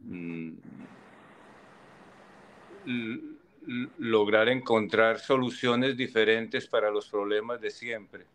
[0.00, 0.52] mm,
[3.98, 8.26] lograr encontrar soluciones diferentes para los problemas de siempre.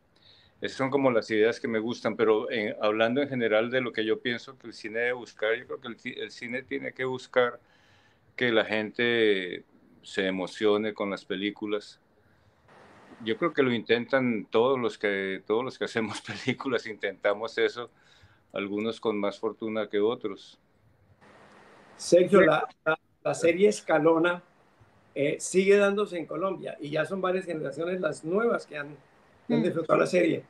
[0.62, 3.94] Esas son como las ideas que me gustan, pero en, hablando en general de lo
[3.94, 7.06] que yo pienso que el cine debe buscar, yo creo que el, cine tiene que
[7.06, 7.60] buscar
[8.36, 9.64] que la gente
[10.04, 12.02] se emocione con las películas.
[13.24, 17.90] Yo creo que lo intentan todos los que todos los que hacemos películas intentamos eso
[18.54, 20.60] algunos con más fortuna que otros.
[21.96, 24.42] Sergio, la, la, la serie Escalona
[25.16, 28.96] eh, sigue dándose en Colombia y ya son varias generaciones las nuevas que han,
[29.50, 30.44] que han disfrutado la serie.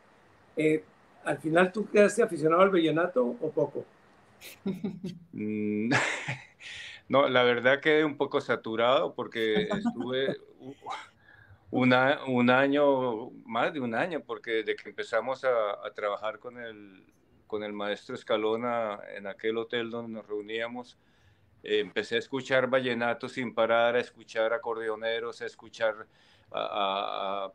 [0.56, 0.84] Eh,
[1.24, 3.86] ¿Al final tú quedaste aficionado al vallenato o poco?
[5.32, 5.90] Mm,
[7.10, 10.38] no, la verdad quedé un poco saturado porque estuve
[11.72, 16.60] una, un año, más de un año, porque desde que empezamos a, a trabajar con
[16.60, 17.04] el,
[17.48, 20.98] con el maestro Escalona en aquel hotel donde nos reuníamos,
[21.64, 26.08] eh, empecé a escuchar vallenato sin parar, a escuchar acordeoneros, a escuchar,
[26.52, 27.52] a,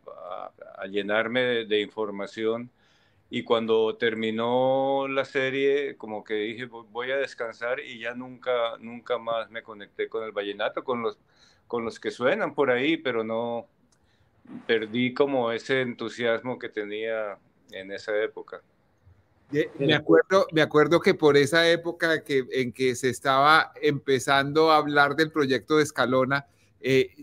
[0.90, 2.70] llenarme de, información.
[3.30, 9.18] Y cuando terminó la serie, como que dije, voy a descansar y ya nunca, nunca
[9.18, 11.18] más me conecté con el vallenato, con los,
[11.66, 13.66] con los que suenan por ahí, pero no,
[14.66, 17.38] perdí como ese entusiasmo que tenía
[17.70, 18.62] en esa época.
[19.78, 24.78] Me acuerdo, me acuerdo que por esa época que, en que se estaba empezando a
[24.78, 26.46] hablar del proyecto de Escalona,
[26.80, 27.14] eh,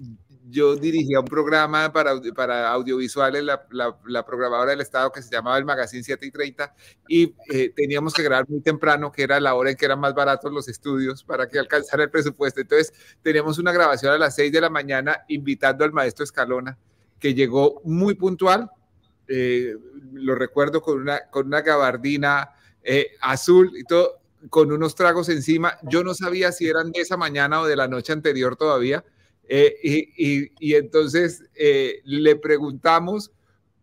[0.51, 5.57] yo dirigía un programa para, para audiovisuales, la, la, programadora del Estado que se llamaba
[5.57, 6.75] el Magazine 7 y 30,
[7.07, 10.13] y eh, teníamos que grabar muy temprano, que era la hora en que eran más
[10.13, 12.59] baratos los estudios para que alcanzara el presupuesto.
[12.59, 16.77] Entonces, teníamos una grabación a las 6 de la mañana invitando al maestro Escalona,
[17.17, 18.69] que llegó muy puntual,
[19.27, 19.75] eh,
[20.11, 22.51] lo recuerdo con una, con una gabardina
[22.83, 24.19] eh, azul y todo,
[24.49, 25.77] con unos tragos encima.
[25.83, 29.05] Yo no sabía si eran de esa mañana o de la noche anterior todavía.
[29.47, 31.43] Eh, y, y, entonces
[32.05, 33.31] le preguntamos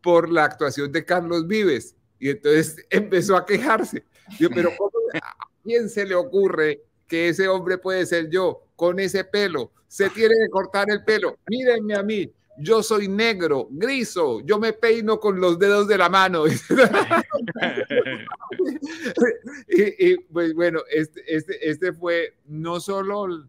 [0.00, 1.94] por la actuación de Carlos Vives.
[2.18, 4.04] Y entonces empezó a quejarse.
[4.38, 9.24] Yo, pero ¿a quién se le ocurre que ese hombre puede ser yo con ese
[9.24, 9.72] pelo?
[9.86, 11.38] Se tiene que cortar el pelo.
[11.48, 16.08] Mírenme a mí yo soy negro, griso, yo me peino con los dedos de la
[16.08, 16.44] mano.
[19.68, 23.48] y, pues bueno, este, este, este fue no solo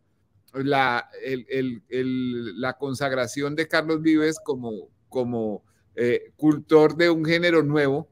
[0.53, 1.09] la,
[1.53, 5.63] la consagración de Carlos Vives como, como
[5.95, 8.07] eh, cultor de un género nuevo,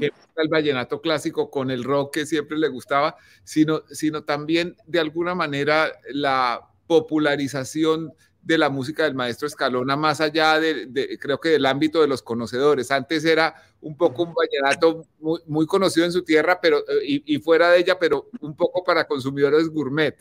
[0.00, 4.98] que el vallenato clásico con el rock que siempre le gustaba, sino, sino también de
[4.98, 8.12] alguna manera la popularización
[8.42, 12.22] de la música del maestro Escalona, más allá de, creo que del ámbito de los
[12.22, 12.90] conocedores.
[12.90, 15.04] Antes era un poco un vallenato
[15.46, 19.06] muy, conocido en su tierra pero, eh, y, fuera de ella, pero un poco para
[19.06, 20.16] consumidores gourmet.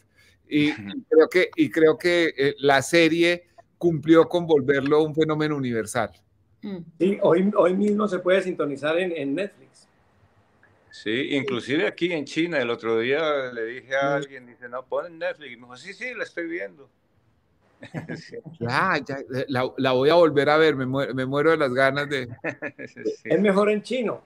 [0.50, 0.72] Y,
[1.04, 3.48] creo que, y creo que eh, la serie
[3.78, 6.10] cumplió con volverlo un fenómeno universal.
[6.62, 6.78] Mm.
[7.00, 9.88] Sí, hoy, hoy mismo se puede sintonizar en, en Netflix.
[10.92, 15.20] Sí, inclusive aquí en China, el otro día le dije a alguien, dice, no, pon
[15.20, 15.52] Netflix.
[15.52, 16.90] Y me dijo, sí, sí, la estoy viendo.
[18.60, 19.18] ya, ya
[19.48, 22.28] la, voy a volver a ver, me muero, de las ganas de...
[23.24, 24.24] Es mejor en chino.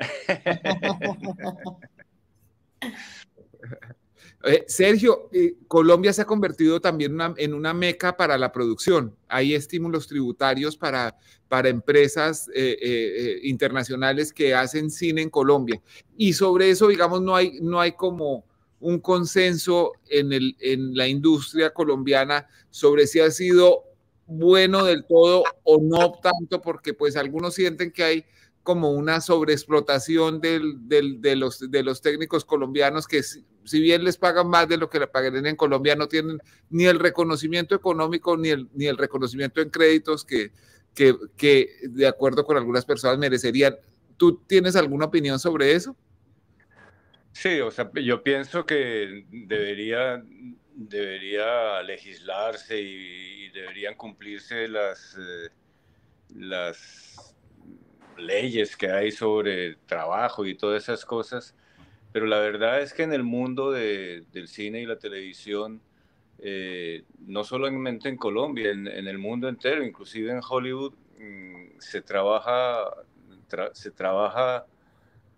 [4.44, 9.14] Eh, Sergio, eh, Colombia se ha convertido también en una meca para la producción.
[9.28, 11.16] Hay estímulos tributarios para,
[11.48, 15.80] para empresas eh, internacionales que hacen cine en Colombia.
[16.16, 18.46] Y sobre eso, digamos, no hay, no hay como
[18.80, 23.84] un consenso en, el, en la industria colombiana sobre si ha sido
[24.26, 28.24] bueno del todo o no tanto, porque pues algunos sienten que hay
[28.62, 33.44] como una sobreexplotación del, de, los, técnicos colombianos que si,
[33.80, 36.38] bien les pagan más de lo que le pagarían en Colombia, no tienen
[36.68, 40.52] ni el reconocimiento económico ni el, ni el reconocimiento en créditos que
[40.94, 43.76] de acuerdo con algunas personas merecerían.
[44.16, 45.96] ¿Tú tienes alguna opinión sobre eso?
[47.32, 50.22] Sí, o sea, yo pienso que debería,
[50.74, 55.50] debería legislarse y, deberían cumplirse las, eh,
[56.36, 57.34] las
[58.20, 61.54] leyes que hay sobre trabajo y todas esas cosas,
[62.12, 65.80] pero la verdad es que en el mundo del cine y la televisión,
[66.38, 72.84] eh, no solamente en Colombia, en, el mundo entero, inclusive en Hollywood, mm, se trabaja,
[73.72, 74.66] se trabaja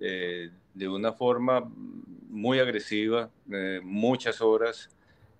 [0.00, 1.60] eh, de una forma
[2.32, 4.88] muy agresiva, eh, muchas horas.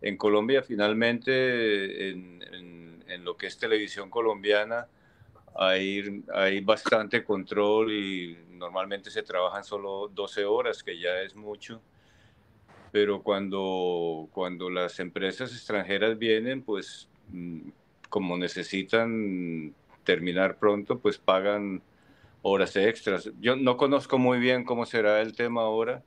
[0.02, 2.43] En Colombia, finalmente, en,
[3.24, 4.89] lo que es televisión colombiana,
[5.55, 11.81] hay, hay bastante control y normalmente se trabajan solo 12 horas, que ya es mucho.
[12.91, 17.69] Pero cuando, cuando las empresas extranjeras vienen, pues mm,
[18.09, 19.74] como necesitan
[20.05, 21.83] terminar pronto, pues pagan
[22.43, 23.31] horas extras.
[23.41, 26.03] Yo no conozco muy bien cómo será el tema ahora,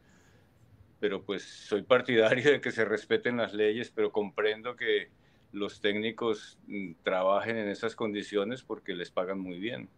[0.99, 5.09] pero pues soy partidario de que se respeten las leyes, pero comprendo que
[5.51, 9.89] los técnicos mm, trabajen en esas condiciones porque les pagan muy bien.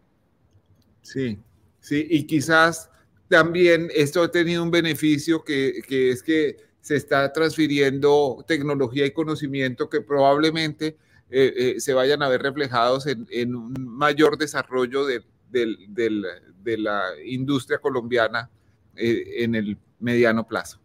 [1.02, 1.38] Sí,
[1.80, 2.90] sí, y quizás
[3.28, 9.10] también esto ha tenido un beneficio que, que es que se está transfiriendo tecnología y
[9.10, 10.96] conocimiento que probablemente
[11.30, 17.02] eh, eh, se vayan a ver reflejados en, en un mayor desarrollo de, de la
[17.24, 18.50] industria colombiana
[18.96, 20.80] eh, en el mediano plazo.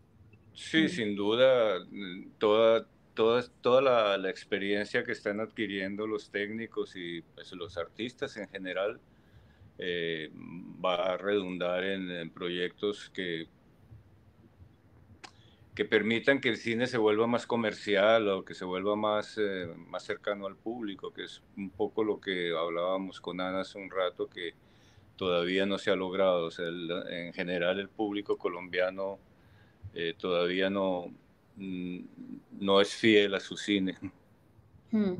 [0.53, 1.79] Sí, sin duda,
[2.37, 8.47] toda, toda, toda la, experiencia que están adquiriendo los técnicos y pues, los artistas en
[8.49, 8.99] general
[9.77, 10.31] eh,
[10.83, 13.47] va a redundar en, proyectos que
[15.75, 19.67] que permitan que el cine se vuelva más comercial o que se vuelva más, eh,
[19.87, 23.89] más cercano al público, que es un poco lo que hablábamos con Ana hace un
[23.89, 24.53] rato, que
[25.15, 26.45] todavía no se ha logrado.
[26.45, 29.17] O sea, en general el público colombiano
[29.95, 31.11] eh, todavía no,
[31.55, 33.97] no es fiel a su cine.
[34.91, 35.15] Hmm.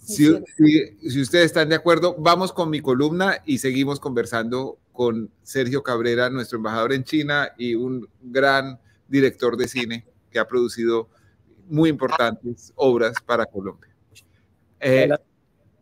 [0.00, 0.26] Si,
[0.56, 5.82] si, si, ustedes están de acuerdo, vamos con mi columna y seguimos conversando con Sergio
[5.82, 11.08] Cabrera, nuestro embajador en China y un gran director de cine que ha producido
[11.68, 13.90] muy importantes obras para Colombia.
[14.80, 15.08] Eh,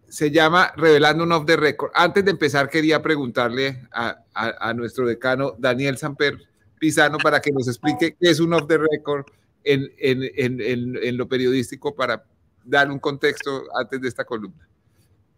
[0.09, 1.91] se llama Revelando un Off the Record.
[1.95, 6.39] Antes de empezar, quería preguntarle a, a, nuestro decano Daniel Samper
[6.79, 9.27] Pisano para que nos explique qué es un Off the Record
[9.65, 12.25] en, en, en, en, lo periodístico para
[12.65, 14.67] dar un contexto antes de esta columna.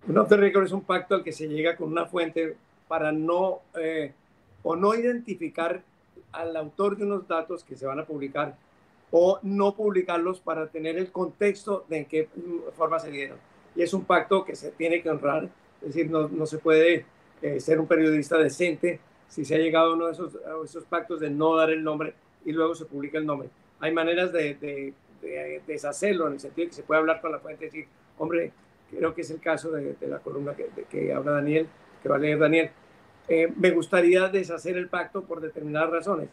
[0.06, 2.56] Un Off the Record es un pacto al que se llega con una fuente
[2.88, 4.12] para no eh,
[4.62, 5.82] o no identificar
[6.32, 8.56] al autor de unos datos que se van a publicar
[9.10, 12.28] o no publicarlos para tener el contexto de en qué
[12.76, 13.38] forma se dieron.
[13.74, 15.48] Y es un pacto que se tiene que honrar,
[15.80, 17.04] es decir, no, no se puede
[17.42, 19.00] eh, ser un periodista decente
[19.30, 22.12] si se ha llegado a uno de esos, esos, pactos de no dar el nombre
[22.44, 23.48] y luego se publica el nombre.
[23.78, 24.92] Hay maneras de, de,
[25.22, 27.86] de, deshacerlo en el sentido de que se puede hablar con la fuente y decir,
[28.18, 28.52] hombre,
[28.90, 31.66] creo que es el caso de, la columna que, que habla Daniel,
[32.02, 32.70] que va a leer Daniel
[33.32, 36.28] eh, me gustaría deshacer el pacto por determinadas razones.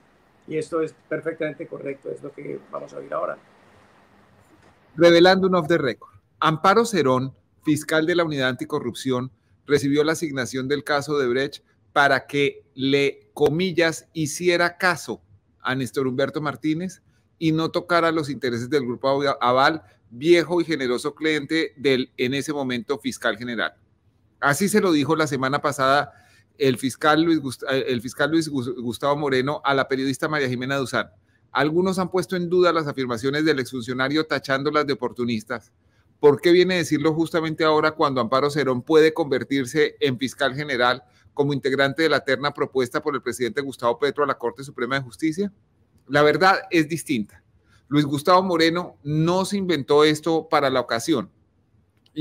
[0.48, 3.38] Y esto es perfectamente correcto, es lo que vamos a ver ahora.
[4.96, 6.16] Revelando un off the record.
[6.40, 9.32] Amparo Cerón, fiscal de la Unidad Anticorrupción,
[9.68, 11.64] recibió la asignación del caso de Brecht
[11.98, 15.20] para que le, comillas, hiciera caso
[15.62, 17.02] a Néstor Humberto Martínez
[17.40, 22.54] y no tocara los intereses del grupo Aval, viejo y generoso cliente del en ese
[22.54, 23.74] momento fiscal general.
[24.40, 26.14] Así se lo dijo la semana pasada
[26.60, 31.10] el fiscal Luis, eh, el fiscal Luis Gustavo Moreno a la periodista María Jimena Duzán.
[31.52, 35.72] Algunos han puesto en duda las afirmaciones del exfuncionario tachándolas de oportunistas.
[36.20, 41.04] ¿Por qué viene a decirlo justamente ahora cuando Amparo Cerón puede convertirse en fiscal general
[41.38, 44.96] como integrante de la terna propuesta por el presidente Gustavo Petro a la Corte Suprema
[44.96, 45.54] de Justicia?
[46.10, 47.42] La verdad es distinta.
[47.88, 51.32] Luis Gustavo Moreno no se inventó esto para la ocasión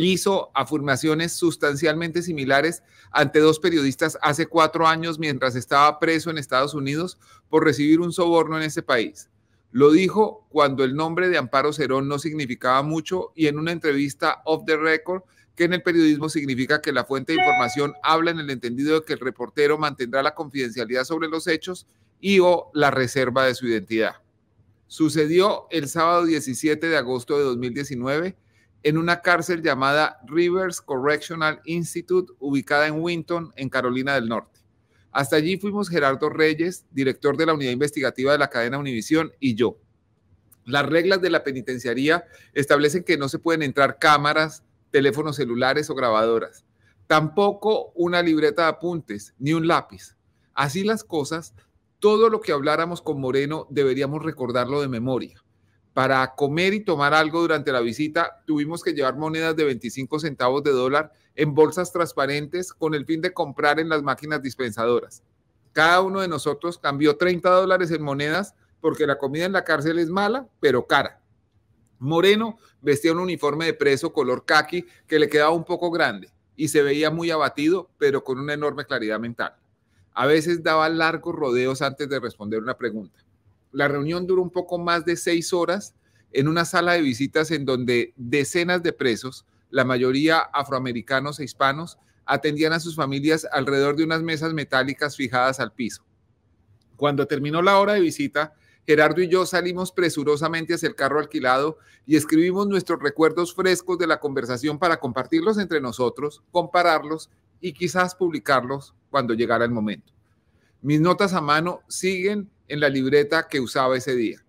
[0.05, 6.75] hizo afirmaciones sustancialmente similares ante dos periodistas hace cuatro años mientras estaba preso en Estados
[6.75, 7.19] Unidos
[7.49, 9.31] por recibir un soborno en ese país.
[9.71, 14.43] Lo dijo cuando el nombre de Amparo Cerón no significaba mucho y en una entrevista
[14.45, 15.23] off the record
[15.57, 19.07] que en el periodismo significa que la fuente de información habla en el entendido de
[19.07, 21.87] que el reportero mantendrá la confidencialidad sobre los hechos
[22.20, 24.16] y o la reserva de su identidad.
[24.87, 28.37] Sucedió el sábado 17 de agosto de 2019
[28.83, 34.61] en una cárcel llamada Rivers Correctional Institute, ubicada en Winton, en Carolina del Norte.
[35.11, 39.55] Hasta allí fuimos Gerardo Reyes, director de la unidad investigativa de la cadena Univisión, y
[39.55, 39.78] yo.
[40.66, 44.62] Las reglas de la penitenciaría establecen que no se pueden entrar cámaras,
[44.97, 46.64] teléfonos celulares o grabadoras.
[47.06, 50.16] Tampoco una libreta de apuntes, ni un lápiz.
[50.55, 51.52] Así las cosas,
[51.98, 55.44] todo lo que habláramos con Moreno deberíamos recordarlo de memoria.
[55.93, 60.62] Para comer y tomar algo durante la visita, tuvimos que llevar monedas de 25 centavos
[60.62, 65.23] de dólar en bolsas transparentes con el fin de comprar en las máquinas dispensadoras.
[65.74, 69.98] Cada uno de nosotros cambió 30 dólares en monedas porque la comida en la cárcel
[69.98, 71.20] es mala, pero cara.
[71.98, 76.68] Moreno vestía un uniforme de preso color khaki que le quedaba un poco grande y
[76.68, 79.55] se veía muy abatido, pero con una enorme claridad mental.
[80.12, 83.20] A veces daba largos rodeos antes de responder una pregunta.
[83.73, 85.94] La reunión duró un poco más de seis horas
[86.32, 91.98] en una sala de visitas en donde decenas de presos, la mayoría afroamericanos e hispanos,
[92.24, 96.05] atendían a sus familias alrededor de unas mesas metálicas fijadas al piso.
[96.97, 98.55] Cuando terminó la hora de visita,
[98.87, 104.07] Gerardo y yo salimos presurosamente hacia el carro alquilado y escribimos nuestros recuerdos frescos de
[104.07, 107.29] la conversación para compartirlos entre nosotros, compararlos
[107.61, 110.13] y quizás publicarlos cuando llegara el momento.
[110.83, 114.45] Mis notas a mano siguen en la libreta que usaba ese día.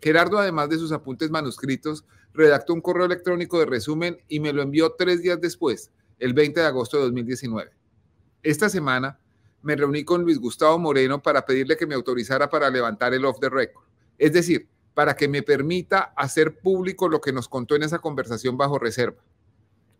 [0.00, 4.62] Gerardo, además de sus apuntes manuscritos, redactó un correo electrónico de resumen y me lo
[4.62, 7.70] envió tres días después, el 20 de agosto de 2019.
[8.42, 9.20] Esta semana
[9.62, 13.40] me reuní con Luis Gustavo Moreno para pedirle que me autorizara para levantar el off
[13.40, 13.84] the record,
[14.18, 18.56] es decir, para que me permita hacer público lo que nos contó en esa conversación
[18.56, 19.22] bajo reserva.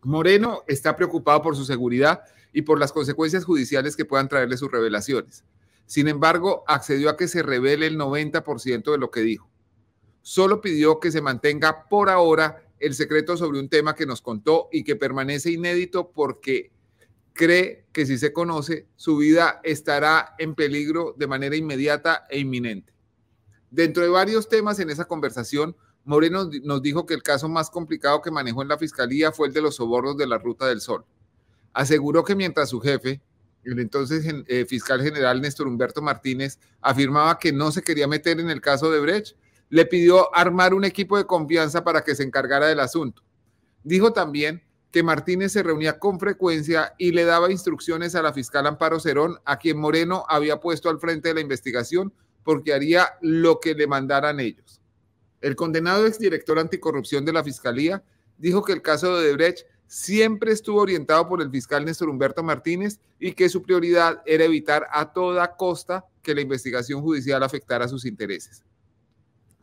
[0.03, 2.23] Moreno está preocupado por su seguridad
[2.53, 5.45] y por las consecuencias judiciales que puedan traerle sus revelaciones.
[5.87, 9.49] Sin embargo, accedió a que se revele el 90% de lo que dijo.
[10.21, 14.69] Solo pidió que se mantenga por ahora el secreto sobre un tema que nos contó
[14.73, 16.73] y que permanece inédito porque
[17.33, 22.93] cree que si se conoce, su vida estará en peligro de manera inmediata e inminente.
[23.71, 28.21] Dentro de varios temas en esa conversación, Moreno nos dijo que el caso más complicado
[28.21, 31.05] que manejó en la fiscalía fue el de los sobornos de la Ruta del Sol.
[31.73, 33.23] Aseguró que mientras su jefe,
[33.65, 38.51] el entonces eh, fiscal general Néstor Humberto Martínez, afirmaba que no se quería meter en
[38.51, 39.37] el caso de Brecht,
[39.69, 43.23] le pidió armar un equipo de confianza para que se encargara del asunto.
[43.85, 44.63] Dijo también
[44.93, 49.39] que Martínez se reunía con frecuencia y le daba instrucciones a la fiscal Amparo Cerón,
[49.47, 52.13] a quien Moreno había puesto al frente de la investigación
[52.45, 54.83] porque haría lo que le mandaran ellos.
[55.41, 58.05] El condenado exdirector anticorrupción de la Fiscalía
[58.37, 63.01] dijo que el caso de Odebrecht siempre estuvo orientado por el fiscal Néstor Humberto Martínez
[63.19, 68.05] y que su prioridad era evitar a toda costa que la investigación judicial afectara sus
[68.05, 68.63] intereses.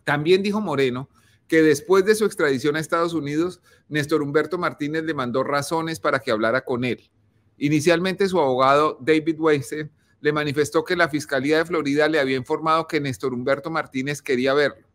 [0.04, 1.08] También dijo Moreno
[1.50, 3.60] que después de su extradición a Estados Unidos,
[3.90, 7.10] Néstor Humberto Martínez le mandó razones para que hablara con él.
[7.58, 12.88] Inicialmente su abogado David Weinstein le manifestó que la Fiscalía de Florida le había informado
[12.88, 14.86] que Néstor Humberto Martínez quería verlo.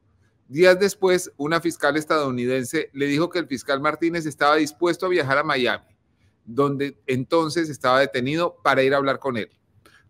[0.46, 5.38] Días después, una fiscal estadounidense le dijo que el fiscal Martínez estaba dispuesto a viajar
[5.38, 5.84] a Miami,
[6.44, 9.50] donde entonces estaba detenido para ir a hablar con él.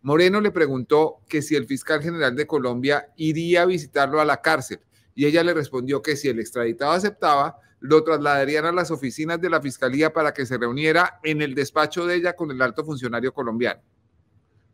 [0.03, 4.43] Moreno le preguntó que si el fiscal general de Colombia iría a visitarlo a la
[4.43, 4.81] cárcel
[5.15, 9.51] y ella le respondió que si el extraditado aceptaba, lo trasladarían a las oficinas de
[9.51, 13.33] la fiscalía para que se reuniera en el despacho de ella con el alto funcionario
[13.33, 13.83] colombiano.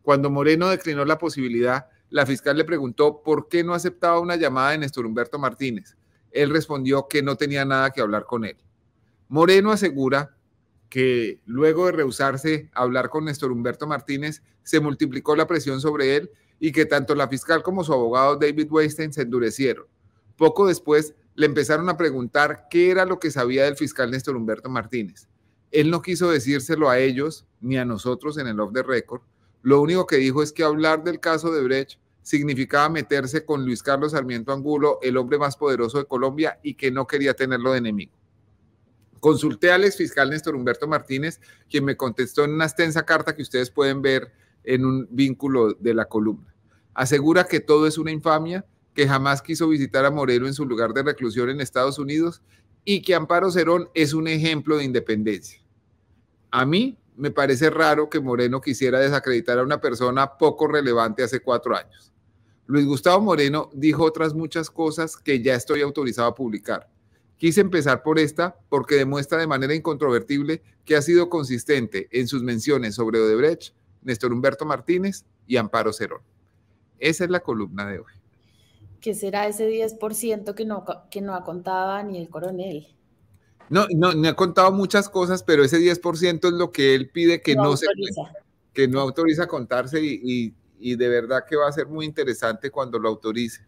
[0.02, 4.70] Cuando Moreno declinó la posibilidad, la fiscal le preguntó por qué no aceptaba una llamada
[4.70, 5.96] de Néstor Humberto Martínez.
[6.30, 8.56] Él respondió que no tenía nada que hablar con él.
[9.28, 10.36] Moreno asegura
[10.88, 16.16] que luego de rehusarse a hablar con Néstor Humberto Martínez, se multiplicó la presión sobre
[16.16, 19.86] él y que tanto la fiscal como su abogado David Weinstein se endurecieron.
[20.40, 24.70] Poco después le empezaron a preguntar qué era lo que sabía del fiscal Néstor Humberto
[24.70, 25.28] Martínez.
[25.70, 29.20] Él no quiso decírselo a ellos ni a nosotros en el off the record,
[29.60, 33.82] lo único que dijo es que hablar del caso de Brecht significaba meterse con Luis
[33.82, 37.78] Carlos Sarmiento Angulo, el hombre más poderoso de Colombia, y que no quería tenerlo de
[37.78, 38.16] enemigo.
[39.20, 41.38] Consulté al fiscal Néstor Humberto Martínez,
[41.68, 44.32] quien me contestó en una extensa carta que ustedes pueden ver
[44.64, 46.54] en un vínculo de la columna.
[46.94, 48.64] Asegura que todo es una infamia,
[48.94, 52.42] que jamás quiso visitar a Moreno en su lugar de reclusión en Estados Unidos
[52.84, 55.60] y que Amparo Cerón es un ejemplo de independencia.
[56.50, 61.40] A mí me parece raro que Moreno quisiera desacreditar a una persona poco relevante hace
[61.40, 62.12] cuatro años.
[62.66, 66.88] Luis Gustavo Moreno dijo otras muchas cosas que ya estoy autorizado a publicar.
[67.36, 72.42] Quise empezar por esta porque demuestra de manera incontrovertible que ha sido consistente en sus
[72.42, 76.22] menciones sobre Odebrecht, Néstor Humberto Martínez y Amparo Cerón.
[76.98, 78.19] Esa es la columna de hoy.
[79.00, 82.86] ¿Qué será ese 10% que no, que no ha contado ni el coronel?
[83.70, 87.40] No, no, me ha contado muchas cosas, pero ese 10% es lo que él pide
[87.40, 87.86] que no, se
[88.72, 92.98] que no autoriza contarse y, y, de verdad que va a ser muy interesante cuando
[92.98, 93.64] lo autorice.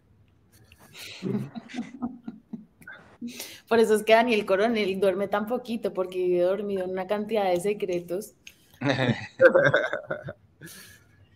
[3.69, 7.49] Por eso es que Daniel Coronel duerme tan poquito, porque vive dormido en una cantidad
[7.49, 8.35] de secretos.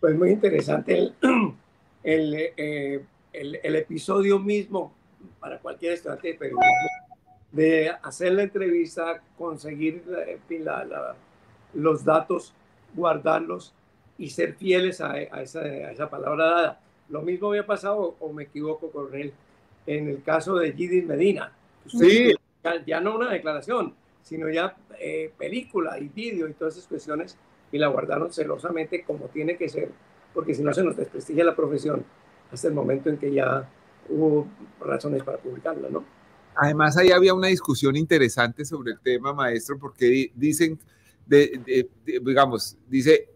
[0.00, 1.12] Pues muy interesante el,
[2.04, 4.92] el, eh, el, el episodio mismo
[5.40, 6.38] para cualquier estudiante
[7.52, 10.04] de hacer la entrevista, conseguir
[11.74, 12.54] los datos,
[12.94, 13.72] guardarlos
[14.18, 16.80] y ser fieles a, esa, palabra dada.
[17.08, 19.32] Lo mismo había pasado, o me equivoco con él,
[19.86, 21.52] en el caso de Gidin Medina.
[21.86, 22.34] Sí.
[22.84, 27.38] Ya, no una declaración, sino ya eh, película y vídeo y todas esas cuestiones,
[27.72, 29.90] y la guardaron celosamente como tiene que ser,
[30.34, 32.04] porque si no se nos desprestigia la profesión
[32.52, 33.68] hasta el momento en que ya
[34.08, 34.48] hubo
[34.80, 36.04] razones para publicarla, ¿no?
[36.54, 40.78] Además, ahí había una discusión interesante sobre el tema, maestro, porque dicen,
[42.04, 43.28] digamos, dice,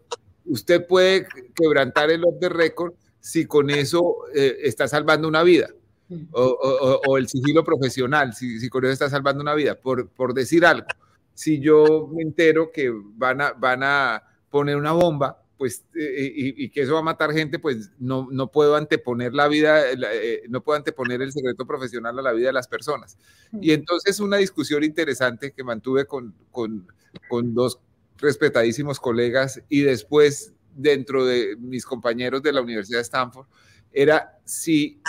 [0.45, 1.25] usted puede
[1.55, 5.69] quebrantar el off the record si con eso eh, está salvando una vida,
[6.33, 10.65] o, el sigilo profesional, si, si, con eso está salvando una vida, por, por decir
[10.65, 10.87] algo.
[11.33, 16.69] Si yo me entero que van a, van a poner una bomba, pues, eh, y,
[16.69, 20.61] que eso va a matar gente, pues no, no puedo anteponer la vida, eh, no
[20.61, 23.17] puedo anteponer el secreto profesional a la vida de las personas.
[23.61, 26.87] Y entonces una discusión interesante que mantuve con, con,
[27.29, 27.79] con dos
[28.17, 33.45] respetadísimos colegas y después dentro de mis compañeros de la Universidad de Stanford,
[33.91, 34.99] era si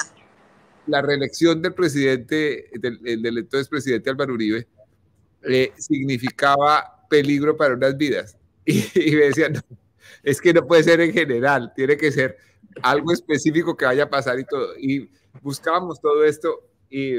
[0.87, 4.69] la reelección del presidente, del, del entonces presidente Álvaro Uribe,
[5.43, 8.37] eh, significaba peligro para unas vidas.
[8.67, 9.63] Y, y me decían,
[10.23, 12.37] es que no puede ser en general, tiene que ser
[12.83, 14.77] algo específico que vaya a pasar y todo.
[14.79, 15.11] Y
[15.43, 17.17] buscábamos todo esto y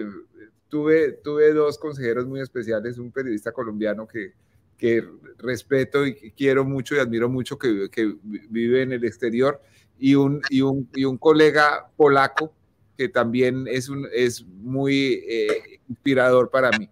[0.69, 4.33] tuve, tuve dos consejeros muy especiales, un periodista colombiano que,
[4.77, 5.03] que
[5.37, 9.61] respeto y quiero mucho y admiro mucho que, que vive en el exterior
[9.97, 12.53] y un, y un, y un colega polaco
[12.97, 16.89] que también es, un, es muy eh, inspirador para mí.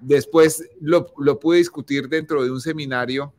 [0.00, 3.32] Después lo, lo, pude discutir dentro de un seminario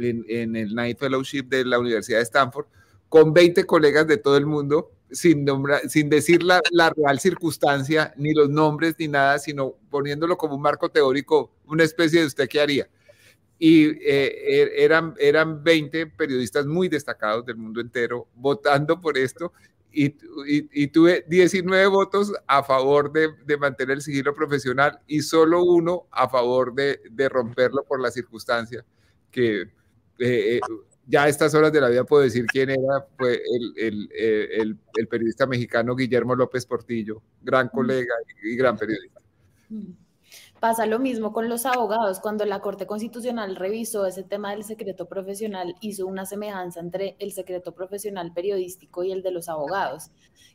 [0.00, 2.66] en, en, el Night Fellowship de la Universidad de Stanford
[3.08, 5.44] con 20 colegas de todo el mundo, sin,
[5.88, 10.62] sin decir la, la, real circunstancia, ni los nombres, ni nada, sino poniéndolo como un
[10.62, 12.88] marco teórico, una especie de usted qué haría.
[13.58, 19.52] Y eh, er, eran, eran 20 periodistas muy destacados del mundo entero votando por esto
[19.92, 20.14] y,
[20.46, 26.06] y, tuve 19 votos a favor de, de, mantener el sigilo profesional y solo uno
[26.12, 28.84] a favor de, de romperlo por la circunstancia
[29.32, 29.68] que
[30.20, 30.60] eh, eh,
[31.06, 34.78] ya a estas horas de la vida puedo decir quién era, fue el, el, el,
[34.96, 39.20] el periodista mexicano Guillermo López Portillo, gran colega y, y gran periodista.
[40.60, 42.20] Pasa lo mismo con los abogados.
[42.20, 47.32] Cuando la Corte Constitucional revisó ese tema del secreto profesional, hizo una semejanza entre el
[47.32, 50.10] secreto profesional periodístico y el de los abogados,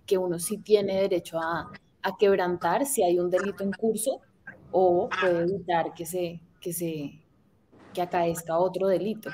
[0.06, 1.72] que uno sí tiene derecho a,
[2.04, 4.22] a quebrantar si hay un delito en curso
[4.72, 7.22] o puede evitar que se, que se
[7.94, 9.32] que acaezca otro delito.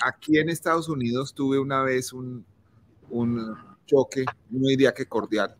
[0.00, 2.44] Aquí en Estados Unidos tuve una vez un,
[3.10, 3.56] un
[3.86, 5.56] choque, no diría que cordial,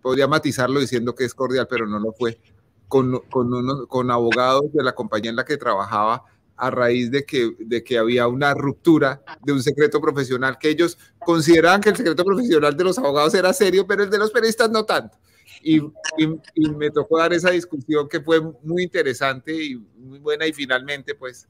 [0.00, 2.40] podría matizarlo diciendo que es cordial, pero no lo fue,
[2.88, 6.24] con, con, con abogados de la compañía en la que trabajaba
[6.60, 10.98] a raíz de que, de que había una ruptura de un secreto profesional, que ellos
[11.18, 14.70] consideraban que el secreto profesional de los abogados era serio, pero el de los periodistas
[14.70, 15.16] no tanto.
[15.62, 20.46] Y, y, y, me tocó dar esa discusión que fue muy interesante y muy buena
[20.46, 21.48] y finalmente, pues,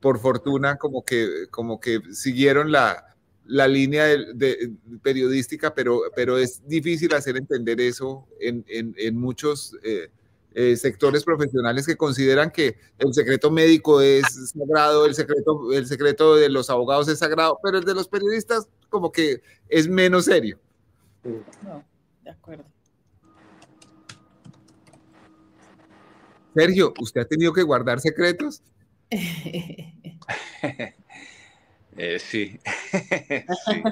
[0.00, 3.14] por fortuna, como que, como que siguieron la,
[3.46, 9.16] la línea de, de, periodística, pero, pero es difícil hacer entender eso en, en, en
[9.16, 9.76] muchos...
[9.82, 10.10] Eh,
[10.54, 16.34] eh, sectores profesionales que consideran que el secreto médico es sagrado, el secreto, el secreto
[16.34, 20.58] de los abogados es sagrado, pero el de los periodistas como que es menos serio.
[21.22, 21.84] No,
[22.24, 22.64] de acuerdo.
[26.56, 28.62] Sergio, ¿usted ha tenido que guardar secretos?
[31.96, 32.58] eh, sí.
[33.66, 33.82] sí.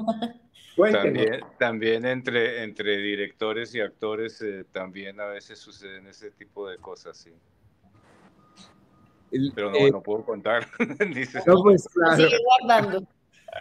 [0.93, 6.77] También, también entre, entre directores y actores eh, también a veces suceden ese tipo de
[6.77, 7.33] cosas, sí.
[9.55, 10.67] Pero no, eh, no puedo contar.
[11.15, 12.17] Dices, no, pues claro.
[12.17, 13.09] Sigue guardando.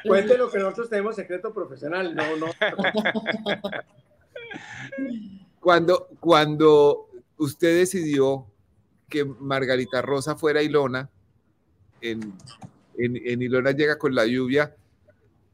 [0.03, 2.47] Cuéntelo que nosotros tenemos secreto profesional, no, no.
[5.61, 7.07] cuando, cuando
[7.37, 8.45] usted decidió
[9.07, 11.09] que Margarita Rosa fuera Ilona,
[12.11, 12.35] en,
[12.97, 14.75] en, Ilona llega con la lluvia,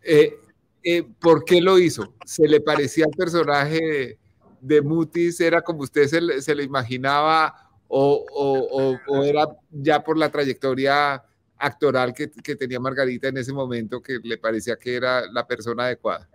[0.03, 0.39] eh,
[0.83, 2.13] eh, ¿por qué lo hizo?
[2.25, 4.17] ¿Se le parecía al personaje
[4.59, 5.39] de, Mutis?
[5.39, 11.23] ¿Era como usted se le, imaginaba o, era ya por la trayectoria
[11.57, 16.27] actoral que, tenía Margarita en ese momento que le parecía que era la persona adecuada?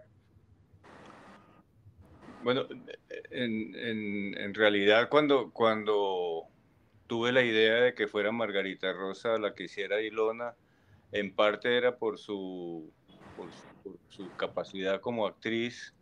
[2.44, 2.66] Bueno,
[3.30, 6.44] en, en, en realidad cuando, cuando
[7.06, 10.54] tuve la idea de que fuera Margarita Rosa la que hiciera Ilona,
[11.12, 12.90] en parte era por su,
[13.36, 13.48] por
[14.08, 15.94] su capacidad como actriz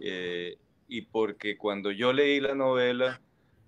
[0.00, 0.56] eh,
[0.88, 3.20] y porque cuando yo leí la novela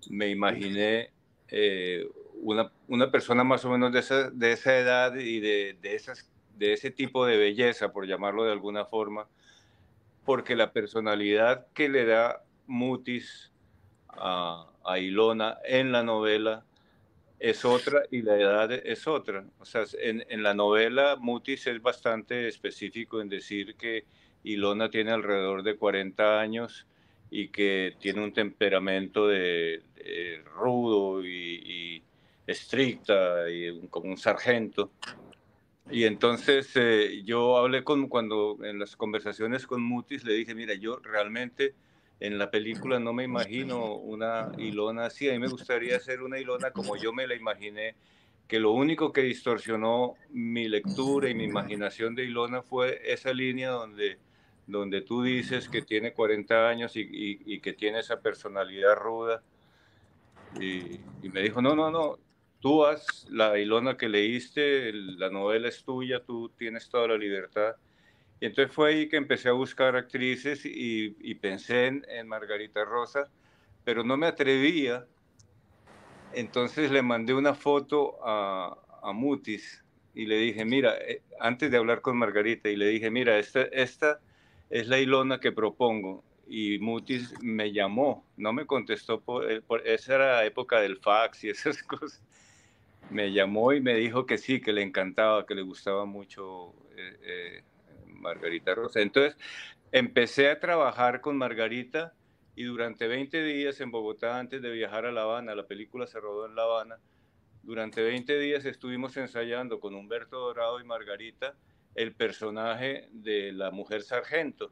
[0.09, 1.11] me imaginé
[1.49, 2.07] eh,
[2.41, 6.29] una, una, persona más o menos de esa, de esa edad y de, de, esas,
[6.57, 9.27] de ese tipo de belleza, por llamarlo de alguna forma,
[10.25, 13.51] porque la personalidad que le da Mutis
[14.17, 16.63] a, a Ilona en la novela
[17.39, 19.45] es otra y la edad es otra.
[19.59, 24.05] O sea, en, en, la novela Mutis es bastante específico en decir que
[24.43, 26.87] Ilona tiene alrededor de 40 años
[27.29, 32.03] y que tiene un temperamento de, de rudo y, y,
[32.47, 34.91] estricta y un, como un sargento.
[35.89, 40.73] Y entonces eh, yo hablé con cuando en las conversaciones con Mutis le dije, mira,
[40.73, 41.75] yo realmente
[42.19, 45.29] en la película no me imagino una Ilona así.
[45.29, 47.95] A mí me gustaría hacer una Ilona como yo me la imaginé,
[48.47, 53.71] que lo único que distorsionó mi lectura y mi imaginación de Ilona fue esa línea
[53.71, 54.17] donde,
[54.65, 59.43] donde tú dices que tiene 40 años y, y, y que tiene esa personalidad ruda.
[60.59, 62.17] Y, y, me dijo, no, no, no,
[62.59, 67.75] tú haz la Ilona que leíste, la novela es tuya, tú tienes toda la libertad
[68.39, 72.85] y entonces fue ahí que empecé a buscar actrices y, y pensé en, en, Margarita
[72.85, 73.29] Rosa,
[73.83, 75.05] pero no me atrevía.
[76.33, 79.83] Entonces le mandé una foto a, a Mutis
[80.13, 83.61] y le dije, mira, eh, antes de hablar con Margarita, y le dije, mira, esta,
[83.63, 84.19] esta
[84.69, 86.23] es la Ilona que propongo.
[86.47, 90.97] Y Mutis me llamó, no me contestó, por, eh, por, esa era la época del
[90.97, 92.21] fax y esas cosas.
[93.09, 96.73] Me llamó y me dijo que sí, que le encantaba, que le gustaba mucho.
[96.95, 97.63] Eh, eh,
[98.19, 99.01] Margarita Rosa.
[99.01, 99.37] Entonces,
[99.91, 102.13] empecé a trabajar con Margarita
[102.55, 106.19] y durante 20 días en Bogotá, antes de viajar a La Habana, la película se
[106.19, 106.97] rodó en La Habana,
[107.67, 111.53] durante 20 días estuvimos ensayando con Humberto Dorado y Margarita
[111.95, 114.71] el personaje de la mujer sargento.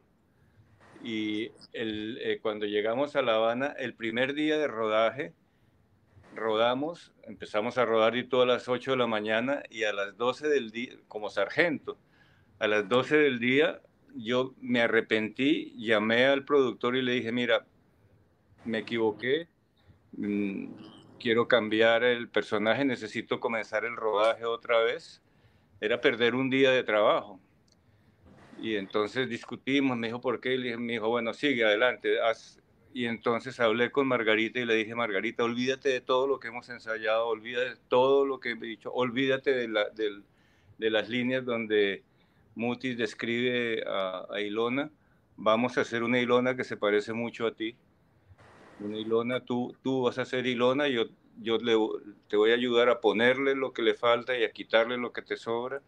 [1.04, 5.34] Y eh, cuando llegamos a La Habana, el primer día de rodaje,
[6.34, 10.48] rodamos, empezamos a rodar y todas las 8 de la mañana y a las 12
[10.48, 11.98] del día, como sargento,
[12.58, 13.80] a las 12 del día
[14.14, 17.66] yo me arrepentí, llamé al productor y le dije, mira,
[18.64, 19.48] me equivoqué,
[20.12, 20.66] mm,
[21.20, 25.22] quiero cambiar el personaje, necesito comenzar el rodaje otra vez.
[25.80, 27.40] Era perder un día de trabajo.
[28.60, 30.54] Y entonces discutimos, me dijo, ¿por qué?
[30.54, 32.16] Y me dijo, bueno, sigue adelante.
[32.94, 36.68] Y entonces hablé con Margarita y le dije, Margarita, olvídate de todo lo que hemos
[36.70, 42.02] ensayado, olvídate de todo lo que he dicho, olvídate de, las líneas donde
[42.56, 44.90] Mutis describe a, a Ilona.
[45.36, 47.76] Vamos a hacer una Ilona que se parece mucho a ti
[48.80, 51.04] una Ilona, tú, tú vas a ser Ilona, yo,
[51.40, 51.58] yo
[52.28, 55.22] te voy a ayudar a ponerle lo que le falta y a quitarle lo que
[55.22, 55.80] te sobra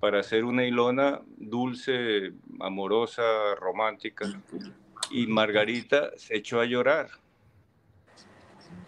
[0.00, 4.26] para hacer una Ilona dulce, amorosa, romántica.
[5.10, 7.08] Y Margarita se echó a llorar.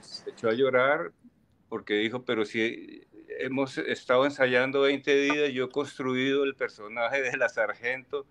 [0.01, 1.13] Se echó a llorar
[1.69, 3.03] porque dijo, pero si
[3.39, 8.27] hemos estado ensayando 20 días, yo he construido el personaje de la sargento,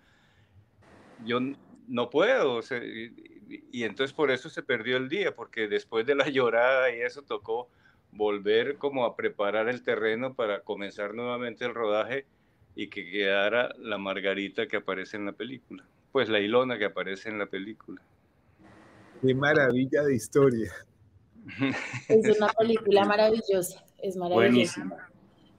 [1.25, 1.39] yo
[1.87, 2.55] no puedo.
[2.55, 6.93] O sea, y entonces por eso se perdió el día, porque después de la llorada
[6.95, 7.69] y eso tocó
[8.11, 12.25] volver como a preparar el terreno para comenzar nuevamente el rodaje
[12.75, 17.29] y que quedara la Margarita que aparece en la película, pues la Ilona que aparece
[17.29, 18.01] en la película.
[19.21, 20.71] Qué maravilla de historia.
[22.07, 24.83] Es una película maravillosa, es maravillosa.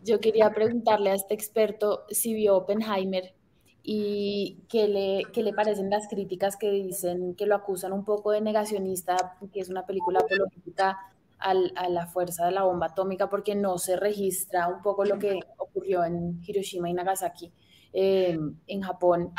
[0.04, 3.34] Yo quería preguntarle a este experto si vio Oppenheimer
[3.82, 8.30] y qué le, qué le parecen las críticas que dicen que lo acusan un poco
[8.30, 10.98] de negacionista, que es una película apologética
[11.38, 15.40] a la fuerza de la bomba atómica porque no se registra un poco lo que
[15.58, 17.52] ocurrió en Hiroshima y Nagasaki
[17.92, 19.32] eh, en Japón.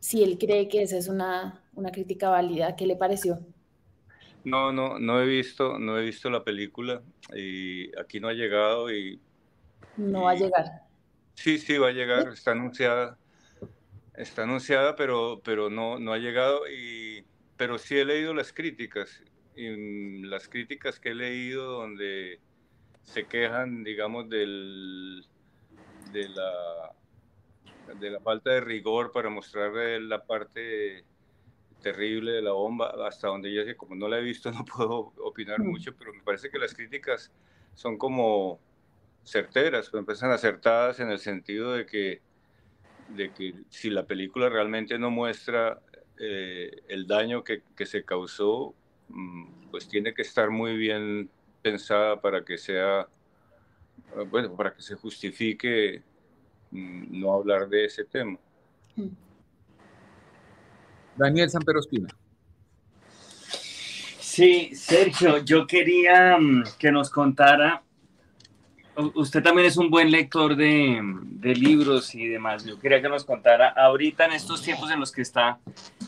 [0.00, 3.38] Si él cree que esa es una, una crítica válida, ¿qué le pareció?
[4.46, 7.02] No, no, no he visto, no he visto la película
[7.34, 9.20] y aquí no ha llegado y
[9.96, 10.66] no va a llegar.
[11.34, 13.18] Sí, sí, va a llegar, está anunciada.
[14.14, 16.60] Está anunciada, pero, pero no, no ha llegado.
[16.70, 17.24] Y,
[17.56, 19.20] pero sí he leído las críticas.
[19.56, 22.38] Y las críticas que he leído donde
[23.02, 25.26] se quejan, digamos, del,
[26.12, 26.92] de, la,
[27.98, 31.04] de la falta de rigor para mostrar la parte
[31.82, 35.12] terrible de la bomba, hasta donde yo sé, como no la he visto, no puedo
[35.22, 35.66] opinar mm.
[35.66, 37.32] mucho, pero me parece que las críticas
[37.74, 38.58] son como
[39.24, 42.20] certeras, pues empiezan acertadas en el sentido de que
[43.08, 45.80] de que si la película realmente no muestra
[46.18, 48.74] eh, el daño que, que, se causó,
[49.08, 51.30] mm, pues tiene que estar muy bien
[51.62, 53.06] pensada para que sea,
[54.30, 56.02] bueno, para que se justifique
[56.70, 58.38] mm, no hablar de ese tema.
[58.96, 59.25] Mm.
[61.16, 62.08] Daniel Samperospina.
[64.20, 66.36] Sí, Sergio, yo quería
[66.78, 67.82] que nos contara
[69.14, 71.02] usted también es un buen lector de,
[71.54, 72.64] libros y demás.
[72.64, 75.60] Yo quería que nos contara ahorita en estos tiempos en los que está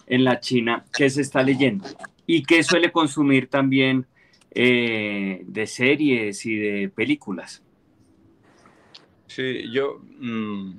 [0.07, 1.87] en la China, qué se está leyendo
[2.27, 4.07] y qué suele consumir también
[4.51, 7.63] eh, de series y de películas.
[9.27, 10.73] Sí, yo mm,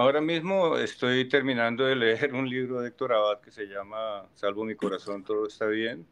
[0.00, 4.64] ahora mismo estoy terminando de leer un libro de Héctor Abad que se llama Salvo
[4.64, 6.06] mi corazón, todo está bien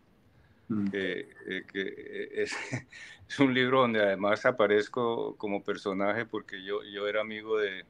[0.69, 0.89] Mm.
[0.91, 2.53] que, eh, eh, es,
[3.29, 7.87] es, un libro donde además aparezco como personaje porque yo, yo era amigo de,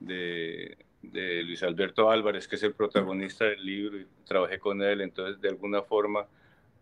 [0.00, 5.00] de, de, Luis Alberto Álvarez, que es el protagonista del libro, y trabajé con él,
[5.00, 6.26] entonces de alguna forma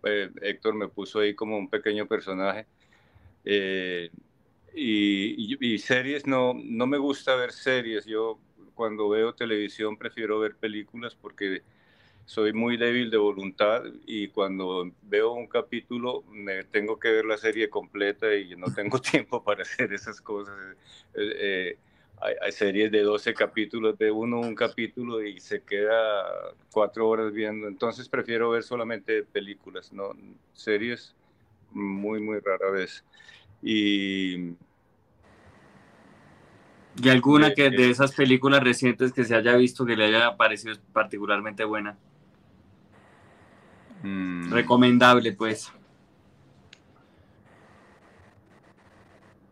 [0.02, 2.66] eh, Héctor me puso ahí como un pequeño personaje.
[4.74, 8.38] Y, series, no, no me gusta ver series, yo
[8.74, 11.62] cuando veo televisión prefiero ver películas porque
[12.24, 17.36] soy muy débil de voluntad y cuando veo un capítulo me tengo que ver la
[17.36, 20.54] serie completa y no tengo tiempo para hacer esas cosas.
[21.14, 21.78] Eh, eh,
[22.40, 26.24] hay, series de 12 capítulos, de uno un capítulo y se queda
[26.70, 27.66] cuatro horas viendo.
[27.66, 30.12] Entonces prefiero ver solamente películas, no
[30.52, 31.16] series
[31.72, 33.04] muy, muy rara vez.
[33.62, 34.54] Y...
[37.02, 40.76] ¿Y alguna que de esas películas recientes que se haya visto que le haya parecido
[40.92, 41.96] particularmente buena?
[44.02, 44.52] Mm.
[44.52, 45.72] Recomendable, pues.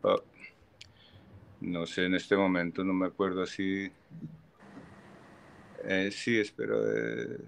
[0.02, 0.16] Ah,
[1.60, 3.90] no sé, en este momento no me acuerdo así.
[5.84, 6.76] Eh, sí, espero.
[6.92, 7.38] eh,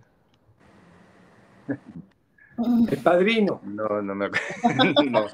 [2.88, 3.60] El padrino.
[3.64, 5.02] No, no me acuerdo.
[5.10, 5.26] no,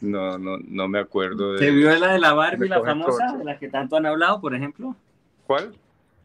[0.00, 1.58] no, no, no me acuerdo de.
[1.58, 4.54] ¿Se vio la de la Barbie, la famosa, de la que tanto han hablado, por
[4.54, 4.94] ejemplo?
[5.46, 5.74] ¿Cuál?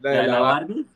[0.00, 0.86] La de la Barbie.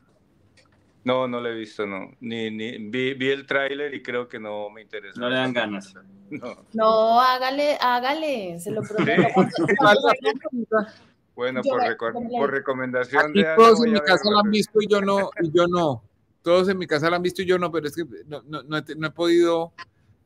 [1.03, 2.11] No, no la he visto, no.
[2.19, 5.19] Ni, ni, vi, vi el tráiler y creo que no me interesa.
[5.19, 5.93] No le dan ganas.
[6.29, 6.65] No.
[6.73, 9.23] No, hágale, hágale, se lo prometo.
[11.35, 15.01] Bueno, por, reco- recomendación Aquí de todos en mi casa la han visto y yo
[15.01, 16.01] no, y yo no.
[16.41, 18.63] Todos en mi casa la han visto y yo no, pero es que no, no,
[18.63, 19.71] no he, te- no he podido.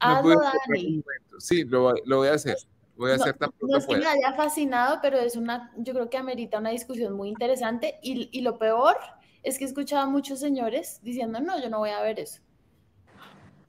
[0.02, 1.04] No he podido Dani.
[1.42, 2.58] Sí, lo, lo voy a hacer.
[2.96, 5.94] Voy a No, hacer tan no es que me haya fascinado, pero es una, yo
[5.94, 8.00] creo que amerita una discusión muy interesante.
[8.04, 8.96] Y, y lo peor
[9.44, 12.42] es que he escuchado a muchos señores diciendo, no, yo no voy a ver eso.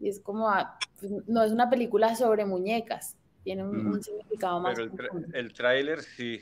[0.01, 4.61] Y es como, ah, pues, no es una película sobre muñecas, tiene un, un significado
[4.61, 4.75] más.
[4.75, 6.41] Pero el, tra- el tráiler sí.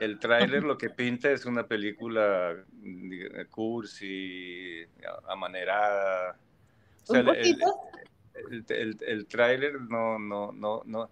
[0.00, 2.54] El tráiler lo que pinta es una película
[3.50, 4.84] cursi,
[5.28, 6.38] amanerada.
[7.04, 7.74] O sea, Un el- el, poquito.
[8.50, 11.10] El, el- el tráiler no, no, no, no.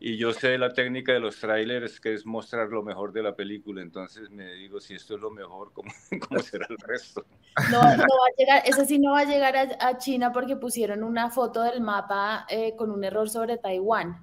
[0.00, 3.34] Y yo sé la técnica de los tráilers, que es mostrar lo mejor de la
[3.34, 3.80] película.
[3.80, 5.90] Entonces me digo, si esto es lo mejor, ¿cómo,
[6.28, 7.24] cómo será el resto?
[7.70, 10.56] No, no va a llegar, ese sí no va a llegar a, a China porque
[10.56, 14.22] pusieron una foto del mapa eh, con un error sobre Taiwán.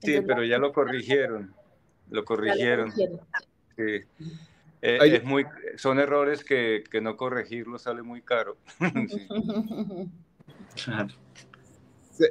[0.00, 1.54] Sí, Entonces, pero ya lo corrigieron.
[2.10, 2.92] Lo corrigieron.
[2.92, 3.04] Sí.
[4.84, 5.46] Eh, es muy,
[5.76, 8.58] son errores que, que no corregirlo sale muy caro.
[9.08, 9.26] Sí.
[10.74, 10.90] Se-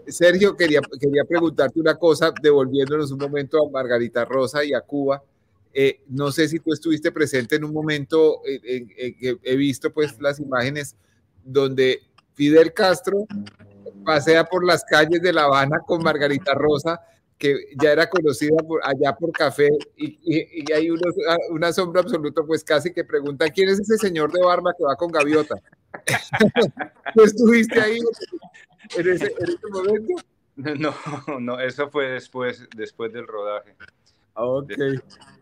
[0.08, 5.24] Sergio, quería, quería preguntarte una cosa, devolviéndonos un momento a Margarita Rosa y a Cuba.
[5.74, 9.56] Eh, no sé si tú estuviste presente en un momento en, en- en que he
[9.56, 10.96] visto pues las imágenes
[11.44, 12.02] donde
[12.34, 13.26] Fidel Castro
[14.06, 17.00] pasea por las calles de La Habana con Margarita Rosa,
[17.38, 21.16] que ya era conocida por, allá por café, y, y- y hay unos,
[21.52, 24.96] un asombro absoluto, pues casi que pregunta, ¿quién es ese señor de barba que va
[24.96, 25.56] con gaviota?
[27.14, 28.00] ¿Tú estuviste ahí
[28.98, 30.14] en ese, en ese momento?
[30.56, 33.76] No, no, eso fue después, después del rodaje.
[34.34, 34.72] Ok.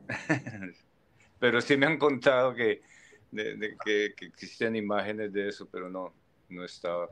[1.40, 2.82] Pero sí me han contado que,
[3.32, 6.12] de- de que, que existen imágenes de eso, pero no,
[6.50, 7.08] no estaba.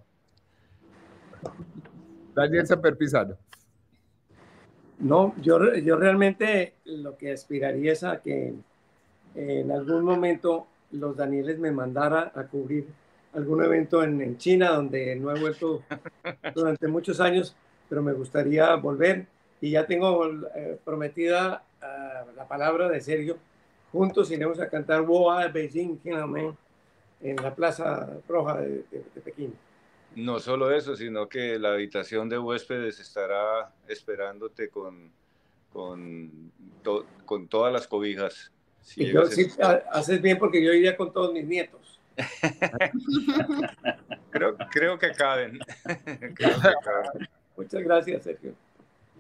[2.35, 3.38] Daniel Samper Pizano.
[4.99, 8.53] No, yo, yo realmente lo que aspiraría es a que
[9.35, 12.88] en algún momento los Danieles me mandara a cubrir
[13.34, 15.84] algún evento en, en China donde no he vuelto
[16.56, 17.56] durante muchos años,
[17.90, 19.26] pero me gustaría volver
[19.62, 20.26] y ya tengo
[20.56, 23.38] eh, prometida ah, la palabra de Sergio.
[23.91, 25.98] Juntos iremos a cantar Woa Beijing
[27.22, 29.54] en la Plaza Roja de, de- de Pekín.
[30.16, 35.12] No solo eso, sino que la habitación de huéspedes estará esperándote con,
[35.72, 36.52] con,
[36.84, 38.52] to- con todas las cobijas.
[38.82, 41.97] Si yo sí, ha- haces bien porque yo iría con todos mis nietos.
[44.31, 45.60] creo, creo que caben.
[46.35, 47.30] Creo que caben.
[47.56, 48.53] Muchas gracias, Sergio.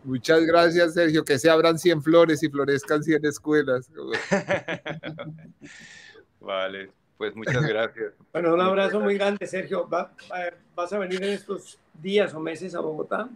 [0.03, 1.23] Muchas gracias, Sergio.
[1.25, 3.89] Que se abran 100 flores y florezcan 100 escuelas.
[6.39, 8.13] Vale, pues muchas gracias.
[8.31, 9.87] Bueno, un abrazo muy grande, Sergio.
[9.89, 13.29] Va- va- ¿Vas a venir en estos días o meses a Bogotá?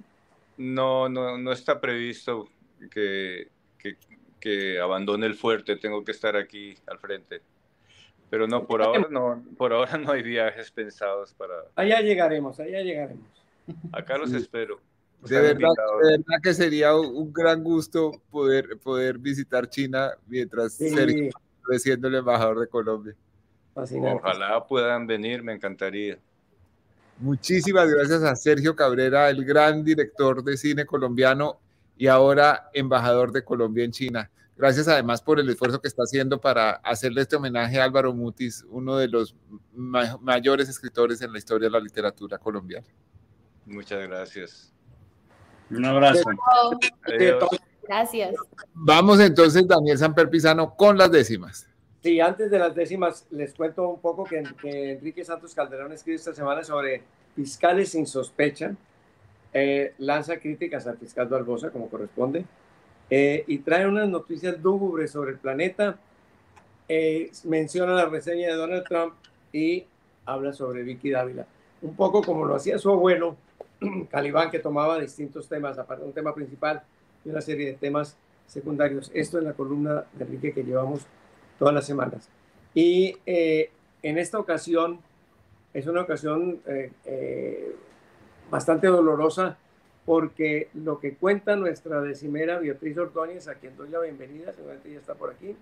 [0.57, 2.47] No, no, no está previsto
[2.91, 3.47] que,
[3.79, 3.97] que,
[4.39, 5.75] que abandone el fuerte.
[5.75, 7.41] Tengo que estar aquí al frente.
[8.31, 11.53] Pero no, por ahora no, por ahora no hay viajes pensados para.
[11.75, 13.25] Allá llegaremos, allá llegaremos.
[13.91, 14.79] Acá los espero.
[15.21, 16.01] De verdad, invitados.
[16.01, 20.89] de verdad que sería un, gran gusto poder, poder visitar China mientras Sí.
[20.89, 21.29] Sergio
[21.77, 23.15] siendo el embajador de Colombia.
[23.73, 24.21] Fascinante.
[24.23, 26.17] Ojalá puedan venir, me encantaría.
[27.19, 31.59] Muchísimas gracias a Sergio Cabrera, el gran director de cine colombiano
[31.97, 34.31] y ahora embajador de Colombia en China.
[34.57, 38.63] Gracias además por el esfuerzo que está haciendo para hacerle este homenaje a Álvaro Mutis,
[38.69, 39.35] uno de los
[39.73, 42.85] ma- mayores escritores en la historia de la literatura colombiana.
[43.65, 44.73] Muchas gracias.
[45.69, 46.23] Un abrazo.
[47.03, 47.43] Adiós.
[47.87, 48.35] Gracias.
[48.73, 51.67] Vamos entonces, Daniel Samper Pizano, con las décimas.
[52.03, 56.17] Sí, antes de las décimas, les cuento un poco que, que Enrique Santos Calderón escribe
[56.17, 57.03] esta semana sobre
[57.35, 58.75] fiscales sin sospecha.
[59.53, 62.45] Eh, lanza críticas al fiscal Barbosa, como corresponde,
[63.11, 65.99] eh, y trae unas noticias lúgubres sobre el planeta.
[66.87, 69.13] Eh, menciona la reseña de Donald Trump
[69.53, 69.85] y
[70.25, 71.45] habla sobre Vicky Dávila.
[71.81, 73.35] Un poco como lo hacía su abuelo,
[74.09, 76.81] Calibán, que tomaba distintos temas, aparte de un tema principal
[77.25, 78.17] y una serie de temas
[78.47, 79.11] secundarios.
[79.13, 81.05] Esto en la columna de Enrique que llevamos
[81.59, 82.29] todas las semanas.
[82.73, 83.71] Y eh,
[84.03, 84.99] en esta ocasión
[85.73, 87.75] es una ocasión eh, eh,
[88.49, 89.57] bastante dolorosa
[90.05, 94.99] porque lo que cuenta nuestra decimera Beatriz Ordóñez, a quien doy la bienvenida, seguramente ya
[94.99, 95.55] está por aquí,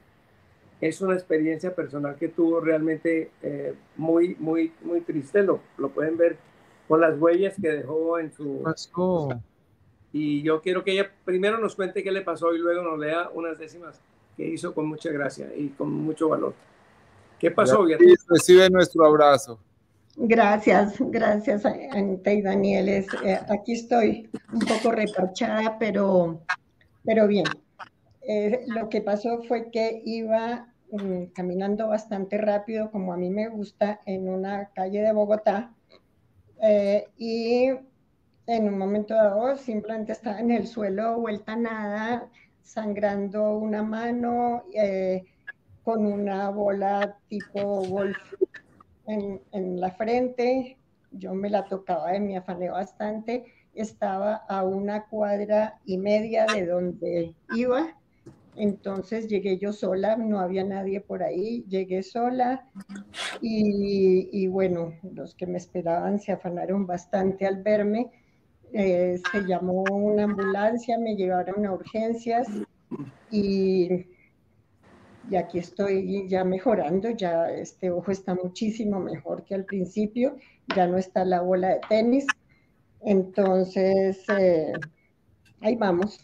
[0.82, 5.44] es una experiencia personal que tuvo realmente eh, muy, muy, muy triste.
[5.44, 6.38] Lo, lo pueden ver
[6.88, 8.62] con las huellas que dejó en su...
[8.64, 9.30] Pasó.
[10.12, 13.30] Y yo quiero que ella primero nos cuente qué le pasó y luego nos lea
[13.34, 14.02] unas décimas
[14.38, 16.54] que hizo con mucha gracia y con mucho valor.
[17.38, 18.26] ¿Qué pasó, Beatriz?
[18.28, 19.60] Recibe nuestro abrazo.
[20.22, 22.90] Gracias, gracias Anita y Daniel.
[22.90, 26.42] Es, eh, aquí estoy un poco reparchada, pero,
[27.06, 27.46] pero bien.
[28.22, 33.48] Eh, lo que pasó fue que iba mm, caminando bastante rápido, como a mí me
[33.48, 35.74] gusta, en una calle de Bogotá.
[36.62, 37.70] eh, y
[38.46, 42.28] en un momento dado simplemente estaba en el suelo, vuelta nada,
[42.62, 44.64] sangrando una mano,
[45.84, 48.18] con una bola tipo golf
[49.10, 50.78] en, en la frente.
[51.12, 53.46] Yo me la tocaba y me afané bastante.
[53.74, 57.96] Estaba a una cuadra y media de donde iba.
[58.60, 62.68] Entonces llegué yo sola, no había nadie por ahí, llegué sola
[63.42, 68.12] y, bueno, los que me esperaban se afanaron bastante al verme.
[68.74, 72.48] Eh, se llamó una ambulancia, me llevaron a urgencias
[73.32, 74.08] y,
[75.30, 80.36] y aquí estoy ya mejorando, ya este ojo está muchísimo mejor que al principio,
[80.76, 82.26] ya no está la bola de tenis,
[83.02, 84.74] entonces eh,
[85.62, 86.20] ahí vamos,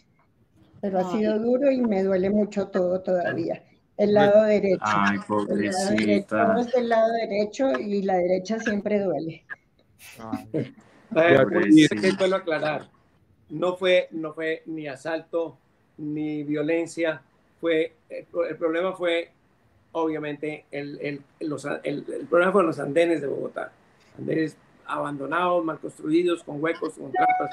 [0.80, 3.62] pero ha sido duro y me duele mucho todo todavía.
[3.96, 4.82] El lado derecho.
[4.82, 6.60] Ay, El lado derecho pobrecita.
[6.60, 9.44] es del lado derecho y la derecha siempre duele.
[10.52, 10.72] Eh,
[11.10, 11.96] Pobrecita.
[11.96, 12.90] que puedo aclarar.
[13.48, 15.56] No fue, no fue ni asalto
[15.96, 17.22] ni violencia.
[17.60, 19.30] Fue, el, pro- el problema fue,
[19.92, 23.72] obviamente, el, el, los, el, el problema fue los andenes de Bogotá.
[24.18, 24.56] Andenes
[24.86, 27.50] abandonados, mal construidos, con huecos, con trampas,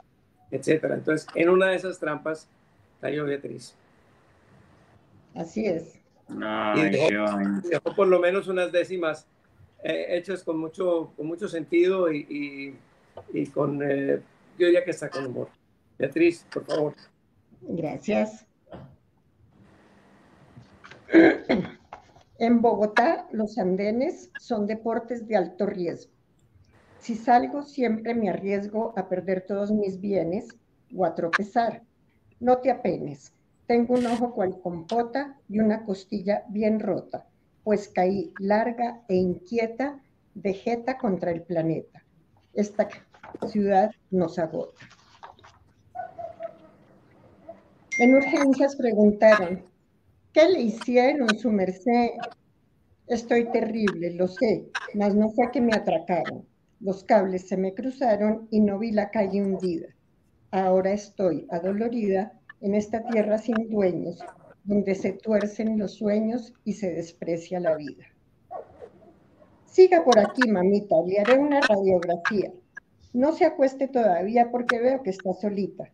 [0.52, 0.96] etcétera.
[0.96, 2.48] Entonces, en una de esas trampas
[3.02, 3.76] cayó Beatriz.
[5.36, 5.96] Así es.
[6.30, 7.64] Y Ay, dejó, qué vaina.
[7.70, 9.26] dejó por lo menos unas décimas
[9.84, 14.22] eh, hechas con mucho, con mucho sentido y, y, y con, eh,
[14.58, 15.50] yo diría que está con humor.
[15.98, 16.94] Beatriz, por favor.
[17.62, 18.46] Gracias.
[22.40, 26.12] En Bogotá, los andenes son deportes de alto riesgo.
[27.00, 30.48] Si salgo, siempre me arriesgo a perder todos mis bienes
[30.96, 31.84] o a tropezar.
[32.40, 33.34] No te apenes.
[33.68, 37.28] Tengo un ojo cual compota y una costilla bien rota,
[37.64, 40.02] pues caí larga e inquieta
[40.34, 42.04] de jeta contra el planeta.
[42.54, 42.88] Esta
[43.48, 44.82] ciudad nos agota.
[48.00, 49.64] En urgencias preguntaron,
[50.34, 52.10] ¿qué le hicieron su merced?
[53.08, 54.66] Estoy terrible, lo sé,
[54.96, 56.46] mas no fue que me atracaron.
[56.80, 59.88] Los cables se me cruzaron y no vi la calle hundida.
[60.52, 64.20] Ahora estoy adolorida en esta tierra sin dueños,
[64.64, 68.06] donde se tuercen los sueños y se desprecia la vida.
[69.66, 72.52] Siga por aquí, mamita, le haré una radiografía.
[73.14, 75.92] No se acueste todavía porque veo que está solita.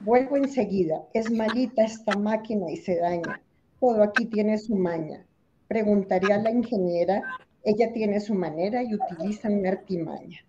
[0.00, 1.02] Vuelvo enseguida.
[1.12, 3.42] Es malita esta máquina y se daña.
[3.80, 5.24] Todo aquí tiene su maña.
[5.68, 7.22] Preguntaré a la ingeniera.
[7.62, 10.40] Ella tiene su manera y utiliza una artimaña.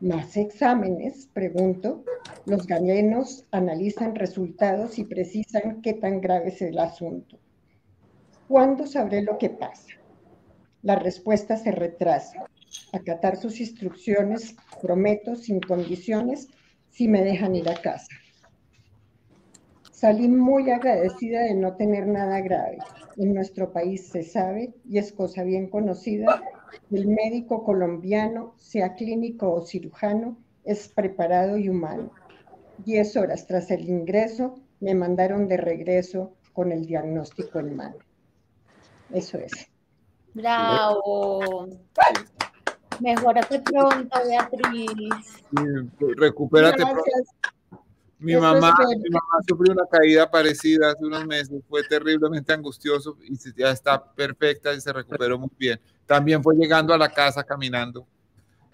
[0.00, 1.28] ¿Más exámenes?
[1.32, 2.04] Pregunto.
[2.46, 7.38] Los galenos analizan resultados y precisan qué tan grave es el asunto.
[8.48, 9.94] ¿Cuándo sabré lo que pasa?
[10.82, 12.46] La respuesta se retrasa.
[12.92, 16.48] Acatar sus instrucciones, prometo, sin condiciones,
[16.88, 18.08] si me dejan ir a casa.
[20.00, 22.78] Salí muy agradecida de no tener nada grave.
[23.18, 26.42] En nuestro país se sabe, y es cosa bien conocida,
[26.88, 32.12] que el médico colombiano, sea clínico o cirujano, es preparado y humano.
[32.78, 37.98] Diez horas tras el ingreso, me mandaron de regreso con el diagnóstico en mano.
[39.12, 39.52] Eso es.
[40.32, 41.68] Bravo.
[43.00, 45.44] Mejórate pronto, Beatriz.
[46.16, 47.02] Recupérate pronto.
[48.20, 53.36] Mi mamá, mi mamá sufrió una caída parecida hace unos meses, fue terriblemente angustioso y
[53.58, 55.80] ya está perfecta y se recuperó muy bien.
[56.06, 58.06] También fue llegando a la casa caminando.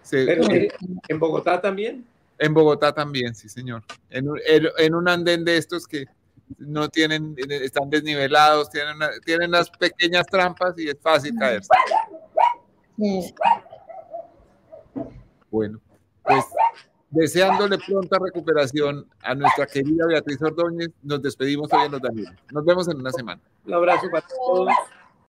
[0.02, 0.68] Se- Pero, eh, eh,
[1.08, 2.04] ¿En Bogotá también?
[2.38, 3.82] en Bogotá también, sí, señor.
[4.10, 6.06] En, un- en- en un andén de estos que
[6.58, 11.68] no tienen, están desnivelados, tienen, una- tienen unas pequeñas trampas y es fácil caerse.
[12.98, 13.34] Sí.
[15.50, 15.80] Bueno,
[16.24, 16.44] pues
[17.10, 22.38] deseándole pronta recuperación a nuestra querida Beatriz Ordóñez, nos despedimos hoy en los Daniel.
[22.52, 23.40] Nos vemos en una semana.
[23.64, 24.68] Un abrazo para todos.